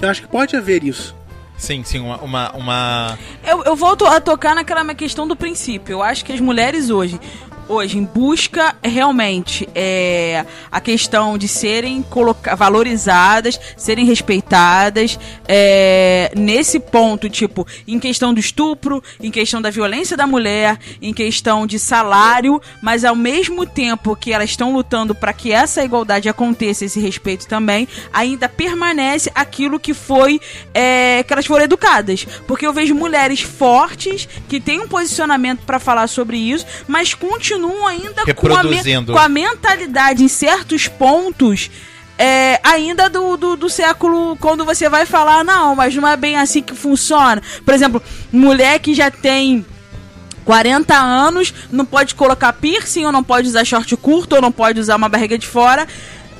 Eu 0.00 0.08
acho 0.08 0.22
que 0.22 0.28
pode 0.28 0.54
haver 0.56 0.84
isso. 0.84 1.14
Sim, 1.56 1.82
sim, 1.84 2.00
uma. 2.00 2.16
uma, 2.18 2.52
uma- 2.52 3.18
Eu, 3.46 3.62
eu 3.64 3.76
volto 3.76 4.04
a 4.06 4.20
tocar 4.20 4.54
naquela 4.54 4.82
minha 4.82 4.94
questão 4.96 5.26
do 5.26 5.36
princípio. 5.36 5.92
Eu 5.94 6.02
acho 6.02 6.24
que 6.24 6.32
as 6.32 6.40
mulheres 6.40 6.90
hoje, 6.90 7.18
hoje 7.68 7.98
em 7.98 8.04
busca 8.04 8.74
realmente 8.82 9.68
é, 9.74 10.44
a 10.70 10.80
questão 10.80 11.38
de 11.38 11.48
serem 11.48 12.04
valorizadas, 12.56 13.58
serem 13.76 14.04
respeitadas, 14.04 15.18
é, 15.46 16.30
nesse 16.36 16.78
ponto, 16.78 17.28
tipo, 17.28 17.66
em 17.86 17.98
questão 17.98 18.34
do 18.34 18.40
estupro, 18.40 19.02
em 19.20 19.30
questão 19.30 19.60
da 19.60 19.70
violência 19.70 20.16
da 20.16 20.26
mulher, 20.26 20.78
em 21.00 21.12
questão 21.12 21.66
de 21.66 21.78
salário, 21.78 22.60
mas 22.82 23.04
ao 23.04 23.16
mesmo 23.16 23.66
tempo 23.66 24.16
que 24.16 24.32
elas 24.32 24.50
estão 24.50 24.72
lutando 24.72 25.14
para 25.14 25.32
que 25.32 25.52
essa 25.52 25.84
igualdade 25.84 26.28
aconteça, 26.28 26.84
esse 26.84 27.00
respeito 27.00 27.46
também, 27.46 27.88
ainda 28.12 28.48
permanece 28.48 29.30
aquilo 29.34 29.80
que 29.80 29.94
foi 29.94 30.40
é, 30.72 31.22
que 31.22 31.32
elas 31.32 31.46
foram 31.46 31.64
educadas. 31.64 32.26
Porque 32.46 32.66
eu 32.66 32.72
vejo 32.72 32.94
mulheres 32.94 33.40
fortes 33.40 34.28
que 34.48 34.60
têm 34.60 34.80
um 34.80 34.88
posicionamento 34.88 35.60
para 35.64 35.78
falar 35.78 36.06
sobre 36.06 36.36
isso, 36.36 36.66
mas 36.86 37.14
continuam 37.14 37.53
ainda 37.86 38.24
com 38.34 38.54
a, 38.54 39.14
com 39.14 39.18
a 39.18 39.28
mentalidade 39.28 40.24
em 40.24 40.28
certos 40.28 40.88
pontos. 40.88 41.70
é, 42.18 42.60
ainda 42.62 43.08
do, 43.08 43.36
do, 43.36 43.56
do 43.56 43.68
século, 43.68 44.36
quando 44.36 44.64
você 44.64 44.88
vai 44.88 45.04
falar, 45.04 45.44
não, 45.44 45.74
mas 45.74 45.94
não 45.94 46.06
é 46.06 46.16
bem 46.16 46.36
assim 46.36 46.62
que 46.62 46.74
funciona. 46.74 47.42
Por 47.64 47.74
exemplo, 47.74 48.02
mulher 48.32 48.78
que 48.78 48.94
já 48.94 49.10
tem 49.10 49.64
40 50.44 50.94
anos, 50.94 51.52
não 51.70 51.84
pode 51.84 52.14
colocar 52.14 52.52
piercing, 52.52 53.04
ou 53.04 53.12
não 53.12 53.24
pode 53.24 53.48
usar 53.48 53.64
short 53.64 53.96
curto, 53.96 54.36
ou 54.36 54.42
não 54.42 54.52
pode 54.52 54.78
usar 54.78 54.96
uma 54.96 55.08
barriga 55.08 55.36
de 55.36 55.46
fora. 55.46 55.86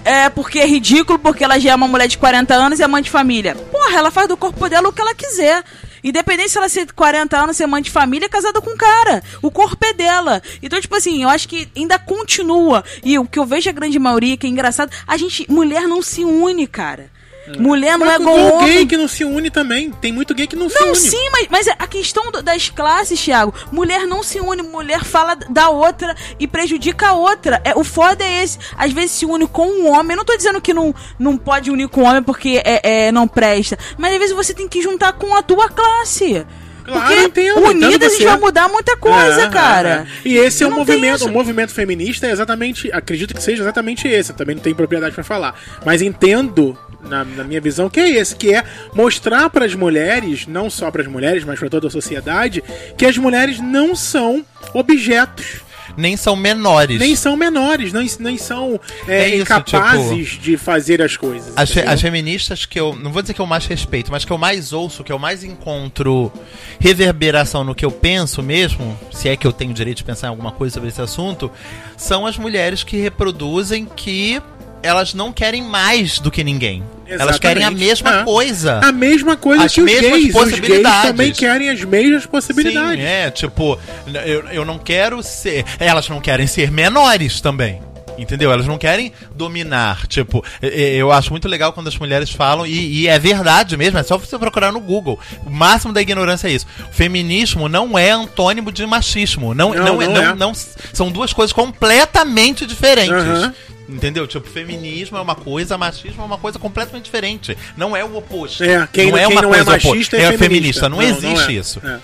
É 0.04 0.28
porque 0.28 0.58
é 0.58 0.66
ridículo, 0.66 1.18
porque 1.18 1.42
ela 1.42 1.58
já 1.58 1.72
é 1.72 1.74
uma 1.74 1.88
mulher 1.88 2.06
de 2.06 2.18
40 2.18 2.54
anos 2.54 2.78
e 2.78 2.82
é 2.82 2.86
mãe 2.86 3.02
de 3.02 3.10
família. 3.10 3.54
Porra, 3.54 3.96
ela 3.96 4.10
faz 4.10 4.28
do 4.28 4.36
corpo 4.36 4.68
dela 4.68 4.88
o 4.88 4.92
que 4.92 5.00
ela 5.00 5.14
quiser. 5.14 5.64
Independente 6.04 6.50
se 6.50 6.58
ela 6.58 6.68
ser 6.68 6.92
40 6.92 7.36
anos, 7.36 7.56
ser 7.56 7.66
mãe 7.66 7.80
de 7.80 7.90
família, 7.90 8.28
casada 8.28 8.60
com 8.60 8.70
um 8.70 8.76
cara. 8.76 9.22
O 9.40 9.50
corpo 9.50 9.84
é 9.86 9.94
dela. 9.94 10.42
Então, 10.62 10.78
tipo 10.78 10.94
assim, 10.94 11.22
eu 11.22 11.30
acho 11.30 11.48
que 11.48 11.66
ainda 11.74 11.98
continua. 11.98 12.84
E 13.02 13.18
o 13.18 13.26
que 13.26 13.38
eu 13.38 13.46
vejo 13.46 13.70
a 13.70 13.72
grande 13.72 13.98
maioria, 13.98 14.36
que 14.36 14.46
é 14.46 14.50
engraçado, 14.50 14.92
a 15.06 15.16
gente, 15.16 15.50
mulher 15.50 15.88
não 15.88 16.02
se 16.02 16.22
une, 16.22 16.66
cara. 16.66 17.10
Mulher 17.58 17.98
não 17.98 18.06
Mas 18.06 18.18
é 18.18 18.22
igual 18.22 18.54
homem. 18.54 18.66
gay 18.74 18.86
que 18.86 18.96
não 18.96 19.06
se 19.06 19.24
une 19.24 19.50
também. 19.50 19.90
Tem 19.90 20.10
muito 20.12 20.34
gay 20.34 20.46
que 20.46 20.56
não, 20.56 20.68
se 20.68 20.78
Não, 20.80 20.88
une. 20.88 20.96
sim, 20.96 21.28
mas, 21.30 21.46
mas 21.50 21.68
a 21.68 21.86
questão 21.86 22.30
das 22.42 22.70
classes, 22.70 23.20
Thiago, 23.20 23.52
mulher 23.70 24.06
não 24.06 24.22
se 24.22 24.40
une, 24.40 24.62
mulher 24.62 25.04
fala 25.04 25.34
da 25.34 25.68
outra 25.68 26.14
e 26.40 26.46
prejudica 26.46 27.08
a 27.08 27.12
outra. 27.12 27.60
É, 27.64 27.74
o 27.74 27.84
foda 27.84 28.24
é 28.24 28.42
esse. 28.42 28.58
Às 28.76 28.92
vezes 28.92 29.10
se 29.12 29.26
une 29.26 29.46
com 29.46 29.66
um 29.66 29.88
homem. 29.90 30.12
Eu 30.12 30.18
não 30.18 30.24
tô 30.24 30.36
dizendo 30.36 30.60
que 30.60 30.72
não, 30.72 30.94
não 31.18 31.36
pode 31.36 31.70
unir 31.70 31.88
com 31.88 32.02
homem 32.04 32.22
porque 32.22 32.62
é, 32.64 33.06
é, 33.08 33.12
não 33.12 33.28
presta. 33.28 33.78
Mas 33.98 34.12
às 34.14 34.18
vezes 34.18 34.34
você 34.34 34.54
tem 34.54 34.66
que 34.68 34.80
juntar 34.80 35.12
com 35.12 35.34
a 35.34 35.42
tua 35.42 35.68
classe. 35.68 36.46
Claro, 36.84 37.00
porque 37.06 37.40
entendo, 37.40 37.60
unidas 37.66 38.08
a 38.08 38.10
gente 38.10 38.18
você. 38.18 38.24
vai 38.28 38.38
mudar 38.38 38.68
muita 38.68 38.94
coisa, 38.98 39.40
É, 39.44 39.48
cara. 39.48 40.06
é, 40.24 40.28
é. 40.28 40.28
E 40.28 40.36
esse 40.36 40.62
é 40.62 40.66
o 40.66 40.68
Não 40.70 40.84
tem 40.84 40.96
movimento, 40.96 41.24
o 41.24 41.30
movimento 41.32 41.72
feminista 41.72 42.26
é 42.26 42.30
exatamente, 42.30 42.92
acredito 42.92 43.32
que 43.32 43.42
seja 43.42 43.62
exatamente 43.62 44.06
esse, 44.06 44.32
eu 44.32 44.36
também 44.36 44.54
não 44.54 44.62
tenho 44.62 44.76
propriedade 44.76 45.14
pra 45.14 45.24
falar, 45.24 45.58
mas 45.82 46.02
entendo 46.02 46.76
na, 47.08 47.24
na 47.24 47.44
minha 47.44 47.60
visão 47.60 47.88
que 47.90 48.00
é 48.00 48.10
esse, 48.10 48.34
que 48.36 48.54
é 48.54 48.64
mostrar 48.94 49.48
para 49.50 49.64
as 49.64 49.74
mulheres, 49.74 50.46
não 50.46 50.68
só 50.70 50.90
para 50.90 51.02
as 51.02 51.08
mulheres, 51.08 51.44
mas 51.44 51.58
para 51.58 51.68
toda 51.70 51.86
a 51.88 51.90
sociedade, 51.90 52.62
que 52.96 53.06
as 53.06 53.16
mulheres 53.18 53.60
não 53.60 53.94
são 53.94 54.44
objetos, 54.72 55.62
Nem 55.96 56.16
são 56.16 56.34
menores. 56.34 56.98
nem 56.98 57.14
são 57.14 57.36
menores, 57.36 57.92
nem, 57.92 58.08
nem 58.18 58.36
são 58.38 58.80
é, 59.06 59.24
É 59.24 59.28
isso, 59.28 59.42
incapazes 59.42 60.28
de 60.40 60.56
fazer 60.56 61.00
as 61.00 61.16
coisas. 61.16 61.52
As, 61.56 61.70
fe- 61.70 61.80
as 61.86 62.00
feministas 62.00 62.64
que 62.66 62.80
eu. 62.80 62.96
Não 62.96 63.12
vou 63.12 63.22
dizer 63.22 63.34
que 63.34 63.40
eu 63.40 63.46
mais 63.46 63.64
respeito, 63.66 64.10
mas 64.10 64.24
que 64.24 64.32
eu 64.32 64.38
mais 64.38 64.72
ouço, 64.72 65.04
que 65.04 65.12
eu 65.12 65.18
mais 65.18 65.44
encontro 65.44 66.32
reverberação 66.80 67.62
no 67.64 67.74
que 67.74 67.84
eu 67.84 67.90
penso 67.90 68.42
mesmo, 68.42 68.98
se 69.12 69.28
é 69.28 69.36
que 69.36 69.46
eu 69.46 69.52
tenho 69.52 69.72
direito 69.72 69.98
de 69.98 70.04
pensar 70.04 70.26
em 70.26 70.30
alguma 70.30 70.52
coisa 70.52 70.74
sobre 70.74 70.88
esse 70.88 71.00
assunto, 71.00 71.50
são 71.96 72.26
as 72.26 72.36
mulheres 72.36 72.82
que 72.82 72.96
reproduzem 72.96 73.84
que 73.84 74.42
elas 74.84 75.14
não 75.14 75.32
querem 75.32 75.62
mais 75.62 76.18
do 76.18 76.30
que 76.30 76.44
ninguém. 76.44 76.82
Elas 77.06 77.38
querem 77.38 77.62
a 77.64 77.66
Exatamente. 77.68 77.86
mesma 77.86 78.20
É. 78.20 78.24
coisa. 78.24 78.80
A 78.82 78.92
mesma 78.92 79.36
coisa 79.36 79.64
As 79.64 79.74
que 79.74 79.80
os 79.80 79.86
mesmas 79.86 80.10
gays. 80.10 80.16
Os 80.16 80.22
gays 80.22 80.34
possibilidades. 80.50 81.02
também 81.10 81.32
querem 81.32 81.68
as 81.70 81.84
mesmas 81.84 82.26
possibilidades. 82.26 82.96
Sim, 83.00 83.02
é, 83.06 83.30
tipo, 83.30 83.78
eu, 84.24 84.48
eu 84.48 84.64
não 84.64 84.78
quero 84.78 85.22
ser. 85.22 85.64
Elas 85.78 86.08
não 86.08 86.20
querem 86.20 86.46
ser 86.46 86.70
menores 86.70 87.40
também. 87.40 87.80
Entendeu? 88.16 88.52
Elas 88.52 88.64
não 88.66 88.78
querem 88.78 89.12
dominar. 89.34 90.06
Tipo, 90.06 90.42
eu 90.62 91.10
acho 91.10 91.30
muito 91.32 91.48
legal 91.48 91.72
quando 91.72 91.88
as 91.88 91.98
mulheres 91.98 92.30
falam, 92.30 92.64
e, 92.64 93.00
e 93.02 93.08
é 93.08 93.18
verdade 93.18 93.76
mesmo, 93.76 93.98
é 93.98 94.04
só 94.04 94.16
você 94.16 94.38
procurar 94.38 94.70
no 94.70 94.78
Google. 94.78 95.18
O 95.44 95.50
máximo 95.50 95.92
da 95.92 96.00
ignorância 96.00 96.46
é 96.46 96.52
isso. 96.52 96.64
Feminismo 96.92 97.68
não 97.68 97.98
é 97.98 98.10
antônimo 98.12 98.70
de 98.70 98.86
machismo. 98.86 99.52
Não, 99.52 99.74
Não, 99.74 99.84
não, 99.84 100.02
é- 100.02 100.06
não 100.06 100.22
é. 100.22 100.34
não- 100.36 100.52
são 100.92 101.10
duas 101.10 101.32
coisas 101.32 101.52
completamente 101.52 102.64
diferentes. 102.66 103.10
Aham. 103.12 103.52
Entendeu? 103.88 104.26
Tipo, 104.26 104.48
feminismo 104.48 105.18
é 105.18 105.20
uma 105.20 105.34
coisa, 105.34 105.76
machismo 105.76 106.22
é 106.22 106.24
uma 106.24 106.38
coisa 106.38 106.58
completamente 106.58 107.04
diferente. 107.04 107.56
Não 107.76 107.94
é 107.94 108.02
o 108.04 108.16
oposto. 108.16 108.64
É, 108.64 108.88
quem 108.90 109.10
não, 109.10 109.18
é 109.18 109.26
quem 109.26 109.32
uma 109.32 109.42
não 109.42 109.54
é 109.54 109.62
oposta. 109.62 109.88
machista 109.88 110.16
é, 110.16 110.20
é 110.22 110.38
feminista. 110.38 110.88
feminista. 110.88 110.88
Não, 110.88 111.02
existe 111.02 111.50
é. 111.50 111.52
isso. 111.52 111.80
É. 111.84 111.98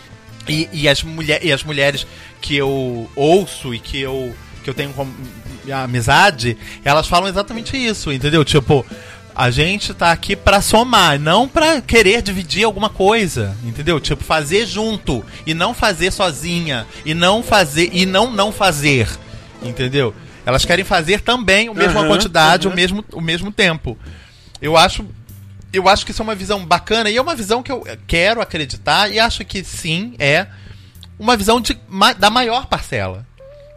E, 0.48 0.68
e 0.72 0.88
as 0.88 1.02
mulher, 1.02 1.44
e 1.44 1.52
as 1.52 1.62
mulheres 1.62 2.06
que 2.40 2.56
eu 2.56 3.08
ouço 3.14 3.74
e 3.74 3.78
que 3.78 4.00
eu, 4.00 4.34
que 4.62 4.68
eu 4.68 4.74
tenho 4.74 4.92
como 4.92 5.14
amizade, 5.72 6.56
elas 6.84 7.06
falam 7.06 7.28
exatamente 7.28 7.76
isso, 7.76 8.12
entendeu? 8.12 8.44
Tipo, 8.44 8.84
a 9.34 9.50
gente 9.50 9.94
tá 9.94 10.10
aqui 10.10 10.34
pra 10.34 10.60
somar, 10.60 11.18
não 11.18 11.48
pra 11.48 11.80
querer 11.80 12.22
dividir 12.22 12.64
alguma 12.64 12.90
coisa, 12.90 13.56
entendeu? 13.64 14.00
Tipo, 14.00 14.24
fazer 14.24 14.66
junto 14.66 15.24
e 15.46 15.54
não 15.54 15.72
fazer 15.72 16.10
sozinha 16.10 16.86
e 17.04 17.14
não 17.14 17.42
fazer 17.42 17.90
e 17.92 18.04
não 18.04 18.30
não 18.30 18.50
fazer, 18.52 19.08
entendeu? 19.62 20.14
Elas 20.46 20.64
querem 20.64 20.84
fazer 20.84 21.20
também 21.20 21.68
a 21.68 21.74
mesma 21.74 22.00
Aham, 22.00 22.08
quantidade, 22.08 22.66
aham. 22.66 22.72
o 22.72 22.76
mesmo 22.76 23.04
o 23.12 23.20
mesmo 23.20 23.52
tempo. 23.52 23.96
Eu 24.60 24.76
acho 24.76 25.04
eu 25.72 25.88
acho 25.88 26.04
que 26.04 26.10
isso 26.10 26.20
é 26.20 26.24
uma 26.24 26.34
visão 26.34 26.64
bacana 26.66 27.08
e 27.10 27.16
é 27.16 27.22
uma 27.22 27.34
visão 27.36 27.62
que 27.62 27.70
eu 27.70 27.86
quero 28.06 28.40
acreditar 28.40 29.08
e 29.10 29.20
acho 29.20 29.44
que 29.44 29.62
sim, 29.62 30.14
é 30.18 30.46
uma 31.18 31.36
visão 31.36 31.60
de, 31.60 31.78
da 32.18 32.28
maior 32.30 32.66
parcela. 32.66 33.24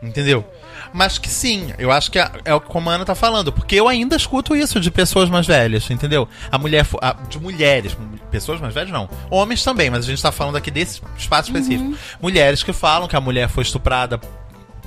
Entendeu? 0.02 0.44
Mas 0.92 1.18
que 1.18 1.30
sim, 1.30 1.72
eu 1.78 1.92
acho 1.92 2.12
que 2.12 2.20
é, 2.20 2.30
é 2.46 2.54
o 2.54 2.60
que 2.60 2.78
a 2.78 2.82
Ana 2.92 3.06
tá 3.06 3.16
falando, 3.16 3.52
porque 3.54 3.76
eu 3.76 3.88
ainda 3.88 4.16
escuto 4.16 4.56
isso 4.56 4.80
de 4.80 4.92
pessoas 4.92 5.30
mais 5.30 5.46
velhas, 5.48 5.90
entendeu? 5.90 6.28
A 6.52 6.58
mulher, 6.58 6.86
a- 7.02 7.16
de 7.30 7.40
mulheres, 7.40 7.96
pessoas 8.30 8.60
mais 8.60 8.74
velhas 8.74 8.92
não, 8.92 9.10
homens 9.30 9.64
também, 9.64 9.90
mas 9.90 10.04
a 10.04 10.08
gente 10.08 10.22
tá 10.22 10.32
falando 10.32 10.56
aqui 10.56 10.70
desse 10.72 11.00
espaço 11.18 11.50
específico. 11.50 11.96
Mulheres 12.22 12.64
que 12.64 12.74
falam 12.74 13.08
que 13.08 13.16
a 13.16 13.22
mulher 13.22 13.48
foi 13.50 13.64
estuprada 13.64 14.20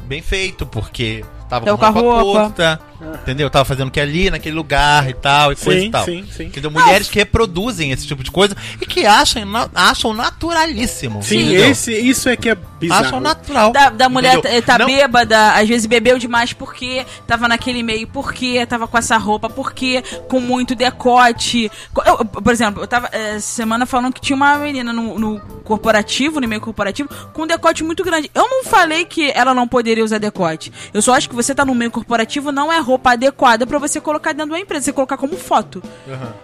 bem 0.06 0.20
feito, 0.22 0.66
porque 0.66 1.24
tava 1.48 1.64
Tava 1.66 1.92
com 1.92 2.00
roupa, 2.00 2.22
roupa. 2.22 2.40
curta, 2.44 2.80
entendeu? 3.22 3.48
Tava 3.50 3.64
fazendo 3.64 3.88
o 3.88 3.90
que 3.90 4.00
ali, 4.00 4.30
naquele 4.30 4.54
lugar 4.54 5.08
e 5.08 5.14
tal, 5.14 5.52
e 5.52 5.56
coisa 5.56 5.80
Sim, 5.80 5.86
e 5.86 5.90
tal. 5.90 6.04
sim, 6.04 6.24
sim. 6.30 6.44
Entendeu? 6.44 6.70
Mulheres 6.70 7.08
que 7.08 7.18
reproduzem 7.18 7.92
esse 7.92 8.06
tipo 8.06 8.22
de 8.22 8.30
coisa 8.30 8.56
e 8.80 8.86
que 8.86 9.06
acham, 9.06 9.42
acham 9.74 10.12
naturalíssimo. 10.12 11.22
Sim, 11.22 11.42
entendeu? 11.42 11.70
esse, 11.70 11.92
isso 11.92 12.28
é 12.28 12.36
que 12.36 12.50
é 12.50 12.56
bizarro. 12.78 13.04
Acham 13.06 13.20
natural. 13.20 13.72
Da, 13.72 13.90
da 13.90 14.08
mulher 14.08 14.36
entendeu? 14.38 14.62
tá, 14.62 14.72
tá 14.72 14.78
Não- 14.78 14.86
bêbada, 14.86 15.52
às 15.52 15.68
vezes 15.68 15.86
bebeu 15.86 16.18
demais 16.18 16.52
porque 16.52 17.04
tava 17.26 17.48
naquele 17.48 17.82
meio, 17.82 18.06
porque 18.08 18.64
tava 18.66 18.86
com 18.86 18.96
essa 18.98 19.16
roupa, 19.16 19.48
porque 19.48 20.02
com 20.28 20.40
muito 20.40 20.74
decote. 20.74 21.70
Co- 21.92 22.02
eu- 22.04 22.24
por 22.24 22.52
exemplo, 22.52 22.82
eu 22.82 22.86
tava 22.86 23.08
essa 23.12 23.40
semana 23.40 23.86
falando 23.86 24.12
que 24.12 24.20
tinha 24.20 24.36
uma 24.36 24.56
menina 24.58 24.92
no, 24.92 25.18
no 25.18 25.40
corporativo, 25.64 26.40
no 26.40 26.48
meio 26.48 26.60
corporativo, 26.60 27.08
com 27.32 27.42
um 27.42 27.46
decote 27.46 27.82
muito 27.84 28.02
grande. 28.04 28.30
Eu 28.34 28.48
não 28.48 28.64
falei 28.64 29.04
que 29.04 29.30
ela 29.32 29.54
não 29.54 29.66
poderia 29.68 30.04
usar 30.04 30.18
decote. 30.18 30.72
Eu 30.92 31.02
só 31.02 31.14
acho 31.14 31.28
que 31.28 31.34
você 31.34 31.54
tá 31.54 31.64
no 31.64 31.74
meio 31.74 31.90
corporativo 31.90 32.52
não 32.52 32.72
é 32.72 32.78
roupa 32.78 33.12
adequada 33.12 33.66
pra 33.66 33.78
você 33.78 34.00
colocar 34.00 34.32
dentro 34.32 34.52
da 34.52 34.60
empresa, 34.60 34.84
você 34.86 34.92
colocar 34.92 35.16
como 35.16 35.36
foto. 35.36 35.82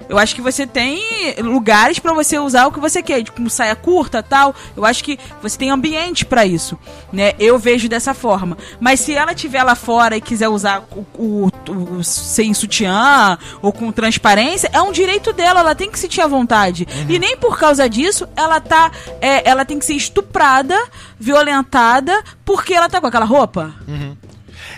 Eu 0.08 0.18
acho 0.18 0.34
que 0.34 0.40
você 0.40 0.66
tem 0.66 1.00
lugares 1.38 1.98
pra 1.98 2.12
você 2.12 2.38
usar 2.38 2.66
o 2.66 2.72
que 2.72 2.80
você 2.80 3.02
quer, 3.02 3.22
tipo, 3.22 3.36
como 3.36 3.50
saia 3.50 3.74
curta 3.76 4.22
tal. 4.22 4.54
Eu 4.76 4.84
acho 4.84 5.02
que 5.04 5.18
você 5.40 5.56
tem 5.58 5.70
ambiente 5.70 6.21
pra 6.24 6.44
isso, 6.46 6.78
né? 7.12 7.32
Eu 7.38 7.58
vejo 7.58 7.88
dessa 7.88 8.14
forma. 8.14 8.56
Mas 8.80 9.00
se 9.00 9.14
ela 9.14 9.34
tiver 9.34 9.62
lá 9.62 9.74
fora 9.74 10.16
e 10.16 10.20
quiser 10.20 10.48
usar 10.48 10.84
o, 10.94 11.04
o, 11.18 11.50
o- 11.98 12.04
sem 12.04 12.52
sutiã 12.54 13.38
ou 13.60 13.72
com 13.72 13.90
transparência, 13.92 14.70
é 14.72 14.80
um 14.82 14.92
direito 14.92 15.32
dela, 15.32 15.60
ela 15.60 15.74
tem 15.74 15.90
que 15.90 15.98
sentir 15.98 16.20
à 16.20 16.26
vontade. 16.26 16.86
E 17.08 17.18
nem 17.18 17.36
por 17.36 17.58
causa 17.58 17.88
disso 17.88 18.26
ela 18.36 18.60
tá, 18.60 18.90
é, 19.20 19.48
ela 19.48 19.64
tem 19.64 19.78
que 19.78 19.84
ser 19.86 19.94
estuprada, 19.94 20.76
violentada 21.18 22.22
porque 22.44 22.74
ela 22.74 22.88
tá 22.88 23.00
com 23.00 23.06
aquela 23.06 23.24
roupa. 23.24 23.74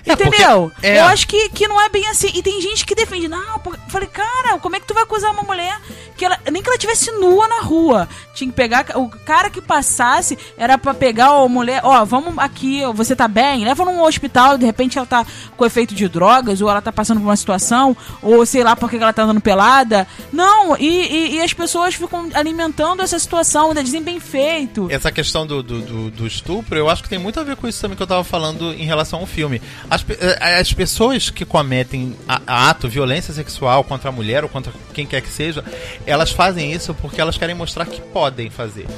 É, 0.07 0.15
porque- 0.17 0.25
Entendeu? 0.43 0.71
é. 0.83 1.01
Eu 1.01 1.05
acho 1.07 1.27
que, 1.27 1.49
que 1.49 1.67
não 1.67 1.81
é 1.81 1.89
bem 1.89 2.07
assim. 2.09 2.31
E 2.35 2.43
tem 2.43 2.61
gente 2.61 2.85
que 2.85 2.95
defende. 2.95 3.27
Não, 3.29 3.61
falei, 3.89 4.09
cara, 4.09 4.59
como 4.59 4.77
é 4.77 4.81
que 4.81 4.87
tu 4.87 4.95
vai 4.95 5.03
acusar 5.05 5.31
uma 5.33 5.43
mulher 5.43 5.79
que 6.17 6.25
ela. 6.25 6.39
Nem 6.51 6.63
que 6.63 6.69
ela 6.69 6.79
tivesse 6.79 7.11
nua 7.13 7.49
na 7.49 7.61
rua. 7.61 8.09
Tinha 8.35 8.49
que 8.51 8.55
pegar. 8.57 8.85
O 8.97 9.09
cara 9.09 9.49
que 9.51 9.61
passasse 9.63 10.37
era 10.59 10.77
pra 10.77 10.93
pegar 10.95 11.29
a 11.29 11.49
mulher. 11.49 11.81
Ó, 11.85 12.05
vamos 12.05 12.37
aqui, 12.39 12.83
você 12.95 13.17
tá 13.17 13.27
bem? 13.27 13.65
Leva 13.65 13.85
num 13.85 14.03
hospital, 14.03 14.59
de 14.59 14.67
repente 14.67 14.99
ela 14.99 15.07
tá 15.07 15.25
com 15.57 15.65
efeito 15.65 15.95
de 15.95 16.09
drogas, 16.09 16.61
ou 16.61 16.69
ela 16.69 16.83
tá 16.83 16.93
passando 16.93 17.21
por 17.21 17.27
uma 17.27 17.37
situação, 17.37 17.97
ou 18.23 18.45
sei 18.45 18.63
lá 18.63 18.77
porque 18.77 18.97
ela 18.97 19.13
tá 19.13 19.23
andando 19.23 19.41
pelada. 19.41 20.07
Não, 20.33 20.77
e, 20.77 20.87
e, 20.87 21.35
e 21.37 21.41
as 21.43 21.53
pessoas 21.53 21.95
ficam 21.95 22.29
alimentando 22.35 23.03
essa 23.03 23.19
situação, 23.19 23.69
ainda 23.69 23.83
dizem 23.83 24.03
bem 24.03 24.21
feito. 24.21 24.89
Essa 24.91 25.11
questão 25.13 25.47
do, 25.47 25.63
do, 25.63 25.81
do- 25.81 26.11
do 26.11 26.27
estupro, 26.27 26.77
eu 26.79 26.89
acho 26.91 27.03
que 27.03 27.09
tem 27.09 27.19
muito 27.19 27.39
a 27.41 27.43
ver 27.45 27.57
com 27.57 27.67
isso 27.67 27.81
também 27.81 27.97
que 27.97 28.03
eu 28.03 28.07
tava 28.07 28.23
falando 28.25 28.73
em 28.75 28.85
relação 28.85 29.21
ao 29.21 29.27
filme. 29.27 29.61
As, 29.95 30.05
eh, 30.11 30.59
as 30.59 30.73
pessoas 30.73 31.31
que 31.31 31.45
cometem 31.45 32.17
ato, 32.27 32.89
violência 32.89 33.33
sexual 33.33 33.85
contra 33.85 34.09
a 34.09 34.13
mulher 34.13 34.43
ou 34.43 34.51
contra 34.51 34.73
quem 34.93 35.07
quer 35.07 35.23
que 35.23 35.29
seja, 35.29 35.65
elas 36.05 36.33
fazem 36.33 36.73
isso 36.73 36.93
porque 36.95 37.21
elas 37.21 37.39
querem 37.39 37.55
mostrar 37.55 37.87
que 37.87 38.01
podem 38.01 38.51
fazer. 38.51 38.89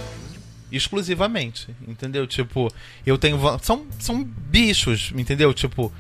Exclusivamente, 0.73 1.69
entendeu? 1.87 2.27
Tipo, 2.27 2.73
eu 3.05 3.19
tenho. 3.19 3.39
São, 3.63 3.85
são 3.99 4.25
bichos, 4.25 5.13
entendeu? 5.15 5.53
Tipo, 5.53 5.93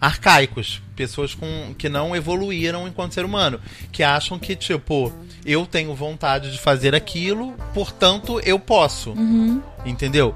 arcaicos. 0.00 0.80
Pessoas 0.94 1.34
com, 1.34 1.74
que 1.76 1.88
não 1.88 2.14
evoluíram 2.14 2.86
enquanto 2.86 3.12
ser 3.14 3.24
humano. 3.24 3.60
Que 3.90 4.04
acham 4.04 4.38
que, 4.38 4.54
tipo, 4.54 5.12
eu 5.44 5.66
tenho 5.66 5.92
vontade 5.96 6.52
de 6.52 6.58
fazer 6.58 6.94
aquilo, 6.94 7.52
portanto 7.74 8.40
eu 8.44 8.58
posso. 8.58 9.14
Entendeu? 9.84 10.34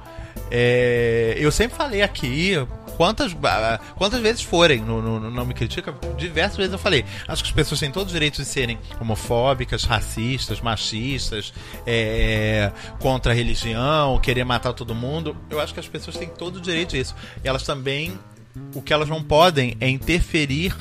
É, 0.51 1.37
eu 1.39 1.51
sempre 1.53 1.77
falei 1.77 2.03
aqui, 2.03 2.55
quantas, 2.99 3.35
ah, 3.45 3.79
quantas 3.97 4.21
vezes 4.21 4.43
forem 4.43 4.81
no, 4.81 5.01
no, 5.01 5.31
Não 5.31 5.47
Me 5.47 5.55
Critica, 5.55 5.95
diversas 6.17 6.57
vezes 6.57 6.73
eu 6.73 6.79
falei. 6.79 7.05
Acho 7.29 7.45
que 7.45 7.49
as 7.51 7.55
pessoas 7.55 7.79
têm 7.79 7.93
todo 7.93 8.09
o 8.09 8.13
direito 8.13 8.37
de 8.37 8.45
serem 8.45 8.77
homofóbicas, 9.01 9.85
racistas, 9.85 10.61
machistas, 10.61 11.55
é, 11.87 12.73
contra 12.99 13.33
a 13.33 13.35
religião, 13.35 14.19
querer 14.19 14.45
matar 14.45 14.73
todo 14.73 14.95
mundo. 14.95 15.37
Eu 15.49 15.61
acho 15.61 15.73
que 15.73 15.81
as 15.81 15.87
pessoas 15.87 16.17
têm 16.17 16.29
todo 16.29 16.57
o 16.57 16.61
direito 16.61 16.91
disso. 16.91 17.15
E 17.43 17.49
elas 17.49 17.63
também. 17.63 18.19
O 18.75 18.83
que 18.83 18.93
elas 18.93 19.09
não 19.09 19.23
podem 19.23 19.77
é 19.81 19.89
interferir 19.89 20.75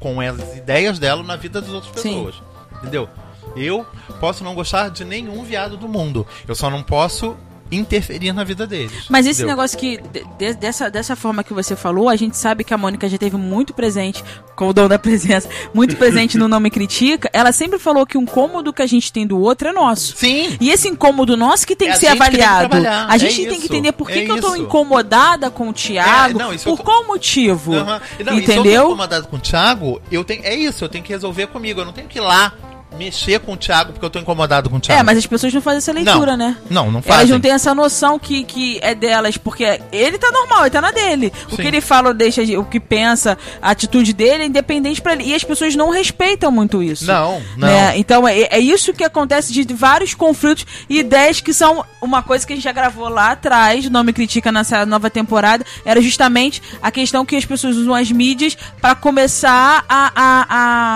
com 0.00 0.20
as 0.20 0.56
ideias 0.56 0.98
dela 0.98 1.22
na 1.22 1.36
vida 1.36 1.60
das 1.60 1.70
outras 1.70 1.92
Sim. 2.02 2.24
pessoas. 2.24 2.42
Entendeu? 2.78 3.08
Eu 3.54 3.86
posso 4.18 4.42
não 4.42 4.54
gostar 4.54 4.90
de 4.90 5.04
nenhum 5.04 5.44
viado 5.44 5.76
do 5.76 5.88
mundo. 5.88 6.26
Eu 6.48 6.54
só 6.56 6.68
não 6.68 6.82
posso 6.82 7.36
interferir 7.70 8.32
na 8.32 8.44
vida 8.44 8.66
deles. 8.66 9.06
Mas 9.08 9.26
esse 9.26 9.40
entendeu? 9.42 9.56
negócio 9.56 9.78
que, 9.78 9.98
de- 10.00 10.24
de- 10.38 10.54
dessa, 10.54 10.90
dessa 10.90 11.16
forma 11.16 11.42
que 11.42 11.52
você 11.52 11.74
falou, 11.74 12.08
a 12.08 12.16
gente 12.16 12.36
sabe 12.36 12.62
que 12.64 12.72
a 12.72 12.78
Mônica 12.78 13.08
já 13.08 13.18
teve 13.18 13.36
muito 13.36 13.74
presente, 13.74 14.22
com 14.54 14.68
o 14.68 14.72
dom 14.72 14.88
da 14.88 14.98
presença, 14.98 15.48
muito 15.74 15.96
presente 15.98 16.38
no 16.38 16.48
Não 16.48 16.60
Me 16.60 16.70
Critica. 16.70 17.28
Ela 17.32 17.52
sempre 17.52 17.78
falou 17.78 18.06
que 18.06 18.16
um 18.16 18.24
cômodo 18.24 18.72
que 18.72 18.82
a 18.82 18.86
gente 18.86 19.12
tem 19.12 19.26
do 19.26 19.38
outro 19.40 19.68
é 19.68 19.72
nosso. 19.72 20.16
Sim! 20.16 20.56
E 20.60 20.70
esse 20.70 20.88
incômodo 20.88 21.36
nosso 21.36 21.66
que 21.66 21.74
tem 21.76 21.88
É 21.88 21.92
que 21.92 21.98
ser 21.98 22.06
gente 22.10 22.20
que 22.22 22.36
que 22.36 22.42
avaliado. 22.42 23.10
a 23.10 23.14
é 23.16 23.18
gente 23.18 23.36
tem 23.36 23.46
que 23.48 23.54
isso, 23.56 23.64
entender 23.66 23.92
por 23.92 24.06
que, 24.08 24.20
é 24.20 24.24
que 24.24 24.30
eu 24.32 24.40
tô 24.40 24.54
isso. 24.54 24.62
incomodada 24.64 25.50
com 25.50 25.68
o 25.68 25.72
Thiago. 25.72 26.38
É, 26.38 26.42
não, 26.42 26.54
isso 26.54 26.68
eu 26.68 26.76
por 26.76 26.84
tô- 26.84 26.90
qual 26.90 27.06
motivo? 27.06 27.72
E 27.74 27.76
não, 27.76 27.96
e 27.98 27.98
se 27.98 28.20
eu 28.20 28.26
tô 28.26 28.32
Entendeu? 28.60 28.84
incomodado 28.86 29.28
com 29.28 29.36
o 29.36 29.40
Thiago, 29.40 30.00
eu 30.10 30.24
tenho, 30.24 30.44
é 30.44 30.54
isso, 30.54 30.84
eu 30.84 30.88
tenho 30.88 31.02
que 31.04 31.12
resolver 31.12 31.48
comigo. 31.48 31.80
Eu 31.80 31.84
não 31.84 31.92
tenho 31.92 32.08
que 32.08 32.18
ir 32.18 32.22
lá 32.22 32.52
mexer 32.98 33.40
com 33.40 33.52
o 33.52 33.56
Thiago 33.56 33.92
porque 33.92 34.04
eu 34.04 34.10
tô 34.10 34.18
incomodado 34.18 34.68
com 34.70 34.76
o 34.76 34.80
Thiago. 34.80 35.00
É, 35.00 35.02
mas 35.02 35.18
as 35.18 35.26
pessoas 35.26 35.52
não 35.52 35.60
fazem 35.60 35.78
essa 35.78 35.92
leitura, 35.92 36.36
não, 36.36 36.48
né? 36.48 36.56
Não, 36.70 36.84
não 36.90 37.00
Elas 37.00 37.06
fazem. 37.06 37.32
não 37.32 37.40
têm 37.40 37.52
essa 37.52 37.74
noção 37.74 38.18
que, 38.18 38.44
que 38.44 38.78
é 38.82 38.94
delas, 38.94 39.36
porque 39.36 39.80
ele 39.92 40.18
tá 40.18 40.30
normal, 40.30 40.62
ele 40.62 40.70
tá 40.70 40.80
na 40.80 40.90
dele. 40.90 41.32
O 41.46 41.50
Sim. 41.56 41.62
que 41.62 41.68
ele 41.68 41.80
fala, 41.80 42.12
deixa, 42.14 42.44
de- 42.44 42.56
o 42.56 42.64
que 42.64 42.80
pensa, 42.80 43.36
a 43.60 43.70
atitude 43.70 44.12
dele 44.12 44.44
é 44.44 44.46
independente 44.46 45.00
pra 45.02 45.12
ele. 45.12 45.24
E 45.24 45.34
as 45.34 45.44
pessoas 45.44 45.74
não 45.76 45.90
respeitam 45.90 46.50
muito 46.50 46.82
isso. 46.82 47.04
Não, 47.06 47.42
não. 47.56 47.68
né? 47.68 47.96
Então 47.98 48.26
é, 48.26 48.42
é 48.50 48.58
isso 48.58 48.92
que 48.92 49.04
acontece 49.04 49.52
de 49.52 49.72
vários 49.74 50.14
conflitos 50.14 50.64
e 50.88 50.98
ideias 50.98 51.40
que 51.40 51.52
são 51.52 51.84
uma 52.00 52.22
coisa 52.22 52.46
que 52.46 52.52
a 52.52 52.56
gente 52.56 52.64
já 52.64 52.72
gravou 52.72 53.08
lá 53.08 53.32
atrás, 53.32 53.88
não 53.90 54.02
me 54.04 54.12
critica 54.12 54.50
nessa 54.52 54.86
nova 54.86 55.10
temporada, 55.10 55.64
era 55.84 56.00
justamente 56.00 56.62
a 56.82 56.90
questão 56.90 57.24
que 57.26 57.36
as 57.36 57.44
pessoas 57.44 57.76
usam 57.76 57.94
as 57.94 58.10
mídias 58.10 58.56
pra 58.80 58.94
começar 58.94 59.84
a, 59.88 60.12
a, 60.14 60.46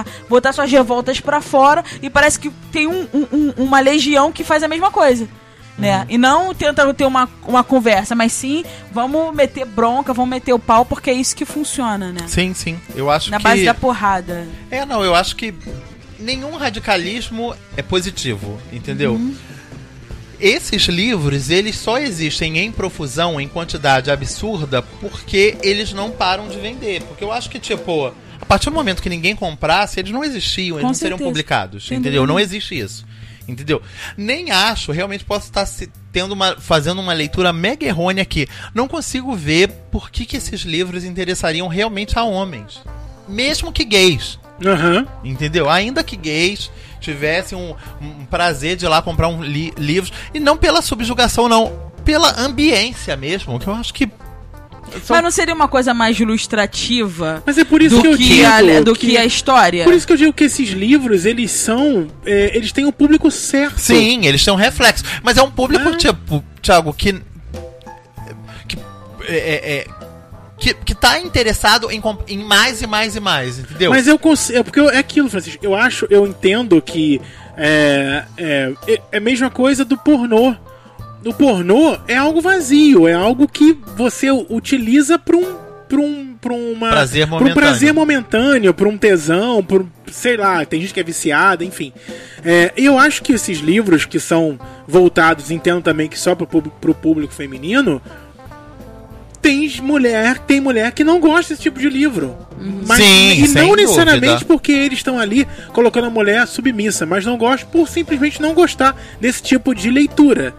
a 0.01 0.05
botar 0.29 0.53
suas 0.53 0.71
revoltas 0.71 1.21
pra 1.21 1.41
fora 1.41 1.85
e 2.03 2.09
parece 2.11 2.39
que 2.39 2.51
tem 2.73 2.87
um- 2.87 3.07
um- 3.13 3.27
um- 3.33 3.53
uma 3.65 3.81
legião 3.81 4.31
que 4.33 4.45
faz 4.45 4.63
a 4.63 4.69
mesma 4.69 4.91
coisa. 4.91 5.29
Né? 5.79 6.05
E 6.11 6.19
não 6.19 6.53
tenta 6.55 6.93
ter 6.93 7.07
uma, 7.07 7.27
uma 7.47 7.65
conversa, 7.65 8.15
mas 8.15 8.33
sim 8.33 8.65
vamos 8.93 9.35
meter 9.35 9.65
bronca, 9.65 10.13
vamos 10.13 10.29
meter 10.29 10.53
o 10.53 10.59
pau, 10.59 10.85
porque 10.85 11.09
é 11.09 11.15
isso 11.15 11.35
que 11.35 11.47
funciona, 11.47 12.13
né? 12.13 12.21
Sim, 12.29 12.53
sim. 12.53 12.79
Eu 12.95 13.11
acho 13.11 13.31
Na 13.31 13.39
que. 13.39 13.45
base 13.45 13.65
da 13.65 13.73
porrada. 13.73 14.47
É, 14.71 14.85
não, 14.85 15.03
eu 15.03 15.15
acho 15.15 15.35
que 15.37 15.55
nenhum 16.19 16.55
radicalismo 16.57 17.55
é 17.79 17.83
positivo, 17.83 18.61
entendeu? 18.71 19.13
Uhum. 19.15 19.35
Esses 20.39 20.83
livros, 20.85 21.51
eles 21.51 21.77
só 21.77 21.99
existem 21.99 22.59
em 22.59 22.73
profusão, 22.73 23.39
em 23.41 23.47
quantidade 23.49 24.11
absurda, 24.11 24.81
porque 24.83 25.57
eles 25.63 25.93
não 25.93 26.11
param 26.11 26.49
de 26.49 26.59
vender. 26.59 27.03
Porque 27.03 27.23
eu 27.23 27.31
acho 27.31 27.51
que, 27.51 27.59
tipo, 27.59 28.13
partir 28.51 28.69
do 28.69 28.75
momento 28.75 29.01
que 29.01 29.09
ninguém 29.09 29.37
comprasse, 29.37 30.01
eles 30.01 30.11
não 30.13 30.25
existiam, 30.25 30.75
eles 30.77 30.83
Com 30.83 30.89
não 30.89 30.95
seriam 30.95 31.17
certeza. 31.17 31.31
publicados, 31.31 31.87
Sem 31.87 31.99
entendeu? 31.99 32.27
Não 32.27 32.39
existe 32.41 32.79
isso. 32.79 33.07
Entendeu? 33.49 33.81
Nem 34.17 34.51
acho, 34.51 34.93
realmente 34.93 35.25
posso 35.25 35.47
estar 35.47 35.65
se- 35.67 35.91
tendo 36.13 36.33
uma, 36.33 36.57
fazendo 36.61 37.01
uma 37.01 37.13
leitura 37.13 37.53
mega 37.53 37.87
errônea 37.87 38.23
aqui. 38.23 38.47
Não 38.75 38.87
consigo 38.89 39.35
ver 39.35 39.69
por 39.91 40.11
que, 40.11 40.25
que 40.27 40.37
esses 40.37 40.61
livros 40.63 41.05
interessariam 41.05 41.67
realmente 41.69 42.19
a 42.19 42.25
homens. 42.25 42.81
Mesmo 43.29 43.73
que 43.73 43.85
gays. 43.85 44.39
Aham. 44.65 45.07
Entendeu? 45.25 45.71
Ainda 45.71 46.03
que 46.05 46.17
gays 46.17 46.71
tivessem 47.01 47.57
um, 47.57 47.75
um 48.01 48.25
prazer 48.27 48.77
de 48.77 48.85
ir 48.85 48.89
lá 48.89 49.01
comprar 49.01 49.29
um 49.29 49.43
li 49.43 49.73
livros. 49.79 50.13
E 50.35 50.39
não 50.41 50.57
pela 50.57 50.83
subjugação, 50.83 51.49
não. 51.49 51.91
Pela 52.05 52.39
ambiência 52.41 53.17
mesmo. 53.17 53.59
Que 53.59 53.67
eu 53.69 53.75
acho 53.75 53.93
que. 53.95 54.09
São- 55.05 55.15
Mas 55.17 55.23
não 55.23 55.31
seria 55.31 55.55
uma 55.55 55.69
coisa 55.69 55.93
mais 55.95 56.19
ilustrativa 56.19 57.43
Mas 57.47 57.59
é 57.59 57.65
por 57.65 57.81
isso 57.83 57.97
do, 57.97 58.03
que 58.03 58.09
eu 58.09 58.17
que, 58.17 58.25
digo. 58.25 58.47
a, 58.47 58.81
do 58.81 58.95
que... 58.95 59.17
a 59.17 59.25
história? 59.25 59.85
Por 59.85 59.95
isso 59.95 60.07
que 60.07 60.13
eu 60.13 60.17
digo 60.17 60.33
que 60.33 60.45
esses 60.45 60.71
livros, 60.71 61.25
eles 61.27 61.51
são. 61.51 62.09
é, 62.25 62.57
eles 62.57 62.73
têm 62.73 62.85
o 62.87 62.93
público 62.93 63.31
certo. 63.31 63.79
Sim, 63.81 64.27
eles 64.27 64.45
têm 64.45 64.53
um 64.53 64.57
reflexo. 64.57 65.05
Mas 65.23 65.37
é 65.37 65.43
um 65.43 65.51
público, 65.51 65.89
É. 65.89 65.97
tipo, 65.97 66.45
Thiago, 66.63 66.93
que. 66.93 67.13
que 68.69 68.79
é, 69.29 69.37
é, 69.37 69.77
é, 69.79 69.87
que, 70.59 70.75
que 70.75 70.95
tá 70.95 71.19
interessado 71.19 71.91
em, 71.91 72.03
em 72.29 72.45
mais 72.45 72.83
e 72.83 72.87
mais 72.87 73.17
e 73.17 73.21
mais, 73.21 73.59
entendeu? 73.59 73.91
Mas 73.91 74.07
eu 74.07 74.19
consigo. 74.19 74.59
É 74.59 74.63
porque 74.63 74.79
eu- 74.79 74.91
é 74.91 74.99
aquilo, 74.99 75.31
Francisco. 75.31 75.65
Eu 75.65 75.75
acho, 75.75 76.07
eu 76.11 76.27
entendo 76.27 76.81
que 76.83 77.19
é, 77.57 78.25
é, 78.37 78.73
é- 78.87 79.01
é 79.13 79.17
a 79.17 79.21
mesma 79.21 79.49
coisa 79.51 79.85
do 79.85 79.97
pornô. 79.97 80.55
O 81.25 81.35
pornô 81.35 81.99
é 82.09 82.17
algo 82.17 82.41
vazio, 82.41 83.07
é 83.07 83.13
algo 83.13 83.47
que 83.47 83.77
você 83.97 84.31
utiliza 84.31 85.19
para 85.19 85.37
um. 85.37 85.71
Pra 85.91 85.99
um, 86.01 86.37
pra 86.41 86.53
uma, 86.55 86.89
Prazer 86.91 87.27
pra 87.27 87.35
um 87.35 87.39
momentâneo. 87.41 87.55
prazer 87.69 87.93
momentâneo, 87.93 88.73
pra 88.73 88.89
um 88.89 88.97
tesão, 88.97 89.61
por 89.61 89.85
sei 90.11 90.37
lá, 90.37 90.65
tem 90.65 90.81
gente 90.81 90.95
que 90.95 91.01
é 91.01 91.03
viciada, 91.03 91.65
enfim. 91.65 91.93
É, 92.45 92.73
eu 92.77 92.97
acho 92.97 93.21
que 93.25 93.33
esses 93.33 93.59
livros 93.59 94.05
que 94.05 94.21
são 94.21 94.57
voltados, 94.87 95.51
entendo 95.51 95.83
também 95.83 96.09
que 96.09 96.17
só 96.17 96.37
pro, 96.37 96.47
público- 96.47 96.77
pro 96.81 96.95
público 96.95 97.35
feminino, 97.35 98.01
tem 99.43 99.69
mulher, 99.83 100.39
tem 100.39 100.61
mulher 100.61 100.93
que 100.93 101.03
não 101.03 101.19
gosta 101.19 101.55
desse 101.55 101.63
tipo 101.63 101.81
de 101.81 101.89
livro. 101.89 102.37
Mas, 102.87 102.99
Sim, 103.03 103.43
e 103.43 103.49
sem 103.49 103.67
não 103.67 103.75
necessariamente 103.75 104.27
dúvida. 104.27 104.45
porque 104.47 104.71
eles 104.71 104.99
estão 104.99 105.19
ali 105.19 105.45
colocando 105.73 106.07
a 106.07 106.11
mulher 106.11 106.47
submissa, 106.47 107.05
mas 107.05 107.25
não 107.27 107.37
gosta 107.37 107.67
por 107.67 107.89
simplesmente 107.89 108.41
não 108.41 108.55
gostar 108.55 108.95
desse 109.21 109.43
tipo 109.43 109.75
de 109.75 109.91
leitura. 109.91 110.55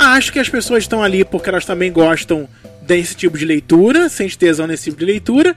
Acho 0.00 0.32
que 0.32 0.38
as 0.38 0.48
pessoas 0.48 0.84
estão 0.84 1.02
ali 1.02 1.24
porque 1.24 1.50
elas 1.50 1.66
também 1.66 1.92
gostam 1.92 2.48
desse 2.80 3.14
tipo 3.14 3.36
de 3.36 3.44
leitura, 3.44 4.08
sente 4.08 4.38
tesão 4.38 4.66
nesse 4.66 4.84
tipo 4.84 4.98
de 4.98 5.04
leitura. 5.04 5.54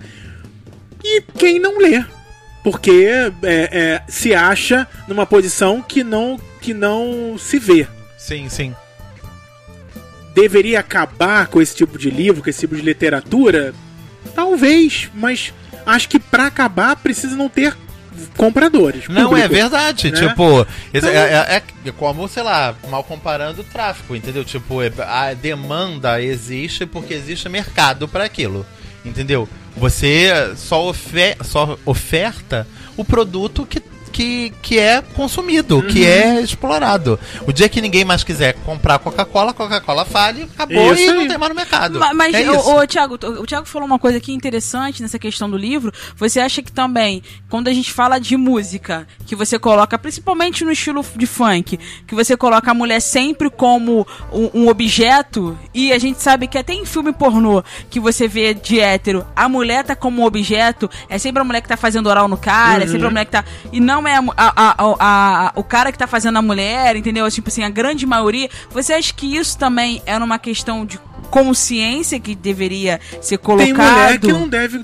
E 1.01 1.21
quem 1.37 1.59
não 1.59 1.79
lê, 1.79 2.03
porque 2.63 3.07
é, 3.43 3.69
é, 3.71 4.01
se 4.07 4.33
acha 4.33 4.85
numa 5.07 5.25
posição 5.25 5.81
que 5.81 6.03
não, 6.03 6.39
que 6.61 6.73
não 6.73 7.37
se 7.37 7.57
vê 7.59 7.87
Sim, 8.17 8.47
sim. 8.49 8.73
deveria 10.33 10.79
acabar 10.79 11.47
com 11.47 11.61
esse 11.61 11.75
tipo 11.75 11.97
de 11.97 12.09
livro, 12.09 12.43
com 12.43 12.49
esse 12.49 12.61
tipo 12.61 12.75
de 12.75 12.81
literatura? 12.81 13.73
Talvez, 14.35 15.09
mas 15.13 15.53
acho 15.85 16.07
que 16.07 16.19
pra 16.19 16.47
acabar 16.47 16.95
precisa 16.95 17.35
não 17.35 17.49
ter 17.49 17.75
compradores. 18.37 19.07
Não, 19.07 19.29
público. 19.29 19.45
é 19.45 19.47
verdade. 19.47 20.11
né? 20.11 20.17
Tipo, 20.17 20.67
Então- 20.93 21.09
é, 21.09 21.15
é- 21.57 21.63
é 21.85 21.91
como, 21.91 22.27
sei 22.27 22.43
lá, 22.43 22.75
mal 22.89 23.03
comparando 23.03 23.61
o 23.61 23.63
tráfico, 23.63 24.15
entendeu? 24.15 24.43
Tipo, 24.43 24.81
é- 24.81 24.91
a 24.99 25.33
demanda 25.33 26.21
existe 26.21 26.85
porque 26.85 27.13
existe 27.13 27.47
mercado 27.49 28.07
para 28.07 28.23
aquilo, 28.23 28.65
entendeu? 29.03 29.47
Você 29.75 30.31
só, 30.55 30.85
ofe 30.87 31.35
só 31.43 31.77
oferta 31.85 32.67
o 32.95 33.03
produto 33.03 33.65
que, 33.65 33.81
que, 34.13 34.53
que 34.61 34.79
é 34.79 35.01
consumido, 35.01 35.77
Uhum. 35.77 35.87
que 35.87 36.05
é 36.05 36.39
explorado. 36.39 37.19
O 37.47 37.51
dia 37.51 37.67
que 37.67 37.81
ninguém 37.81 38.05
mais 38.05 38.23
quiser 38.23 38.53
comprar 38.63 38.99
Coca-Cola, 38.99 39.53
Coca-Cola 39.53 40.05
fale, 40.05 40.43
acabou 40.43 40.93
Isso 40.93 41.01
e 41.03 41.09
aí. 41.09 41.15
não 41.15 41.27
tem 41.27 41.37
mais 41.37 41.49
no 41.49 41.55
mercado. 41.55 41.99
Ma- 41.99 42.13
Mas, 42.13 42.33
é 42.35 42.49
o, 42.51 42.77
o, 42.77 42.87
Thiago, 42.87 43.15
o 43.15 43.45
Thiago 43.45 43.65
falou 43.67 43.87
uma 43.87 43.97
coisa 43.99 44.19
aqui 44.19 44.31
interessante 44.31 45.01
nessa 45.01 45.17
questão 45.17 45.49
do 45.49 45.57
livro. 45.57 45.91
Você 46.15 46.39
acha 46.39 46.61
que 46.61 46.71
também, 46.71 47.23
quando 47.49 47.67
a 47.67 47.73
gente 47.73 47.91
fala 47.91 48.19
de 48.19 48.37
música, 48.37 49.07
que 49.25 49.35
você 49.35 49.57
coloca, 49.57 49.97
principalmente 49.97 50.63
no 50.63 50.71
estilo 50.71 51.03
de 51.15 51.25
funk, 51.25 51.79
que 52.05 52.13
você 52.13 52.37
coloca 52.37 52.69
a 52.69 52.73
mulher 52.73 52.99
sempre 53.01 53.49
como 53.49 54.05
um, 54.31 54.61
um 54.61 54.67
objeto, 54.69 55.57
e 55.73 55.91
a 55.91 55.97
gente 55.97 56.21
sabe 56.21 56.47
que 56.47 56.57
até 56.57 56.73
em 56.73 56.85
filme 56.85 57.11
pornô 57.11 57.63
que 57.89 57.99
você 57.99 58.27
vê 58.27 58.53
de 58.53 58.79
hétero, 58.79 59.25
a 59.35 59.49
mulher 59.49 59.83
tá 59.83 59.95
como 59.95 60.21
um 60.21 60.25
objeto, 60.25 60.87
é 61.09 61.17
sempre 61.17 61.41
a 61.41 61.43
mulher 61.43 61.61
que 61.61 61.67
tá 61.67 61.75
fazendo 61.77 62.07
oral 62.07 62.27
no 62.27 62.37
cara, 62.37 62.83
é 62.83 62.87
sempre 62.87 63.07
a 63.07 63.09
mulher 63.09 63.25
que 63.25 63.31
tá. 63.31 63.43
E 63.71 63.79
não 63.79 64.02
é 64.07 64.17
a, 64.17 64.23
a- 64.37 64.75
a- 64.99 65.51
o 65.55 65.63
cara 65.63 65.91
que 65.91 65.97
tá 65.97 66.07
fazendo 66.07 66.37
a 66.37 66.41
mulher, 66.41 66.95
entendeu? 66.95 67.29
Tipo 67.31 67.49
assim, 67.49 67.63
a 67.63 67.69
grande 67.69 68.05
maioria. 68.05 68.49
Você 68.71 68.93
acha 68.93 69.13
que 69.13 69.35
isso 69.35 69.57
também 69.57 70.01
era 70.05 70.23
uma 70.23 70.39
questão 70.39 70.85
de 70.85 70.99
consciência 71.29 72.19
que 72.19 72.35
deveria 72.35 72.99
ser 73.21 73.37
colocado? 73.37 73.65
Tem 73.65 73.73
mulher 73.73 74.19
que 74.19 74.31
não 74.33 74.47
deve 74.47 74.81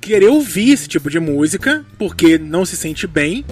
querer 0.00 0.28
ouvir 0.28 0.70
esse 0.72 0.86
tipo 0.88 1.08
de 1.08 1.18
música 1.18 1.84
porque 1.98 2.36
não 2.38 2.64
se 2.64 2.76
sente 2.76 3.06
bem. 3.06 3.44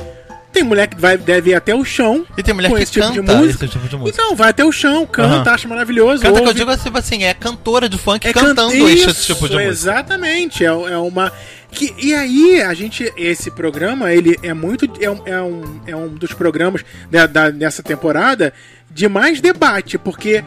Tem 0.53 0.63
mulher 0.63 0.87
que 0.87 1.01
vai, 1.01 1.17
deve 1.17 1.49
ir 1.51 1.55
até 1.55 1.75
o 1.75 1.83
chão. 1.83 2.27
E 2.37 2.43
tem 2.43 2.53
mulher 2.53 2.69
com 2.69 2.77
que 2.77 2.83
esse 2.83 2.93
tipo 2.93 3.11
de 3.11 3.21
canta 3.21 3.35
música. 3.37 3.65
esse 3.65 3.73
tipo 3.73 3.89
de 3.89 3.97
música. 3.97 4.21
Então, 4.23 4.37
vai 4.37 4.51
até 4.51 4.63
o 4.63 4.71
chão, 4.71 5.07
canta, 5.07 5.49
Aham. 5.49 5.55
acha 5.55 5.67
maravilhoso. 5.67 6.21
Canta 6.23 6.35
que 6.35 6.41
eu 6.41 6.49
ouve. 6.49 6.59
digo 6.59 6.77
tipo 6.77 6.99
assim, 6.99 7.25
é 7.25 7.33
cantora 7.33 7.89
de 7.89 7.97
funk 7.97 8.27
É 8.29 8.35
cantando 8.35 8.71
can- 8.71 8.77
esse 8.91 9.09
Isso, 9.09 9.33
tipo 9.33 9.49
de 9.49 9.55
música. 9.55 9.71
Exatamente, 9.71 10.63
é, 10.63 10.67
é 10.69 10.99
uma. 10.99 11.33
Que, 11.73 11.93
e 11.99 12.15
aí, 12.15 12.61
a 12.63 12.73
gente. 12.75 13.11
Esse 13.17 13.51
programa, 13.51 14.13
ele 14.13 14.39
é 14.43 14.53
muito. 14.55 14.89
É 15.01 15.11
um, 15.11 15.23
é 15.27 15.43
um, 15.43 15.81
é 15.87 15.97
um 15.97 16.09
dos 16.09 16.33
programas 16.35 16.85
da, 17.11 17.27
da- 17.27 17.51
dessa 17.51 17.83
temporada 17.83 18.53
de 18.91 19.09
mais 19.09 19.41
debate, 19.41 19.97
porque 19.99 20.45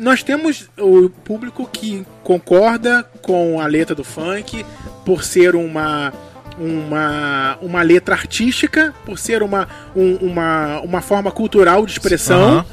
nós 0.00 0.22
temos 0.22 0.68
o 0.78 1.10
público 1.10 1.68
que 1.70 2.04
concorda 2.24 3.04
com 3.20 3.60
a 3.60 3.66
letra 3.66 3.94
do 3.94 4.02
funk 4.02 4.64
por 5.04 5.22
ser 5.22 5.54
uma 5.54 6.12
uma, 6.58 7.56
uma 7.62 7.82
letra 7.82 8.14
artística, 8.16 8.92
por 9.04 9.16
ser 9.18 9.42
uma, 9.44 9.68
um- 9.94 10.16
uma, 10.16 10.80
uma 10.80 11.00
forma 11.00 11.30
cultural 11.30 11.84
de 11.86 11.92
expressão. 11.92 12.40
Aham. 12.42 12.66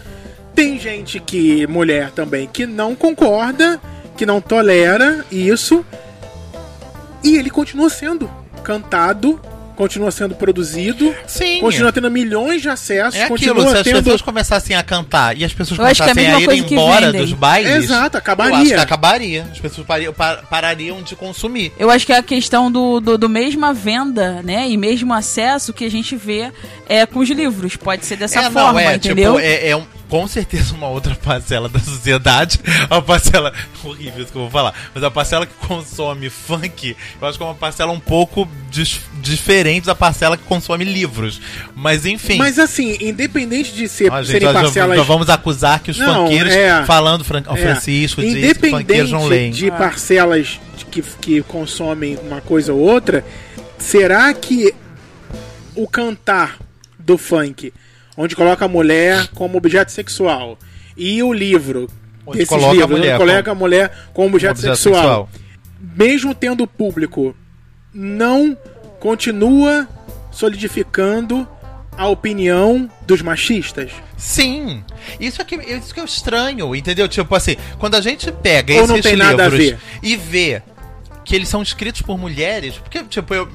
Tem 0.55 0.79
gente 0.79 1.19
que, 1.19 1.67
mulher 1.67 2.09
também, 2.11 2.47
que 2.51 2.65
não 2.65 2.95
concorda, 2.95 3.79
que 4.17 4.25
não 4.25 4.39
tolera 4.41 5.23
isso. 5.31 5.85
E 7.25 7.35
ele 7.37 7.49
continua 7.49 7.89
sendo 7.89 8.29
cantado, 8.63 9.39
continua 9.75 10.09
sendo 10.09 10.33
produzido, 10.35 11.13
Sim. 11.27 11.59
continua 11.59 11.91
tendo 11.91 12.09
milhões 12.09 12.61
de 12.61 12.69
acessos, 12.69 13.19
É 13.19 13.23
aquilo, 13.23 13.37
continua 13.55 13.71
se 13.71 13.77
as 13.77 13.83
tendo. 13.83 14.03
pessoas 14.03 14.21
começassem 14.21 14.75
a 14.75 14.81
cantar 14.81 15.37
e 15.37 15.43
as 15.43 15.53
pessoas 15.53 15.77
Eu 15.79 15.85
que 15.85 15.89
é 16.01 16.05
a 16.05 16.07
começassem 16.09 16.27
a, 16.49 16.55
ir 16.55 16.71
embora 16.73 17.11
dos 17.11 17.33
bailes. 17.33 17.71
Exato, 17.83 18.17
acabaria. 18.17 18.53
Eu 18.55 18.61
acho 18.61 18.69
que 18.73 18.79
acabaria. 18.79 19.45
As 19.51 19.59
pessoas 19.59 19.85
pariam- 19.85 20.13
pa- 20.13 20.41
parariam 20.49 21.01
de 21.01 21.15
consumir. 21.15 21.73
Eu 21.77 21.89
acho 21.91 22.05
que 22.05 22.13
é 22.13 22.17
a 22.17 22.23
questão 22.23 22.71
do, 22.71 22.99
do, 23.01 23.17
do 23.17 23.27
mesma 23.29 23.73
venda, 23.73 24.41
né? 24.43 24.69
E 24.69 24.77
mesmo 24.77 25.13
acesso 25.13 25.73
que 25.73 25.83
a 25.85 25.91
gente 25.91 26.15
vê 26.15 26.51
é, 26.87 27.05
com 27.05 27.19
os 27.19 27.29
livros. 27.29 27.75
Pode 27.75 28.05
ser 28.05 28.15
dessa 28.15 28.39
é, 28.39 28.43
forma, 28.49 28.73
não, 28.73 28.79
é, 28.79 28.95
entendeu? 28.95 29.33
tipo, 29.35 29.45
é, 29.45 29.69
é 29.69 29.75
um- 29.75 29.94
com 30.09 30.27
certeza 30.27 30.73
uma 30.75 30.87
outra 30.87 31.15
parcela 31.15 31.67
da 31.67 31.79
sociedade. 31.79 32.59
A 32.89 33.01
parcela. 33.01 33.51
Horrível 33.83 34.23
isso 34.23 34.31
que 34.31 34.37
eu 34.37 34.43
vou 34.43 34.51
falar. 34.51 34.73
Mas 34.93 35.03
a 35.03 35.09
parcela 35.11 35.45
que 35.45 35.53
consome 35.67 36.29
funk, 36.29 36.95
eu 37.21 37.27
acho 37.27 37.37
que 37.37 37.43
é 37.43 37.47
uma 37.47 37.55
parcela 37.55 37.91
um 37.91 37.99
pouco 37.99 38.47
dis- 38.69 38.99
diferente 39.21 39.85
da 39.85 39.95
parcela 39.95 40.37
que 40.37 40.43
consome 40.43 40.83
livros. 40.85 41.41
Mas 41.75 42.05
enfim. 42.05 42.37
Mas 42.37 42.59
assim, 42.59 42.97
independente 43.01 43.73
de 43.73 43.87
ser, 43.87 44.11
Ó, 44.11 44.21
gente, 44.21 44.31
serem 44.31 44.53
parcelas. 44.53 44.97
já 44.97 45.03
vamos 45.03 45.29
acusar 45.29 45.79
que 45.79 45.91
os 45.91 45.97
Não, 45.97 46.25
funkeiros, 46.25 46.53
é. 46.53 46.85
falando 46.85 47.23
Fran 47.23 47.43
É, 47.47 47.55
Francisco, 47.57 48.21
diz 48.21 48.57
que 48.57 48.69
funkeiros 48.69 49.11
não 49.11 49.19
Independente 49.25 49.29
leem. 49.29 49.51
de 49.51 49.71
parcelas 49.71 50.59
que, 50.91 51.01
que 51.01 51.41
consomem 51.43 52.17
uma 52.23 52.41
coisa 52.41 52.73
ou 52.73 52.79
outra, 52.79 53.25
será 53.77 54.33
que 54.33 54.73
o 55.75 55.87
cantar 55.87 56.57
do 56.97 57.17
funk, 57.17 57.73
onde 58.17 58.35
coloca 58.35 58.65
a 58.65 58.67
mulher 58.67 59.27
como 59.29 59.57
objeto 59.57 59.91
sexual, 59.91 60.57
e 60.95 61.21
o 61.21 61.33
livro 61.33 61.89
Onde 62.25 62.39
desses 62.39 62.49
coloca 62.49 62.69
a 62.69 62.73
livros, 62.73 62.89
mulher 62.89 63.15
onde 63.15 63.25
coloca 63.25 63.51
a 63.51 63.55
mulher 63.55 63.91
como 64.13 64.29
objeto, 64.29 64.59
objeto 64.59 64.77
sexual, 64.77 65.29
mesmo 65.95 66.33
tendo 66.33 66.65
público, 66.65 67.35
não 67.93 68.57
continua 68.99 69.87
solidificando 70.31 71.47
a 71.97 72.07
opinião 72.07 72.89
dos 73.05 73.21
machistas? 73.21 73.91
Sim, 74.17 74.83
isso 75.19 75.41
é 75.41 75.45
que, 75.45 75.55
isso 75.55 75.93
que 75.93 75.99
é 75.99 76.03
estranho, 76.03 76.75
entendeu? 76.75 77.07
Tipo 77.07 77.35
assim, 77.35 77.55
quando 77.77 77.95
a 77.95 78.01
gente 78.01 78.31
pega 78.31 78.73
Ou 78.73 78.97
esses 78.97 79.05
a 79.05 79.47
livros 79.47 79.79
e 80.01 80.15
vê 80.15 80.61
que 81.25 81.35
eles 81.35 81.49
são 81.49 81.61
escritos 81.61 82.01
por 82.03 82.17
mulheres, 82.17 82.77
porque, 82.77 83.03
tipo, 83.03 83.33
eu 83.33 83.49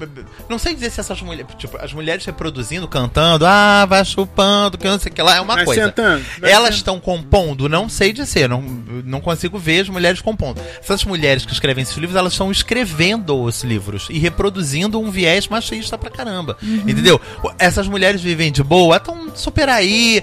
não 0.48 0.58
sei 0.58 0.74
dizer 0.74 0.90
se 0.90 0.98
essas 1.00 1.22
mulheres, 1.22 1.46
tipo, 1.56 1.76
as 1.78 1.92
mulheres 1.92 2.24
reproduzindo, 2.24 2.88
cantando, 2.88 3.46
ah, 3.46 3.86
vai 3.88 4.04
chupando, 4.04 4.76
que 4.76 4.86
não 4.88 4.98
sei 4.98 5.10
o 5.12 5.14
que 5.14 5.22
lá, 5.22 5.36
é 5.36 5.40
uma 5.40 5.54
Vai 5.54 5.64
coisa. 5.64 5.84
sentando, 5.86 6.24
Elas 6.42 6.74
estão 6.74 6.98
compondo, 6.98 7.68
não 7.68 7.88
sei 7.88 8.12
dizer, 8.12 8.48
não, 8.48 8.60
não 8.60 9.20
consigo 9.20 9.56
ver 9.58 9.82
as 9.82 9.88
mulheres 9.88 10.20
compondo. 10.20 10.60
Essas 10.82 11.04
mulheres 11.04 11.46
que 11.46 11.52
escrevem 11.52 11.82
esses 11.82 11.96
livros, 11.96 12.18
elas 12.18 12.32
estão 12.32 12.50
escrevendo 12.50 13.40
os 13.40 13.62
livros 13.62 14.08
e 14.10 14.18
reproduzindo 14.18 15.00
um 15.00 15.10
viés 15.10 15.46
machista 15.46 15.96
pra 15.96 16.10
caramba. 16.10 16.56
Entendeu? 16.62 17.20
Essas 17.58 17.86
mulheres 17.86 18.20
vivem 18.20 18.50
de 18.50 18.62
boa, 18.64 18.96
estão 18.96 19.30
super 19.36 19.68
aí. 19.68 20.22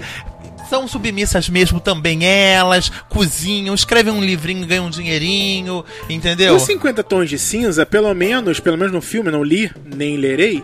São 0.68 0.86
submissas 0.86 1.48
mesmo 1.48 1.80
também 1.80 2.24
elas, 2.24 2.90
cozinham, 3.08 3.74
escrevem 3.74 4.12
um 4.12 4.22
livrinho, 4.22 4.66
ganham 4.66 4.86
um 4.86 4.90
dinheirinho, 4.90 5.84
entendeu? 6.08 6.54
Os 6.56 6.62
50 6.62 7.02
Tons 7.02 7.28
de 7.30 7.38
Cinza, 7.38 7.86
pelo 7.86 8.12
menos, 8.14 8.60
pelo 8.60 8.76
menos 8.76 8.92
no 8.92 9.00
filme, 9.00 9.30
não 9.30 9.42
li, 9.42 9.70
nem 9.84 10.16
lerei, 10.16 10.62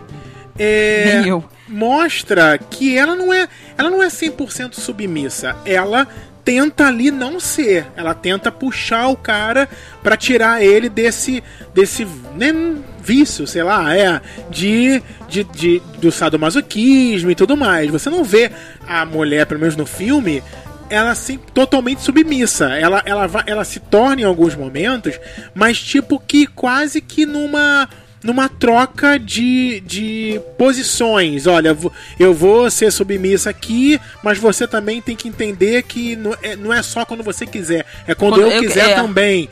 é, 0.57 1.17
Nem 1.19 1.27
eu. 1.29 1.43
mostra 1.67 2.57
que 2.57 2.97
ela 2.97 3.15
não 3.15 3.33
é, 3.33 3.47
ela 3.77 3.89
não 3.89 4.01
é 4.01 4.07
100% 4.07 4.75
submissa. 4.75 5.55
Ela 5.65 6.07
tenta 6.45 6.85
ali 6.85 7.09
não 7.09 7.39
ser, 7.39 7.87
ela 7.97 8.13
tenta 8.13 8.51
puxar 8.51 9.07
o 9.07 9.17
cara 9.17 9.67
pra 10.03 10.15
tirar 10.15 10.63
ele 10.63 10.87
desse 10.87 11.43
desse 11.73 12.05
né, 12.35 12.53
vício, 13.01 13.47
sei 13.47 13.63
lá, 13.63 13.95
é 13.95 14.21
de, 14.51 15.01
de, 15.27 15.43
de 15.43 15.81
do 15.99 16.11
sadomasoquismo 16.11 17.31
e 17.31 17.35
tudo 17.35 17.57
mais. 17.57 17.89
Você 17.89 18.09
não 18.09 18.23
vê 18.23 18.51
a 18.87 19.03
mulher, 19.05 19.47
pelo 19.47 19.59
menos 19.59 19.75
no 19.75 19.87
filme, 19.87 20.43
ela 20.87 21.11
assim 21.11 21.39
totalmente 21.53 22.01
submissa. 22.01 22.69
Ela, 22.77 23.01
ela, 23.05 23.27
ela 23.47 23.63
se 23.63 23.79
torna 23.79 24.21
em 24.21 24.25
alguns 24.25 24.55
momentos, 24.55 25.19
mas 25.53 25.79
tipo 25.79 26.19
que 26.19 26.45
quase 26.45 27.01
que 27.01 27.25
numa 27.25 27.89
numa 28.25 28.49
troca 28.49 29.17
de, 29.19 29.79
de 29.81 30.41
posições. 30.57 31.45
Olha, 31.47 31.77
eu 32.19 32.33
vou 32.33 32.69
ser 32.71 32.91
submissa 32.91 33.51
aqui, 33.51 34.01
mas 34.23 34.37
você 34.39 34.67
também 34.67 34.99
tem 35.01 35.15
que 35.15 35.27
entender 35.29 35.83
que 35.83 36.15
não 36.15 36.35
é, 36.41 36.55
não 36.55 36.73
é 36.73 36.81
só 36.81 37.05
quando 37.05 37.23
você 37.23 37.45
quiser, 37.45 37.85
é 38.07 38.15
quando, 38.15 38.33
Quando 38.33 38.41
eu, 38.41 38.51
eu- 38.51 38.61
quiser 38.61 38.89
é. 38.89 38.95
também. 38.95 39.47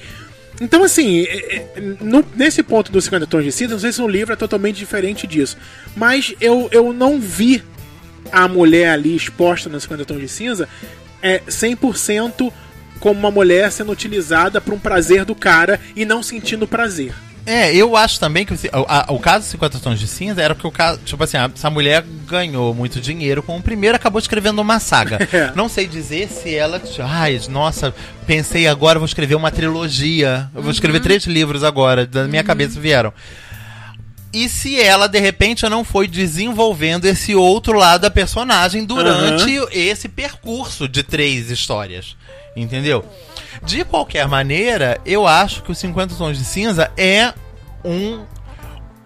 Então, 0.59 0.84
assim, 0.84 1.21
é- 1.24 1.55
é, 1.76 1.82
no- 2.01 2.26
nesse 2.36 2.63
ponto 2.63 2.91
dos 2.91 3.03
50 3.05 3.28
tons 3.28 3.43
de 3.43 3.51
cinza, 3.51 3.74
não 3.74 3.80
sei 3.80 3.91
se 3.91 4.01
um 4.01 4.07
livro 4.07 4.34
é 4.34 4.36
totalmente 4.36 4.78
diferente 4.78 5.26
disso, 5.28 5.55
mas 5.95 6.34
eu, 6.41 6.67
eu 6.71 6.91
não 6.91 7.19
vi 7.19 7.63
a 8.32 8.47
mulher 8.47 8.89
ali 8.89 9.15
exposta 9.15 9.69
nos 9.69 9.84
50 9.84 10.05
tons 10.05 10.19
de 10.19 10.28
cinza 10.30 10.67
é 11.21 11.39
100% 11.47 12.51
como 12.99 13.19
uma 13.19 13.32
mulher 13.32 13.71
sendo 13.71 13.91
utilizada 13.91 14.59
para 14.59 14.74
um 14.74 14.80
prazer 14.80 15.26
do 15.26 15.36
cara 15.36 15.80
e 15.95 16.05
não 16.05 16.24
sentindo 16.24 16.67
prazer. 16.67 17.13
É, 17.46 17.76
eu 17.76 17.98
acho 17.98 18.20
também 18.22 18.46
que 18.46 18.54
o, 18.54 18.58
a- 18.88 19.06
o 19.10 19.20
caso 19.20 19.46
50 19.48 19.80
Tons 19.80 20.00
de 20.00 20.08
Cinza 20.08 20.41
era 20.41 20.56
porque 20.56 20.68
o 20.68 20.72
caso, 20.72 21.00
tipo 21.04 21.22
assim, 21.24 21.36
a- 21.36 21.52
essa 21.54 21.70
mulher 21.70 22.02
ganhou 22.26 22.74
muito 22.74 23.02
dinheiro 23.02 23.44
com 23.44 23.58
o 23.58 23.62
primeiro 23.62 23.96
acabou 23.98 24.20
escrevendo 24.20 24.60
uma 24.62 24.80
saga. 24.80 25.20
É. 25.34 25.52
Não 25.56 25.68
sei 25.68 25.88
dizer 25.88 26.30
se 26.30 26.56
ela. 26.56 26.82
Ai, 27.00 27.41
nossa, 27.50 27.94
pensei 28.26 28.68
agora, 28.68 28.98
vou 29.00 29.06
escrever 29.06 29.36
uma 29.36 29.52
trilogia. 29.52 30.50
Eu 30.56 30.62
vou 30.62 30.72
escrever 30.72 31.02
três 31.02 31.26
livros 31.26 31.64
agora, 31.64 32.06
da 32.06 32.26
minha 32.28 32.44
cabeça 32.44 32.80
vieram. 32.80 33.12
E 34.32 34.48
se 34.50 34.80
ela, 34.82 35.08
de 35.08 35.20
repente, 35.20 35.68
não 35.70 35.84
foi 35.84 36.08
desenvolvendo 36.08 37.06
esse 37.06 37.36
outro 37.36 37.78
lado 37.78 38.02
da 38.02 38.10
personagem 38.12 38.84
durante 38.84 39.52
esse 39.72 40.08
percurso 40.10 40.88
de 40.88 41.04
três 41.04 41.52
histórias. 41.52 42.16
Entendeu? 42.56 43.04
De 43.66 43.86
qualquer 43.86 44.28
maneira, 44.28 44.99
eu 45.05 45.26
acho 45.26 45.64
que 45.64 45.72
o 45.72 45.76
50 45.76 46.16
Tons 46.16 46.38
de 46.38 46.43
Cinza 46.43 46.91
é 46.97 47.34
um, 47.84 48.24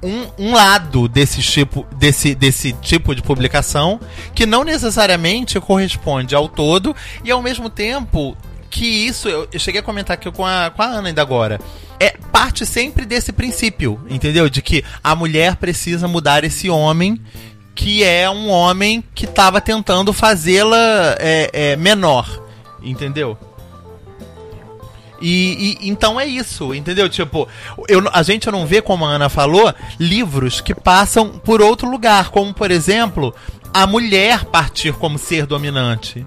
um, 0.01 0.27
um 0.37 0.53
lado 0.53 1.07
desse 1.07 1.41
tipo, 1.41 1.85
desse, 1.95 2.33
desse 2.33 2.73
tipo 2.73 3.13
de 3.13 3.21
publicação 3.21 3.99
que 4.33 4.45
não 4.45 4.63
necessariamente 4.63 5.59
corresponde 5.59 6.35
ao 6.35 6.47
todo 6.47 6.95
e 7.23 7.31
ao 7.31 7.41
mesmo 7.41 7.69
tempo 7.69 8.35
que 8.69 8.85
isso, 8.85 9.29
eu, 9.29 9.47
eu 9.51 9.59
cheguei 9.59 9.79
a 9.79 9.83
comentar 9.83 10.15
aqui 10.15 10.29
com 10.31 10.45
a, 10.45 10.69
com 10.69 10.81
a 10.81 10.85
Ana 10.85 11.07
ainda 11.07 11.21
agora, 11.21 11.59
é 11.99 12.11
parte 12.31 12.65
sempre 12.65 13.05
desse 13.05 13.31
princípio, 13.31 13.99
entendeu? 14.09 14.49
De 14.49 14.61
que 14.61 14.83
a 15.03 15.15
mulher 15.15 15.55
precisa 15.55 16.07
mudar 16.07 16.43
esse 16.43 16.69
homem 16.69 17.19
que 17.73 18.03
é 18.03 18.27
um 18.27 18.49
homem 18.49 19.03
que 19.13 19.25
estava 19.25 19.61
tentando 19.61 20.11
fazê-la 20.11 21.15
é, 21.19 21.49
é, 21.53 21.75
menor, 21.75 22.43
entendeu? 22.81 23.37
E, 25.21 25.77
e- 25.81 25.89
então 25.89 26.19
é 26.19 26.25
isso, 26.25 26.73
entendeu? 26.73 27.09
Tipo, 27.09 27.47
eu, 27.87 28.03
a 28.13 28.21
gente 28.23 28.49
não 28.51 28.65
vê, 28.65 28.81
como 28.81 29.05
a 29.05 29.09
Ana 29.09 29.29
falou, 29.29 29.73
livros 29.99 30.61
que 30.61 30.73
passam 30.75 31.29
por 31.39 31.61
outro 31.61 31.89
lugar, 31.89 32.29
como 32.29 32.53
por 32.53 32.71
exemplo, 32.71 33.33
a 33.73 33.85
mulher 33.87 34.45
partir 34.45 34.93
como 34.93 35.17
ser 35.17 35.45
dominante. 35.45 36.25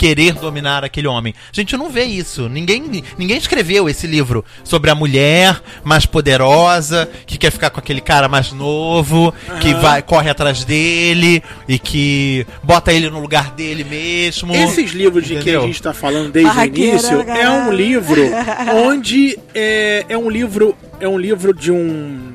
Querer 0.00 0.32
dominar 0.32 0.82
aquele 0.82 1.06
homem. 1.06 1.34
A 1.52 1.54
gente 1.54 1.76
não 1.76 1.90
vê 1.90 2.04
isso. 2.04 2.48
Ninguém, 2.48 3.04
ninguém 3.18 3.36
escreveu 3.36 3.86
esse 3.86 4.06
livro 4.06 4.42
sobre 4.64 4.90
a 4.90 4.94
mulher 4.94 5.60
mais 5.84 6.06
poderosa, 6.06 7.06
que 7.26 7.36
quer 7.36 7.52
ficar 7.52 7.68
com 7.68 7.78
aquele 7.78 8.00
cara 8.00 8.26
mais 8.26 8.50
novo, 8.50 9.34
que 9.60 9.74
vai 9.74 10.00
corre 10.00 10.30
atrás 10.30 10.64
dele 10.64 11.42
e 11.68 11.78
que 11.78 12.46
bota 12.62 12.94
ele 12.94 13.10
no 13.10 13.20
lugar 13.20 13.50
dele 13.50 13.84
mesmo. 13.84 14.54
Esses 14.54 14.92
livros 14.92 15.26
de 15.26 15.36
que 15.36 15.50
a 15.50 15.60
gente 15.60 15.74
está 15.74 15.92
falando 15.92 16.32
desde 16.32 16.50
Barraqueira, 16.50 16.96
o 16.96 16.98
início 16.98 17.20
é 17.20 17.50
um 17.50 17.70
livro 17.70 18.22
onde 18.86 19.38
é, 19.54 20.06
é 20.08 20.16
um 20.16 20.30
livro 20.30 20.74
é 20.98 21.06
um 21.06 21.18
livro 21.18 21.52
de 21.52 21.70
um 21.70 22.32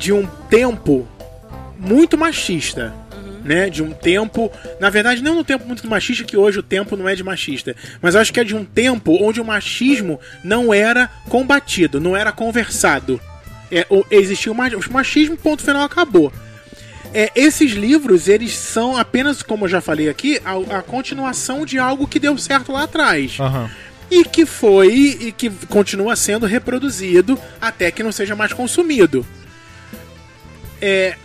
de 0.00 0.12
um 0.12 0.26
tempo 0.50 1.06
muito 1.78 2.18
machista. 2.18 2.92
Né, 3.44 3.68
de 3.68 3.82
um 3.82 3.90
tempo, 3.92 4.52
na 4.78 4.88
verdade, 4.88 5.20
não 5.20 5.40
um 5.40 5.44
tempo 5.44 5.66
muito 5.66 5.84
machista, 5.88 6.22
que 6.22 6.36
hoje 6.36 6.60
o 6.60 6.62
tempo 6.62 6.96
não 6.96 7.08
é 7.08 7.14
de 7.16 7.24
machista, 7.24 7.74
mas 8.00 8.14
acho 8.14 8.32
que 8.32 8.38
é 8.38 8.44
de 8.44 8.54
um 8.54 8.64
tempo 8.64 9.18
onde 9.20 9.40
o 9.40 9.44
machismo 9.44 10.20
não 10.44 10.72
era 10.72 11.08
combatido, 11.28 12.00
não 12.00 12.16
era 12.16 12.30
conversado. 12.30 13.20
É, 13.70 13.84
existia 14.12 14.52
o 14.52 14.54
ma- 14.54 14.68
o 14.68 14.92
machismo, 14.92 15.36
ponto 15.36 15.62
final, 15.62 15.82
acabou. 15.82 16.32
É, 17.12 17.32
esses 17.34 17.72
livros, 17.72 18.28
eles 18.28 18.54
são 18.56 18.96
apenas, 18.96 19.42
como 19.42 19.64
eu 19.64 19.68
já 19.68 19.80
falei 19.80 20.08
aqui, 20.08 20.40
a, 20.44 20.78
a 20.78 20.82
continuação 20.82 21.66
de 21.66 21.78
algo 21.80 22.06
que 22.06 22.20
deu 22.20 22.38
certo 22.38 22.70
lá 22.70 22.84
atrás. 22.84 23.36
Aham. 23.40 23.68
e 24.10 24.24
que 24.24 24.46
foi 24.46 24.92
e 25.20 25.32
que 25.32 25.50
continua 25.68 26.14
sendo 26.14 26.46
reproduzido 26.46 27.36
até 27.60 27.90
que 27.90 28.02
não 28.04 28.12
seja 28.12 28.36
mais 28.36 28.52
consumido. 28.52 29.26
É, 30.80 31.16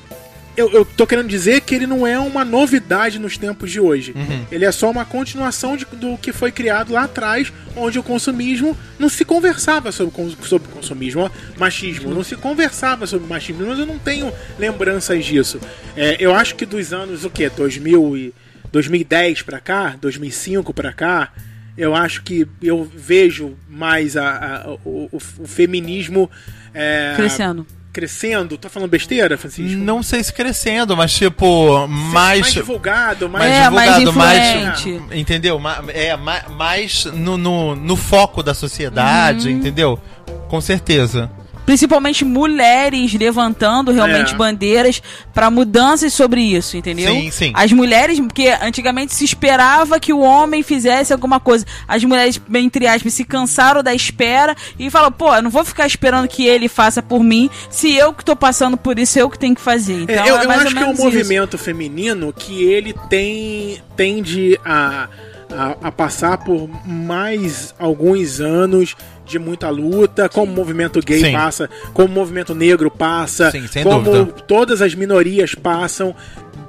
eu, 0.57 0.71
eu 0.73 0.83
tô 0.83 1.05
querendo 1.07 1.27
dizer 1.29 1.61
que 1.61 1.73
ele 1.75 1.85
não 1.87 2.05
é 2.05 2.19
uma 2.19 2.43
novidade 2.43 3.19
nos 3.19 3.37
tempos 3.37 3.71
de 3.71 3.79
hoje. 3.79 4.11
Uhum. 4.15 4.45
Ele 4.51 4.65
é 4.65 4.71
só 4.71 4.89
uma 4.89 5.05
continuação 5.05 5.77
de- 5.77 5.85
do 5.85 6.17
que 6.17 6.33
foi 6.33 6.51
criado 6.51 6.91
lá 6.91 7.03
atrás, 7.03 7.53
onde 7.75 7.97
o 7.99 8.03
consumismo 8.03 8.75
não 8.99 9.07
se 9.07 9.23
conversava 9.23 9.91
sobre, 9.91 10.13
sobre 10.41 10.67
consumismo, 10.69 11.21
ó, 11.21 11.29
machismo, 11.57 12.13
não 12.13 12.23
se 12.23 12.35
conversava 12.35 13.05
sobre 13.07 13.27
machismo, 13.27 13.65
mas 13.67 13.79
eu 13.79 13.85
não 13.85 13.99
tenho 13.99 14.33
lembranças 14.57 15.23
disso. 15.23 15.59
É, 15.95 16.17
eu 16.19 16.33
acho 16.35 16.55
que 16.55 16.65
dos 16.65 16.91
anos, 16.91 17.23
o 17.23 17.29
quê? 17.29 17.49
2000 17.49 18.17
e, 18.17 18.33
2010 18.71 19.43
pra 19.43 19.59
cá, 19.59 19.95
2005 20.01 20.73
pra 20.73 20.91
cá, 20.91 21.31
eu 21.77 21.95
acho 21.95 22.23
que 22.23 22.47
eu 22.61 22.83
vejo 22.95 23.55
mais 23.69 24.17
a, 24.17 24.63
a- 24.65 24.69
o, 24.83 25.09
o- 25.11 25.21
o 25.39 25.47
feminismo 25.47 26.29
é, 26.73 27.13
Crescendo. 27.15 27.65
Crescendo. 27.97 28.59
Tô 28.59 28.69
falando 28.69 28.89
besteira, 28.91 29.35
Francisco? 29.39 29.75
Não 29.79 30.03
sei 30.03 30.23
se 30.23 30.31
crescendo, 30.31 30.95
mas 30.95 31.11
tipo, 31.11 31.87
mais. 31.87 32.41
mais 32.41 32.53
divulgado, 32.53 33.27
mais, 33.27 33.49
mais 33.49 33.65
É, 33.65 33.69
mais 33.71 33.97
divulgado, 33.97 34.17
mais, 34.17 34.77
influente. 34.79 35.17
entendeu? 35.19 35.59
É, 35.87 36.15
ma- 36.15 36.43
mais 36.55 37.05
no, 37.05 37.37
no, 37.37 37.75
no 37.75 37.95
foco 37.95 38.43
da 38.43 38.53
sociedade, 38.53 39.47
Uhum. 39.49 39.55
entendeu? 39.57 39.99
Com 40.47 40.61
certeza. 40.61 41.29
Principalmente 41.67 42.23
mulheres 42.23 43.13
levantando 43.13 43.91
realmente 43.91 44.33
É. 44.33 44.37
bandeiras 44.37 45.03
pra 45.33 45.51
mudanças 45.51 46.13
sobre 46.13 46.39
isso, 46.41 46.77
entendeu? 46.77 47.13
Sim, 47.13 47.29
sim. 47.29 47.51
As 47.53 47.73
mulheres, 47.73 48.17
porque 48.21 48.47
antigamente 48.61 49.13
se 49.13 49.25
esperava 49.25 49.99
que 49.99 50.13
o 50.13 50.19
homem 50.21 50.63
fizesse 50.63 51.11
alguma 51.11 51.41
coisa. 51.41 51.65
As 51.85 52.01
mulheres, 52.05 52.39
entre 52.55 52.87
aspas, 52.87 53.13
se 53.13 53.25
cansaram 53.25 53.83
da 53.83 53.93
espera 53.93 54.55
e 54.79 54.89
falaram, 54.89 55.11
pô, 55.11 55.35
eu 55.35 55.43
não 55.43 55.49
vou 55.51 55.65
ficar 55.65 55.85
esperando 55.85 56.25
que 56.29 56.45
ele 56.47 56.69
faça 56.69 57.03
por 57.03 57.21
mim, 57.21 57.49
se 57.69 57.93
eu 57.93 58.13
que 58.13 58.23
tô 58.23 58.33
passando 58.33 58.77
por 58.77 58.97
isso, 58.97 59.19
eu 59.19 59.29
que 59.29 59.37
tenho 59.37 59.53
que 59.53 59.59
fazer. 59.61 60.03
Então, 60.03 60.15
É, 60.15 60.29
eu 60.29 60.37
é 60.37 60.45
eu 60.45 60.51
acho 60.51 60.73
que 60.73 60.81
é 60.81 60.85
um 60.85 60.93
isso. 60.93 61.03
movimento 61.03 61.57
feminino 61.57 62.31
que 62.31 62.63
ele 62.63 62.95
tem 63.09 63.81
tende 63.97 64.57
a, 64.63 65.09
a, 65.51 65.87
a 65.87 65.91
passar 65.91 66.37
por 66.39 66.69
mais 66.85 67.73
alguns 67.79 68.39
anos 68.39 68.95
de 69.25 69.37
muita 69.39 69.69
luta, 69.69 70.29
como 70.29 70.51
o 70.51 70.55
movimento 70.55 70.99
gay 71.01 71.19
Sim. 71.21 71.31
passa, 71.33 71.69
como 71.93 72.07
o 72.07 72.11
movimento 72.11 72.53
negro 72.55 72.89
passa, 72.89 73.51
Sim, 73.51 73.67
sem 73.67 73.83
como 73.83 74.01
dúvida. 74.03 74.41
todas 74.47 74.81
as 74.81 74.93
minorias 74.95 75.53
passam, 75.55 76.15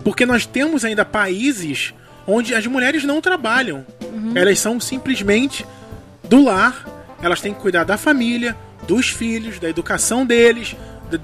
porque 0.05 0.25
nós 0.27 0.45
temos 0.47 0.85
ainda 0.85 1.05
países 1.05 1.95
onde 2.27 2.55
as 2.55 2.67
mulheres 2.67 3.05
não 3.05 3.21
trabalham. 3.21 3.85
Elas 4.35 4.59
são 4.59 4.79
simplesmente 4.81 5.65
do 6.29 6.45
lar, 6.45 6.85
elas 7.23 7.41
têm 7.41 7.55
que 7.55 7.61
cuidar 7.61 7.85
da 7.85 7.97
família, 7.97 8.57
dos 8.87 9.09
filhos, 9.09 9.59
da 9.59 9.69
educação 9.69 10.27
deles, 10.27 10.77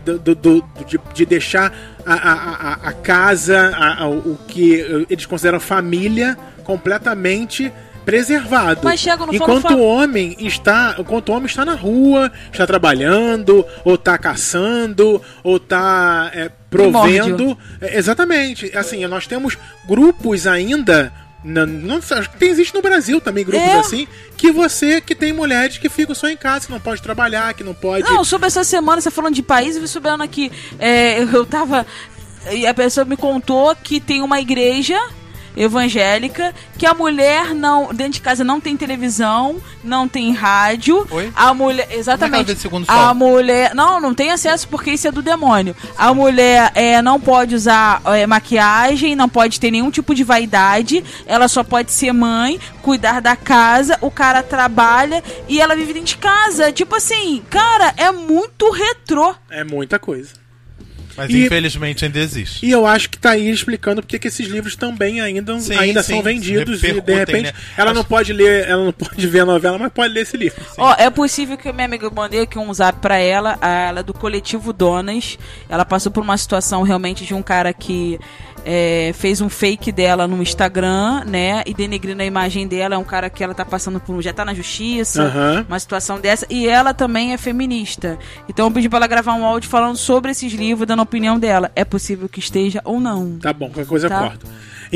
do, 0.04 0.18
do- 0.18 0.34
do- 0.34 0.64
de, 0.86 0.98
de 1.12 1.26
deixar 1.26 1.72
a, 2.06 2.14
a, 2.14 2.32
a- 2.32 2.88
a 2.88 2.92
casa, 2.94 3.70
a- 3.76 4.04
a- 4.04 4.08
o 4.08 4.38
que 4.48 5.04
eles 5.10 5.26
consideram 5.26 5.60
família, 5.60 6.38
completamente 6.64 7.72
preservado. 8.04 8.80
Mas, 8.84 9.02
Thiago, 9.02 9.26
não 9.26 9.34
enquanto 9.34 9.72
o 9.72 9.82
homem 9.82 10.36
está, 10.38 10.94
enquanto 10.98 11.30
o 11.30 11.32
homem 11.32 11.46
está 11.46 11.64
na 11.64 11.74
rua, 11.74 12.30
está 12.52 12.66
trabalhando, 12.66 13.64
ou 13.84 13.94
está 13.94 14.16
caçando, 14.18 15.20
ou 15.42 15.56
está 15.56 16.30
é, 16.34 16.50
provendo. 16.70 17.56
É, 17.80 17.96
exatamente. 17.96 18.76
Assim, 18.76 19.04
nós 19.06 19.26
temos 19.26 19.56
grupos 19.86 20.46
ainda. 20.46 21.12
Não, 21.42 21.66
não, 21.66 21.96
acho 21.96 22.30
que 22.30 22.38
tem, 22.38 22.48
existe 22.48 22.74
no 22.74 22.80
Brasil 22.80 23.20
também 23.20 23.44
grupos 23.44 23.68
É. 23.68 23.78
assim 23.78 24.08
que 24.34 24.50
você 24.50 24.98
que 24.98 25.14
tem 25.14 25.30
mulheres 25.30 25.76
que 25.76 25.90
ficam 25.90 26.14
só 26.14 26.26
em 26.26 26.38
casa, 26.38 26.66
que 26.66 26.72
não 26.72 26.80
pode 26.80 27.02
trabalhar, 27.02 27.52
que 27.52 27.62
não 27.62 27.74
pode. 27.74 28.04
Não, 28.04 28.24
sobre 28.24 28.46
essa 28.46 28.64
semana, 28.64 29.02
você 29.02 29.10
falando 29.10 29.34
de 29.34 29.42
país, 29.42 29.76
eu 29.76 29.82
vi 29.82 29.88
sabendo 29.88 30.22
aqui. 30.22 30.50
é, 30.78 31.22
eu 31.22 31.44
tava. 31.44 31.86
E 32.50 32.66
a 32.66 32.74
pessoa 32.74 33.04
me 33.04 33.16
contou 33.16 33.74
que 33.76 34.00
tem 34.00 34.22
uma 34.22 34.40
igreja 34.40 34.98
evangélica 35.56 36.54
que 36.78 36.86
a 36.86 36.94
mulher 36.94 37.54
não 37.54 37.92
dentro 37.92 38.14
de 38.14 38.20
casa 38.20 38.42
não 38.44 38.60
tem 38.60 38.76
televisão, 38.76 39.56
não 39.82 40.08
tem 40.08 40.32
rádio. 40.32 41.06
Oi? 41.10 41.32
A 41.34 41.52
mulher 41.54 41.86
Como 41.86 41.96
é 41.96 41.98
exatamente. 41.98 42.56
segundo 42.56 42.84
a 42.88 43.06
sol? 43.06 43.14
mulher 43.14 43.74
não, 43.74 44.00
não 44.00 44.14
tem 44.14 44.30
acesso 44.30 44.68
porque 44.68 44.92
isso 44.92 45.08
é 45.08 45.12
do 45.12 45.22
demônio. 45.22 45.74
A 45.96 46.12
mulher 46.12 46.72
é, 46.74 47.00
não 47.02 47.20
pode 47.20 47.54
usar 47.54 48.00
é, 48.06 48.26
maquiagem, 48.26 49.14
não 49.16 49.28
pode 49.28 49.60
ter 49.60 49.70
nenhum 49.70 49.90
tipo 49.90 50.14
de 50.14 50.24
vaidade. 50.24 51.04
Ela 51.26 51.48
só 51.48 51.62
pode 51.62 51.92
ser 51.92 52.12
mãe, 52.12 52.58
cuidar 52.82 53.20
da 53.20 53.36
casa. 53.36 53.98
O 54.00 54.10
cara 54.10 54.42
trabalha 54.42 55.22
e 55.48 55.60
ela 55.60 55.74
vive 55.76 55.92
dentro 55.92 56.08
de 56.08 56.16
casa. 56.16 56.72
Tipo 56.72 56.96
assim, 56.96 57.42
cara, 57.50 57.94
é 57.96 58.10
muito 58.10 58.70
retrô. 58.70 59.34
É 59.50 59.64
muita 59.64 59.98
coisa. 59.98 60.43
Mas 61.16 61.30
E- 61.30 61.44
infelizmente 61.46 62.04
ainda 62.04 62.18
existe. 62.18 62.64
E 62.66 62.70
eu 62.70 62.86
acho 62.86 63.08
que 63.10 63.16
tá 63.18 63.30
aí 63.30 63.48
explicando 63.50 64.02
porque 64.02 64.18
que 64.18 64.28
esses 64.28 64.46
livros 64.48 64.74
também 64.76 65.20
ainda, 65.20 65.58
Sim, 65.60 65.76
ainda 65.76 66.02
sim, 66.02 66.14
são 66.14 66.22
vendidos 66.22 66.82
e 66.82 66.92
de 67.00 67.14
repente 67.14 67.44
né? 67.44 67.52
ela 67.76 67.90
Acho- 67.90 67.98
não 68.00 68.04
pode 68.04 68.32
ler, 68.32 68.68
ela 68.68 68.84
não 68.84 68.92
pode 68.92 69.26
ver 69.26 69.40
a 69.40 69.44
novela, 69.46 69.78
mas 69.78 69.92
pode 69.92 70.12
ler 70.12 70.22
esse 70.22 70.36
livro. 70.36 70.60
Ó, 70.76 70.94
é 70.98 71.08
possível 71.10 71.56
que 71.56 71.70
minha 71.72 71.84
amiga 71.86 72.06
eu 72.06 72.10
mandei 72.10 72.40
aqui 72.40 72.58
um 72.58 72.72
zap 72.74 72.98
pra 73.00 73.16
ela, 73.18 73.56
a- 73.60 73.68
ela 73.88 74.00
é 74.00 74.02
do 74.02 74.12
coletivo 74.14 74.72
Donas. 74.72 75.38
Ela 75.68 75.84
passou 75.84 76.10
por 76.10 76.22
uma 76.22 76.36
situação 76.36 76.82
realmente 76.82 77.24
de 77.24 77.34
um 77.34 77.42
cara 77.42 77.72
que 77.72 78.18
é, 78.64 79.12
fez 79.14 79.40
um 79.40 79.48
fake 79.48 79.92
dela 79.92 80.26
no 80.26 80.42
Instagram, 80.42 81.24
né? 81.26 81.62
E 81.66 81.74
denegrindo 81.74 82.22
a 82.22 82.24
imagem 82.24 82.66
dela. 82.66 82.94
É 82.94 82.98
um 82.98 83.04
cara 83.04 83.28
que 83.30 83.42
ela 83.44 83.54
tá 83.54 83.64
passando 83.64 84.00
por. 84.00 84.20
já 84.22 84.32
tá 84.32 84.44
na 84.44 84.54
justiça, 84.54 85.22
Aham. 85.24 85.64
uma 85.68 85.78
situação 85.78 86.18
dessa. 86.20 86.46
E 86.50 86.66
ela 86.68 86.94
também 86.94 87.32
é 87.32 87.36
feminista. 87.38 88.18
Então 88.48 88.66
eu 88.66 88.70
pedi 88.72 88.88
pra 88.88 88.98
ela 88.98 89.06
gravar 89.06 89.34
um 89.34 89.44
áudio 89.44 89.68
falando 89.68 89.96
sobre 89.96 90.30
esses 90.30 90.52
livros, 90.52 90.86
dando 90.86 91.00
a 91.00 91.02
opinião 91.02 91.38
dela. 91.38 91.70
É 91.76 91.84
possível 91.84 92.28
que 92.28 92.38
esteja 92.40 92.80
ou 92.84 93.00
não. 93.00 93.38
Tá 93.38 93.52
bom, 93.52 93.66
qualquer 93.68 93.86
coisa 93.86 94.08
Tá. 94.08 94.16
eu 94.16 94.28
corto. 94.28 94.46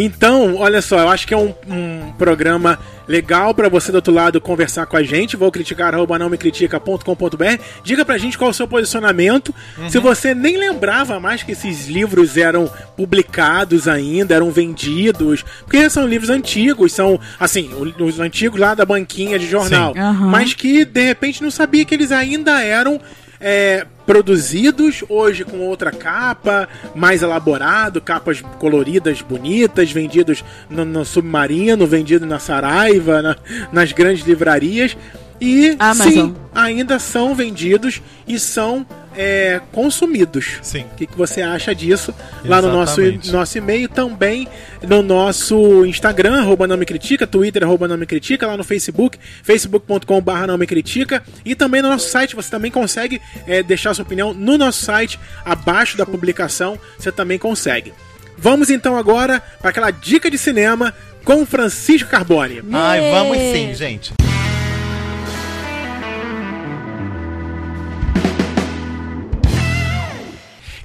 Então, 0.01 0.55
olha 0.55 0.81
só, 0.81 1.01
eu 1.01 1.09
acho 1.09 1.27
que 1.27 1.35
é 1.35 1.37
um, 1.37 1.53
um 1.69 2.13
programa 2.17 2.79
legal 3.09 3.53
pra 3.53 3.69
você 3.69 3.91
do 3.91 3.97
outro 3.97 4.15
lado 4.15 4.41
conversar 4.41 4.87
com 4.87 4.97
a 4.97 5.03
gente. 5.03 5.37
Vou 5.37 5.51
criticar 5.51 5.93
arroba 5.93 6.17
não 6.17 6.31
me 6.31 6.39
critica.com.br. 6.39 7.63
Diga 7.83 8.05
pra 8.05 8.17
gente 8.17 8.39
qual 8.39 8.49
é 8.49 8.53
o 8.53 8.55
seu 8.55 8.69
posicionamento. 8.69 9.53
Se 9.89 9.99
você 9.99 10.37
nem 10.37 10.57
lembrava 10.57 11.19
mais 11.19 11.43
que 11.43 11.51
esses 11.51 11.89
livros 11.89 12.37
eram 12.37 12.71
publicados 12.97 13.89
ainda, 13.89 14.37
eram 14.37 14.53
vendidos. 14.53 15.45
Porque 15.65 15.91
são 15.91 16.07
livros 16.07 16.31
antigos, 16.31 16.93
são, 16.93 17.19
assim, 17.41 17.69
os 17.99 18.21
antigos 18.21 18.61
lá 18.61 18.77
da 18.77 18.85
banquinha 18.85 19.37
de 19.37 19.49
jornal. 19.49 19.95
Aham. 19.97 20.29
Mas 20.29 20.55
que 20.55 20.85
de 20.85 21.03
repente 21.03 21.43
não 21.43 21.51
sabia 21.51 21.85
que 21.85 21.93
eles 21.93 22.13
ainda 22.13 22.63
eram 22.63 23.01
é, 23.41 23.87
produzidos 24.07 25.05
hoje 25.09 25.45
com 25.45 25.59
outra 25.61 25.91
capa, 25.93 26.69
mais 26.95 27.23
elaborado, 27.23 28.01
capas 28.01 28.41
coloridas, 28.59 29.21
bonitas, 29.23 29.93
vendidos 29.93 30.45
no, 30.69 30.85
no 30.85 31.05
submarino, 31.05 31.87
vendido 31.87 32.27
na 32.27 32.39
Saraiva, 32.39 33.23
na- 33.23 33.37
nas 33.73 33.93
grandes 33.93 34.27
livrarias. 34.27 34.97
E 35.41 35.77
Amazon. 35.79 36.11
sim, 36.13 36.37
ainda 36.53 36.99
são 36.99 37.33
vendidos 37.35 38.03
e 38.27 38.41
são 38.41 38.85
é, 39.17 39.61
consumidos. 39.73 40.59
Sim. 40.63 40.85
O 40.93 40.97
que, 40.97 41.07
que 41.07 41.17
você 41.17 41.43
acha 41.43 41.75
disso? 41.75 42.15
Lá 42.45 42.61
no 42.63 42.73
nosso, 42.73 43.01
Exatamente. 43.01 43.33
nosso 43.33 43.59
e-mail, 43.59 43.89
também 43.89 44.49
no 44.83 45.03
nosso 45.03 45.85
Instagram, 45.87 46.41
arroba 46.41 46.67
não 46.67 46.77
me 46.77 46.87
critica, 46.87 47.27
Twitter, 47.27 47.63
arroba 47.63 47.89
não 47.89 47.97
me 47.97 48.07
critica, 48.07 48.47
lá 48.47 48.57
no 48.57 48.65
Facebook, 48.65 49.19
facebook.com.br 49.43 50.47
não 50.47 50.59
me 50.59 50.67
critica, 50.67 51.23
e 51.45 51.55
também 51.55 51.83
no 51.83 51.89
nosso 51.89 52.09
site, 52.09 52.37
você 52.37 52.51
também 52.51 52.71
consegue 52.71 53.21
é, 53.47 53.63
deixar 53.63 53.95
sua 53.95 54.05
opinião 54.05 54.33
no 54.33 54.57
nosso 54.57 54.83
site, 54.83 55.19
abaixo 55.45 55.97
da 55.97 56.07
publicação, 56.07 56.79
você 56.99 57.11
também 57.11 57.39
consegue. 57.39 57.93
Vamos 58.37 58.71
então 58.71 58.97
agora 58.97 59.43
para 59.61 59.71
aquela 59.71 59.91
dica 59.91 60.31
de 60.31 60.39
cinema 60.39 60.95
com 61.25 61.45
Francisco 61.45 62.09
Carbone. 62.09 62.63
Ai, 62.73 63.11
vamos 63.11 63.37
sim, 63.37 63.75
gente. 63.75 64.15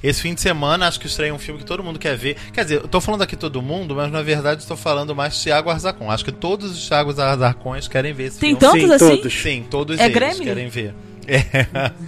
Esse 0.04 0.20
fim 0.20 0.34
de 0.34 0.40
semana, 0.42 0.86
acho 0.86 1.00
que 1.00 1.06
estreia 1.06 1.34
um 1.34 1.38
filme 1.38 1.60
que 1.60 1.66
todo 1.66 1.82
mundo 1.82 1.98
quer 1.98 2.14
ver. 2.14 2.36
Quer 2.52 2.62
dizer, 2.64 2.74
eu 2.82 2.88
tô 2.88 3.00
falando 3.00 3.22
aqui 3.22 3.34
todo 3.36 3.62
mundo, 3.62 3.94
mas 3.94 4.12
na 4.12 4.20
verdade 4.20 4.60
estou 4.60 4.76
falando 4.76 5.16
mais 5.16 5.42
Thiago 5.42 5.70
Arzacon. 5.70 6.10
Acho 6.10 6.26
que 6.26 6.30
todos 6.32 6.70
os 6.72 6.86
Thiagos 6.86 7.18
Arzacões 7.18 7.88
querem 7.88 8.12
ver 8.12 8.24
esse 8.24 8.38
Tem 8.38 8.50
filme. 8.54 8.60
tantos 8.60 8.80
Sim, 8.82 8.92
assim? 8.92 9.16
todos. 9.16 9.32
Sim, 9.34 9.66
todos 9.70 9.98
É 9.98 10.04
eles 10.04 10.14
Grêmio? 10.14 10.42
querem 10.44 10.68
ver. 10.68 10.94
É. 11.26 11.40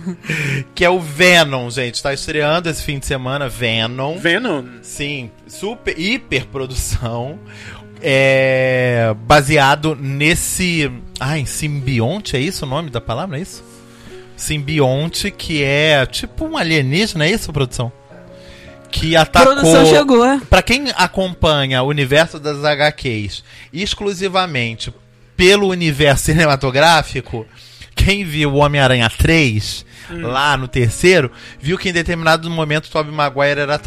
que 0.74 0.84
é 0.84 0.90
o 0.90 1.00
Venom, 1.00 1.70
gente. 1.70 2.02
Tá 2.02 2.12
estreando 2.12 2.68
esse 2.68 2.82
fim 2.82 2.98
de 2.98 3.06
semana, 3.06 3.48
Venom. 3.48 4.18
Venom. 4.18 4.62
Sim, 4.82 5.30
super, 5.46 5.98
hiper 5.98 6.44
produção. 6.48 7.38
É, 8.02 9.14
baseado 9.26 9.96
nesse. 9.98 10.92
Ai, 11.18 11.46
simbionte, 11.46 12.36
é 12.36 12.40
isso 12.40 12.66
o 12.66 12.68
nome 12.68 12.90
da 12.90 13.00
palavra? 13.00 13.38
É 13.38 13.40
isso? 13.40 13.64
Simbionte, 14.36 15.30
que 15.30 15.62
é 15.62 16.04
tipo 16.06 16.44
um 16.44 16.56
alienígena, 16.56 17.24
é 17.24 17.30
isso, 17.30 17.52
produção? 17.52 17.90
Que 18.90 19.16
atacou. 19.16 19.54
Produção 19.54 19.86
chegou. 19.86 20.40
Pra 20.48 20.62
quem 20.62 20.92
acompanha 20.94 21.82
o 21.82 21.88
universo 21.88 22.38
das 22.38 22.64
HQs 22.64 23.42
exclusivamente 23.72 24.92
pelo 25.36 25.68
universo 25.68 26.26
cinematográfico, 26.26 27.46
quem 27.94 28.24
viu 28.24 28.52
o 28.52 28.56
Homem-Aranha 28.56 29.10
3, 29.10 29.84
lá 30.10 30.56
no 30.56 30.68
terceiro, 30.68 31.30
viu 31.58 31.76
que 31.76 31.88
em 31.88 31.92
determinado 31.92 32.48
momento 32.48 32.86
o 32.86 32.90
Tobey 32.90 33.12
Maguire 33.12 33.60
era, 33.60 33.80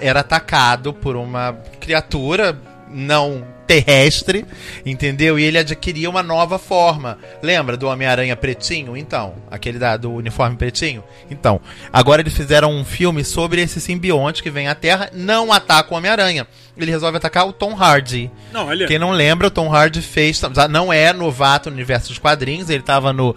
era 0.00 0.20
atacado 0.20 0.92
por 0.92 1.16
uma 1.16 1.52
criatura 1.80 2.58
não 2.90 3.44
terrestre, 3.66 4.44
entendeu? 4.84 5.36
E 5.38 5.42
ele 5.42 5.58
adquiria 5.58 6.08
uma 6.08 6.22
nova 6.22 6.56
forma. 6.58 7.18
Lembra 7.42 7.76
do 7.76 7.88
Homem-Aranha 7.88 8.36
pretinho? 8.36 8.96
Então, 8.96 9.34
aquele 9.50 9.76
da, 9.78 9.96
do 9.96 10.12
uniforme 10.12 10.56
pretinho? 10.56 11.02
Então, 11.30 11.60
agora 11.92 12.22
eles 12.22 12.32
fizeram 12.34 12.70
um 12.72 12.84
filme 12.84 13.24
sobre 13.24 13.60
esse 13.60 13.80
simbionte 13.80 14.40
que 14.42 14.50
vem 14.50 14.68
à 14.68 14.74
Terra, 14.74 15.10
não 15.12 15.52
ataca 15.52 15.92
o 15.92 15.96
Homem-Aranha. 15.96 16.46
Ele 16.76 16.90
resolve 16.92 17.16
atacar 17.16 17.48
o 17.48 17.52
Tom 17.52 17.74
Hardy. 17.74 18.30
Não, 18.52 18.66
olha. 18.68 18.86
Quem 18.86 18.98
não 18.98 19.10
lembra, 19.10 19.48
o 19.48 19.50
Tom 19.50 19.74
Hardy 19.74 20.00
fez. 20.00 20.40
Não 20.70 20.92
é 20.92 21.12
novato 21.12 21.68
no 21.70 21.74
universo 21.74 22.08
dos 22.08 22.18
quadrinhos, 22.18 22.70
ele 22.70 22.82
tava 22.82 23.12
no 23.12 23.34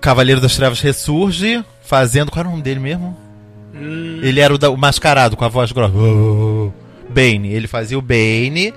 Cavaleiro 0.00 0.40
das 0.40 0.54
Trevas 0.54 0.80
Ressurge, 0.80 1.64
fazendo. 1.82 2.30
Qual 2.30 2.40
era 2.40 2.48
o 2.48 2.50
nome 2.52 2.62
dele 2.62 2.78
mesmo? 2.80 3.16
Hum, 3.74 4.20
Ele 4.22 4.38
era 4.38 4.54
o, 4.54 4.58
da- 4.58 4.70
o 4.70 4.76
mascarado 4.76 5.36
com 5.36 5.44
a 5.44 5.48
voz 5.48 5.72
grossa. 5.72 5.94
Bane. 7.12 7.52
Ele 7.52 7.66
fazia 7.66 7.98
o 7.98 8.02
Bane 8.02 8.74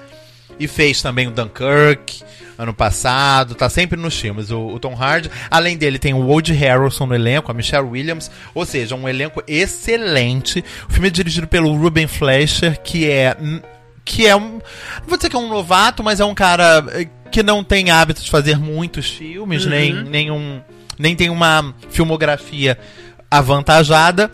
e 0.59 0.67
fez 0.67 1.01
também 1.01 1.27
o 1.27 1.31
Dunkirk 1.31 2.23
ano 2.57 2.73
passado. 2.73 3.55
Tá 3.55 3.69
sempre 3.69 3.99
nos 3.99 4.17
filmes. 4.19 4.51
O, 4.51 4.67
o 4.67 4.79
Tom 4.79 4.95
Hardy. 4.95 5.29
Além 5.49 5.77
dele, 5.77 5.99
tem 5.99 6.13
o 6.13 6.19
Woody 6.19 6.53
Harrelson 6.53 7.05
no 7.05 7.15
elenco, 7.15 7.51
a 7.51 7.53
Michelle 7.53 7.88
Williams. 7.88 8.31
Ou 8.53 8.65
seja, 8.65 8.95
um 8.95 9.07
elenco 9.07 9.43
excelente. 9.47 10.63
O 10.89 10.93
filme 10.93 11.07
é 11.07 11.11
dirigido 11.11 11.47
pelo 11.47 11.75
Ruben 11.75 12.07
Fleischer, 12.07 12.81
que 12.81 13.09
é. 13.09 13.36
Que 14.03 14.27
é 14.27 14.36
um. 14.36 14.59
Não 14.59 15.07
vou 15.07 15.17
dizer 15.17 15.29
que 15.29 15.36
é 15.36 15.39
um 15.39 15.49
novato, 15.49 16.03
mas 16.03 16.19
é 16.19 16.25
um 16.25 16.36
cara 16.36 16.86
eh, 16.91 17.07
que 17.31 17.41
não 17.41 17.63
tem 17.63 17.89
hábito 17.89 18.21
de 18.21 18.29
fazer 18.29 18.57
muitos 18.57 19.09
filmes, 19.09 19.65
nem, 19.65 19.91
nem, 20.03 20.29
um, 20.29 20.61
nem 20.97 21.15
tem 21.15 21.29
uma 21.29 21.73
filmografia 21.89 22.77
avantajada 23.31 24.31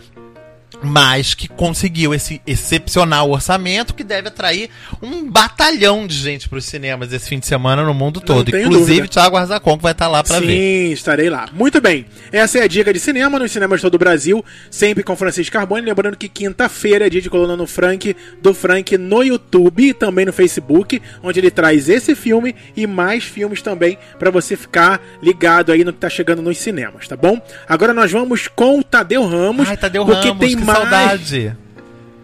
mas 0.82 1.34
que 1.34 1.48
conseguiu 1.48 2.14
esse 2.14 2.40
excepcional 2.46 3.30
orçamento 3.30 3.94
que 3.94 4.04
deve 4.04 4.28
atrair 4.28 4.70
um 5.00 5.30
batalhão 5.30 6.06
de 6.06 6.14
gente 6.14 6.48
para 6.48 6.58
os 6.58 6.64
cinemas 6.64 7.12
esse 7.12 7.28
fim 7.28 7.38
de 7.38 7.46
semana 7.46 7.84
no 7.84 7.94
mundo 7.94 8.20
todo. 8.20 8.48
Inclusive, 8.48 8.78
dúvida. 8.78 9.08
Thiago 9.08 9.36
Arzacon 9.36 9.76
que 9.76 9.82
vai 9.82 9.92
estar 9.92 10.08
lá 10.08 10.22
para 10.22 10.38
Sim, 10.38 10.46
ver. 10.46 10.92
estarei 10.92 11.30
lá. 11.30 11.48
Muito 11.52 11.80
bem. 11.80 12.06
Essa 12.30 12.58
é 12.58 12.62
a 12.62 12.66
dica 12.66 12.92
de 12.92 13.00
cinema 13.00 13.38
nos 13.38 13.52
cinemas 13.52 13.80
de 13.80 13.82
todo 13.82 13.94
o 13.94 13.98
Brasil, 13.98 14.44
sempre 14.70 15.02
com 15.02 15.16
Francisco 15.16 15.52
Carbone. 15.52 15.82
Lembrando 15.82 16.16
que 16.16 16.28
quinta-feira 16.28 17.06
é 17.06 17.10
dia 17.10 17.20
de 17.20 17.30
coluna 17.30 17.56
no 17.56 17.66
Frank, 17.66 18.16
do 18.40 18.54
Frank 18.54 18.96
no 18.98 19.22
YouTube 19.22 19.88
e 19.88 19.94
também 19.94 20.26
no 20.26 20.32
Facebook, 20.32 21.00
onde 21.22 21.40
ele 21.40 21.50
traz 21.50 21.88
esse 21.88 22.14
filme 22.14 22.54
e 22.76 22.86
mais 22.86 23.24
filmes 23.24 23.62
também 23.62 23.98
para 24.18 24.30
você 24.30 24.56
ficar 24.56 25.00
ligado 25.22 25.72
aí 25.72 25.84
no 25.84 25.92
que 25.92 25.98
tá 25.98 26.08
chegando 26.08 26.42
nos 26.42 26.58
cinemas, 26.58 27.06
tá 27.08 27.16
bom? 27.16 27.40
Agora 27.68 27.92
nós 27.92 28.10
vamos 28.10 28.48
com 28.48 28.78
o 28.78 28.84
Tadeu 28.84 29.26
Ramos, 29.26 29.68
Ai, 29.68 29.76
Tadeu 29.76 30.04
porque 30.04 30.28
Ramos, 30.28 30.46
tem 30.46 30.56
mais 30.72 30.90
saudade. 30.90 31.56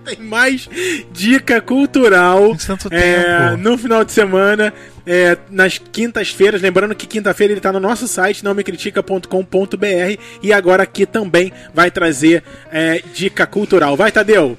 tem 0.05 0.19
mais 0.25 0.69
dica 1.13 1.61
cultural 1.61 2.57
é, 2.91 3.57
no 3.57 3.77
final 3.77 4.05
de 4.05 4.13
semana, 4.13 4.73
é, 5.07 5.37
nas 5.51 5.79
quintas-feiras. 5.79 6.63
Lembrando 6.63 6.95
que 6.95 7.07
quinta-feira 7.07 7.53
ele 7.53 7.59
está 7.59 7.73
no 7.73 7.81
nosso 7.81 8.09
site, 8.09 8.45
nãomecritica.com.br. 8.45 10.23
E 10.43 10.53
agora 10.53 10.83
aqui 10.83 11.05
também 11.05 11.53
vai 11.75 11.91
trazer 11.91 12.43
é, 12.73 13.03
dica 13.13 13.47
cultural. 13.47 13.97
Vai, 13.97 14.11
Tadeu! 14.11 14.57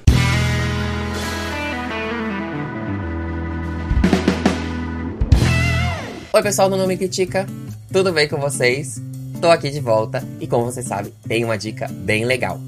Oi 6.32 6.42
pessoal 6.42 6.70
do 6.70 6.76
Não 6.76 6.86
Me 6.86 6.96
Critica, 6.96 7.44
tudo 7.92 8.12
bem 8.12 8.28
com 8.28 8.36
vocês? 8.36 9.02
Tô 9.40 9.50
aqui 9.50 9.68
de 9.68 9.80
volta 9.80 10.22
e 10.40 10.46
como 10.46 10.64
vocês 10.64 10.86
sabem, 10.86 11.12
tem 11.26 11.44
uma 11.44 11.58
dica 11.58 11.88
bem 11.90 12.24
legal. 12.24 12.60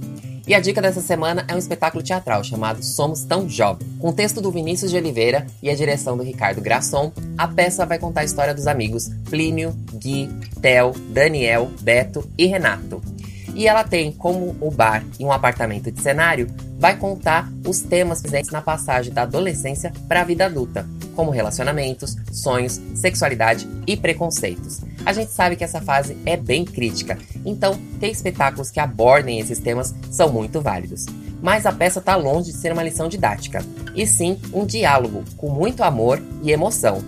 E 0.46 0.54
a 0.54 0.60
dica 0.60 0.82
dessa 0.82 1.00
semana 1.00 1.44
é 1.46 1.54
um 1.54 1.58
espetáculo 1.58 2.02
teatral 2.02 2.42
chamado 2.42 2.82
Somos 2.82 3.22
Tão 3.22 3.48
Jovem. 3.48 3.86
Com 4.00 4.12
texto 4.12 4.40
do 4.40 4.50
Vinícius 4.50 4.90
de 4.90 4.96
Oliveira 4.96 5.46
e 5.62 5.70
a 5.70 5.74
direção 5.74 6.16
do 6.16 6.24
Ricardo 6.24 6.60
Grasson, 6.60 7.12
a 7.38 7.46
peça 7.46 7.86
vai 7.86 7.98
contar 7.98 8.22
a 8.22 8.24
história 8.24 8.52
dos 8.52 8.66
amigos 8.66 9.08
Plínio, 9.30 9.72
Gui, 9.94 10.28
Theo, 10.60 10.92
Daniel, 11.10 11.70
Beto 11.80 12.28
e 12.36 12.46
Renato. 12.46 13.00
E 13.54 13.68
ela 13.68 13.84
tem 13.84 14.12
como 14.12 14.56
o 14.60 14.70
bar 14.70 15.04
e 15.18 15.24
um 15.24 15.32
apartamento 15.32 15.90
de 15.90 16.00
cenário, 16.00 16.48
vai 16.78 16.96
contar 16.96 17.50
os 17.66 17.80
temas 17.80 18.20
presentes 18.20 18.50
na 18.50 18.62
passagem 18.62 19.12
da 19.12 19.22
adolescência 19.22 19.92
para 20.08 20.22
a 20.22 20.24
vida 20.24 20.46
adulta, 20.46 20.86
como 21.14 21.30
relacionamentos, 21.30 22.16
sonhos, 22.32 22.80
sexualidade 22.94 23.68
e 23.86 23.96
preconceitos. 23.96 24.80
A 25.04 25.12
gente 25.12 25.32
sabe 25.32 25.56
que 25.56 25.64
essa 25.64 25.80
fase 25.80 26.16
é 26.24 26.36
bem 26.36 26.64
crítica, 26.64 27.18
então 27.44 27.78
ter 28.00 28.08
espetáculos 28.08 28.70
que 28.70 28.80
abordem 28.80 29.38
esses 29.38 29.58
temas 29.58 29.94
são 30.10 30.32
muito 30.32 30.60
válidos. 30.60 31.06
Mas 31.42 31.66
a 31.66 31.72
peça 31.72 31.98
está 31.98 32.14
longe 32.14 32.52
de 32.52 32.56
ser 32.56 32.72
uma 32.72 32.84
lição 32.84 33.08
didática, 33.08 33.64
e 33.94 34.06
sim 34.06 34.38
um 34.52 34.64
diálogo 34.64 35.24
com 35.36 35.50
muito 35.50 35.82
amor 35.82 36.22
e 36.42 36.52
emoção. 36.52 37.02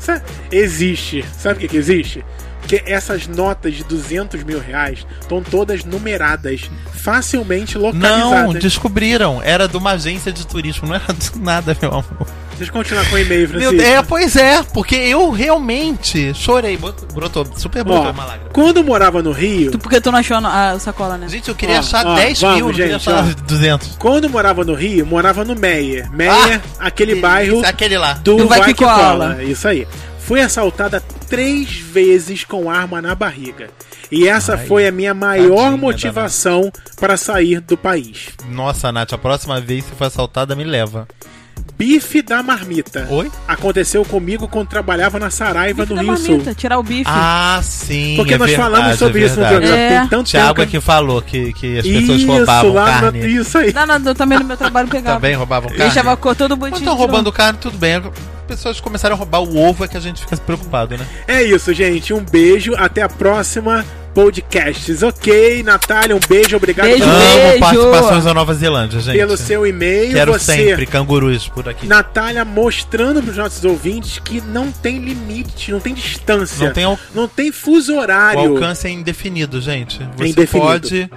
Sa- 0.00 0.22
Existe. 0.50 1.24
Sabe 1.38 1.56
o 1.56 1.58
que, 1.60 1.68
que 1.68 1.76
existe? 1.76 2.24
Porque 2.60 2.82
essas 2.84 3.26
notas 3.28 3.74
de 3.74 3.84
200 3.84 4.42
mil 4.42 4.58
reais 4.60 5.06
estão 5.20 5.40
todas 5.42 5.84
numeradas, 5.84 6.62
facilmente 6.92 7.76
Não, 7.78 7.82
localizadas. 7.86 8.62
descobriram. 8.62 9.40
Era 9.42 9.68
de 9.68 9.76
uma 9.76 9.92
agência 9.92 10.32
de 10.32 10.44
turismo, 10.46 10.88
não 10.88 10.96
era 10.96 11.12
do 11.12 11.38
nada, 11.38 11.76
meu 11.80 11.90
amor. 11.90 12.26
Deixa 12.56 12.70
eu 12.70 12.72
continuar 12.72 13.08
com 13.08 13.16
o 13.16 13.18
e-mail, 13.18 13.40
Meu 13.48 13.60
Francisco. 13.60 13.76
Deus, 13.76 13.88
é, 13.88 14.02
pois 14.02 14.36
é, 14.36 14.62
porque 14.62 14.94
eu 14.96 15.30
realmente 15.30 16.32
chorei. 16.34 16.78
Brotou, 17.12 17.46
super 17.56 17.84
brotou 17.84 18.06
Ó, 18.06 18.10
uma 18.10 18.24
lágrima. 18.24 18.50
quando 18.52 18.78
eu 18.78 18.84
morava 18.84 19.22
no 19.22 19.30
Rio, 19.32 19.70
Tu- 19.72 19.78
Porque 19.78 20.00
tu 20.00 20.10
não 20.10 20.18
achou 20.18 20.36
a 20.38 20.78
sacola, 20.78 21.16
né? 21.18 21.28
Gente, 21.28 21.48
eu 21.48 21.54
queria 21.54 21.76
Ó, 21.76 21.78
achar 21.80 22.06
ó, 22.06 22.14
10 22.14 22.40
vamos, 22.40 22.56
mil, 22.56 22.66
não 22.66 22.72
queria 22.74 22.92
gente, 22.98 23.08
achar 23.10 23.24
ó. 23.24 23.42
200. 23.46 23.96
quando 23.98 24.24
eu 24.24 24.30
morava 24.30 24.64
no 24.64 24.74
Rio, 24.74 25.04
morava 25.06 25.44
no 25.44 25.54
Meyer. 25.54 26.10
Meyer, 26.10 26.60
aquele 26.78 27.14
bairro 27.16 27.58
Isso, 27.58 27.66
aquele 27.66 27.98
lá. 27.98 28.14
do, 28.14 28.36
Do 28.36 28.48
Vai, 28.48 28.72
cola. 28.74 29.42
Isso 29.42 29.68
aí. 29.68 29.86
Fui 30.20 30.40
assaltada 30.40 31.00
três 31.28 31.70
vezes 31.76 32.42
com 32.44 32.68
arma 32.70 33.00
na 33.02 33.14
barriga. 33.14 33.68
E 34.10 34.28
essa 34.28 34.54
Ai, 34.54 34.66
foi 34.66 34.86
a 34.86 34.92
minha 34.92 35.12
maior 35.14 35.56
tadinha 35.56 35.76
motivação 35.76 36.72
para 37.00 37.16
sair 37.16 37.60
do 37.60 37.76
país. 37.76 38.28
Nossa, 38.48 38.90
Nath, 38.92 39.12
a 39.12 39.18
próxima 39.18 39.60
vez 39.60 39.84
que 39.84 39.94
for 39.96 40.04
assaltada, 40.06 40.54
me 40.56 40.64
leva. 40.64 41.06
Bife 41.76 42.22
da 42.22 42.42
marmita. 42.42 43.06
Oi? 43.10 43.30
Aconteceu 43.46 44.02
comigo 44.04 44.48
quando 44.48 44.68
trabalhava 44.68 45.18
na 45.18 45.28
Saraiva 45.28 45.82
Bife 45.82 45.90
no 45.90 45.96
da 45.96 46.02
Rio 46.02 46.12
marmita, 46.12 46.44
Sul. 46.44 46.54
tirar 46.54 46.78
o 46.78 46.82
bife. 46.82 47.04
Ah, 47.06 47.60
sim. 47.62 48.14
Porque 48.16 48.34
é 48.34 48.38
nós 48.38 48.50
verdade, 48.50 48.72
falamos 48.72 48.98
sobre 48.98 49.22
é 49.22 49.26
isso 49.26 49.40
no 49.40 49.46
programa. 49.46 49.76
É. 49.76 50.00
Tem 50.00 50.08
tanto 50.08 50.30
Thiago 50.30 50.50
é 50.50 50.54
tempo 50.54 50.70
que 50.70 50.80
falou 50.80 51.20
que, 51.20 51.52
que 51.52 51.78
as 51.78 51.86
pessoas 51.86 52.20
Isso, 52.20 52.32
roubavam 52.32 52.72
lá 52.72 53.00
carne. 53.00 53.20
No... 53.20 53.26
Isso 53.26 53.58
aí. 53.58 53.72
Não, 53.74 53.86
não, 53.86 53.98
eu 54.06 54.14
também 54.14 54.38
no 54.38 54.44
meu 54.44 54.56
trabalho 54.56 54.88
pegava. 54.88 55.16
Também 55.16 55.34
roubavam 55.34 55.68
carne. 55.68 55.84
Deixava 55.84 56.16
cor 56.16 56.34
todo 56.34 56.50
Quando 56.50 56.60
bonitinho. 56.60 56.78
estão 56.78 56.96
roubando 56.96 57.30
carne, 57.30 57.58
tudo 57.60 57.76
bem. 57.76 57.96
As 57.96 58.02
pessoas 58.48 58.80
começaram 58.80 59.14
a 59.14 59.18
roubar 59.18 59.42
o 59.42 59.58
ovo, 59.58 59.84
é 59.84 59.88
que 59.88 59.96
a 59.96 60.00
gente 60.00 60.20
fica 60.20 60.36
preocupado, 60.38 60.96
né? 60.96 61.06
É 61.28 61.42
isso, 61.42 61.74
gente. 61.74 62.14
Um 62.14 62.24
beijo. 62.24 62.74
Até 62.76 63.02
a 63.02 63.08
próxima 63.08 63.84
podcasts. 64.16 65.02
Ok, 65.02 65.62
Natália, 65.62 66.16
um 66.16 66.20
beijo. 66.26 66.56
Obrigado 66.56 66.86
Beijo. 66.86 67.04
Amo 67.04 67.58
participações 67.60 68.24
da 68.24 68.32
Nova 68.32 68.54
Zelândia, 68.54 68.98
gente. 68.98 69.18
pelo 69.18 69.36
seu 69.36 69.66
e-mail. 69.66 70.14
Quero 70.14 70.32
Você, 70.32 70.56
sempre 70.56 70.86
cangurus 70.86 71.46
por 71.48 71.68
aqui. 71.68 71.86
Natália, 71.86 72.42
mostrando 72.42 73.22
para 73.22 73.30
os 73.30 73.36
nossos 73.36 73.62
ouvintes 73.62 74.18
que 74.18 74.40
não 74.40 74.72
tem 74.72 74.98
limite, 75.00 75.70
não 75.70 75.80
tem 75.80 75.92
distância, 75.92 76.66
Não 76.66 76.72
tem 76.72 76.84
al- 76.84 76.98
não 77.14 77.28
tem 77.28 77.52
fuso 77.52 77.92
O 77.92 77.98
horário. 77.98 78.40
alcance 78.54 78.86
é 78.86 78.90
indefinido, 78.90 79.60
gente. 79.60 79.98
Você 80.16 80.28
indefinido. 80.30 80.66
pode. 80.66 81.10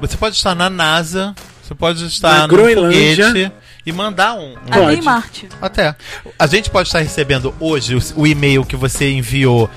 Você 0.00 0.16
pode 0.16 0.36
estar 0.36 0.54
na 0.54 0.70
NASA, 0.70 1.34
você 1.60 1.74
pode 1.74 2.06
estar 2.06 2.34
Na 2.34 2.42
no 2.46 2.54
Groenlândia. 2.54 3.26
foguete 3.28 3.52
e 3.84 3.90
mandar 3.92 4.34
um. 4.34 4.52
um- 4.52 4.56
Até 4.70 5.00
Marte. 5.02 5.48
Até. 5.60 5.96
A 6.38 6.46
gente 6.46 6.70
pode 6.70 6.88
estar 6.88 7.00
recebendo 7.00 7.52
hoje 7.58 7.96
o, 7.96 8.00
o 8.20 8.26
e-mail 8.28 8.64
que 8.64 8.76
você 8.76 9.10
enviou 9.10 9.68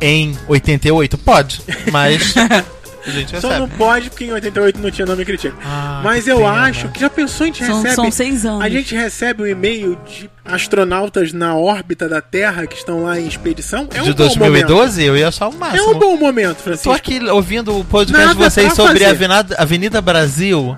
em 0.00 0.36
88? 0.48 1.18
Pode, 1.18 1.60
mas 1.92 2.34
a 3.06 3.10
gente 3.10 3.38
Só 3.40 3.58
não 3.58 3.68
pode 3.68 4.08
porque 4.10 4.24
em 4.24 4.32
88 4.32 4.78
não 4.80 4.90
tinha 4.90 5.06
nome 5.06 5.24
critica. 5.24 5.54
Ah, 5.64 6.00
Mas 6.02 6.26
eu 6.26 6.38
pena. 6.38 6.50
acho 6.52 6.88
que 6.88 7.00
já 7.00 7.10
pensou 7.10 7.44
a 7.44 7.46
gente 7.48 7.64
São, 7.64 7.76
recebe 7.82 7.94
são 7.94 8.10
seis 8.10 8.46
anos. 8.46 8.62
A 8.62 8.68
gente 8.70 8.94
recebe 8.94 9.42
um 9.42 9.46
e-mail 9.46 9.98
de 10.06 10.30
astronautas 10.44 11.32
na 11.32 11.54
órbita 11.54 12.08
da 12.08 12.20
Terra 12.22 12.66
que 12.66 12.76
estão 12.76 13.02
lá 13.04 13.18
em 13.20 13.26
expedição. 13.26 13.88
É 13.94 14.00
um 14.00 14.04
De 14.04 14.12
bom 14.14 14.24
momento. 14.24 14.66
2012 14.68 15.04
eu 15.04 15.16
ia 15.16 15.28
achar 15.28 15.48
o 15.48 15.52
É 15.52 15.56
máximo. 15.56 15.90
um 15.90 15.98
bom 15.98 16.16
momento, 16.16 16.56
Tô 16.56 16.62
Francisco. 16.62 16.92
aqui 16.92 17.18
ouvindo 17.28 17.78
o 17.78 17.84
podcast 17.84 18.28
de 18.28 18.34
Nada 18.38 18.50
vocês 18.50 18.72
pra 18.72 18.86
sobre 18.86 19.04
a 19.04 19.10
Avenida, 19.10 19.56
Avenida 19.58 20.00
Brasil. 20.00 20.76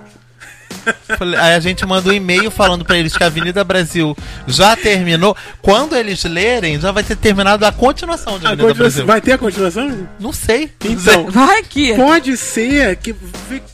Falei- 1.19 1.39
Aí 1.39 1.55
a 1.55 1.61
gente 1.61 1.85
manda 1.87 2.09
um 2.09 2.13
e-mail 2.13 2.51
falando 2.51 2.85
pra 2.85 2.97
eles 2.99 3.17
que 3.17 3.23
a 3.23 3.27
Avenida 3.27 3.63
Brasil 3.65 4.17
já 4.47 4.77
terminou. 4.77 5.37
Quando 5.63 5.97
eles 5.97 6.23
lerem, 6.25 6.81
já 6.81 6.93
vai 6.93 7.03
ter 7.03 7.17
terminado 7.17 7.65
a 7.67 7.73
continuação 7.73 8.39
de 8.39 8.47
A 8.47 8.51
Avenida 8.51 8.69
continuação- 8.69 8.77
Brasil. 8.77 9.07
Vai 9.07 9.21
ter 9.21 9.33
a 9.33 9.39
continuação? 9.39 10.09
Não 10.21 10.33
sei. 10.33 10.71
Então, 10.85 11.31
Vai 11.31 11.63
que. 11.63 11.95
pode 11.95 12.37
ser 12.37 12.97
que 12.97 13.15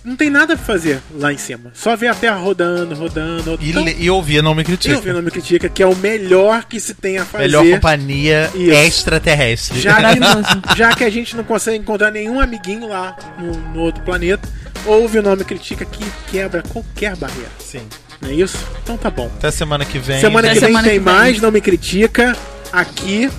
não 0.05 0.17
tem 0.17 0.31
nada 0.31 0.57
pra 0.57 0.65
fazer 0.65 1.01
lá 1.15 1.33
em 1.33 1.39
cima. 1.39 1.71
Só 1.75 1.95
ver 1.97 2.09
a 2.09 2.15
Terra 2.15 2.37
rodando, 2.37 2.95
rodando. 2.95 3.59
E, 3.61 3.71
Então, 3.71 3.87
e 3.89 4.11
ouvir, 4.11 4.43
não 4.43 4.55
me 4.55 4.65
critica. 4.65 4.95
eu 4.95 5.01
vi, 5.01 5.13
não 5.13 5.23
me 5.23 5.31
critica, 5.31 5.69
que 5.69 5.83
é 5.83 5.87
o 5.87 5.97
melhor 5.97 6.65
que 6.65 6.79
se 6.81 6.95
tem 6.95 7.19
a 7.19 7.25
fazer. 7.25 7.45
Melhor 7.45 7.65
companhia 7.67 8.51
Isso. 8.55 8.71
extraterrestre. 8.73 9.81
Já 9.81 9.97
que, 9.97 10.21
já 10.77 10.95
que 10.95 11.05
a 11.05 11.11
gente 11.11 11.37
não 11.37 11.45
consegue 11.45 11.79
encontrar 11.79 12.11
nenhum 12.11 12.41
amiguinho 12.41 12.89
lá 12.89 13.17
no, 13.39 13.53
no 13.75 13.81
outro 13.81 14.03
planeta, 14.05 14.49
ouve 14.87 15.19
o 15.19 15.23
nome 15.23 15.45
Critica 15.45 15.85
que 15.85 16.05
quebra 16.31 16.63
qualquer 16.63 17.17
barreira. 17.17 17.51
Sim. 17.59 17.83
Não 18.21 18.31
é 18.31 18.35
isso? 18.35 18.59
Então 18.83 18.97
tá 18.97 19.11
bom. 19.11 19.31
Até 19.39 19.51
semana 19.51 19.85
que 19.85 19.99
vem. 19.99 20.21
semana 20.21 20.47
Até 20.49 20.55
que 20.55 20.61
vem 20.61 20.69
semana 20.69 20.89
tem 20.89 20.99
que 20.99 21.05
vem. 21.05 21.15
mais 21.15 21.41
Não 21.41 21.51
Me 21.51 21.61
Critica 21.61 22.37
aqui 22.73 23.31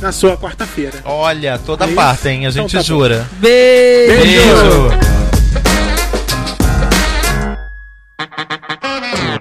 na 0.00 0.12
sua 0.12 0.36
quarta-feira. 0.36 0.98
Olha, 1.04 1.58
toda 1.58 1.86
É 1.86 1.94
parte, 1.94 2.28
hein? 2.28 2.46
A 2.46 2.50
Então 2.50 2.62
gente 2.68 2.72
tá 2.72 2.78
bom. 2.78 2.84
jura. 2.84 3.26
Beijo. 3.40 4.22
Beijo. 4.22 5.25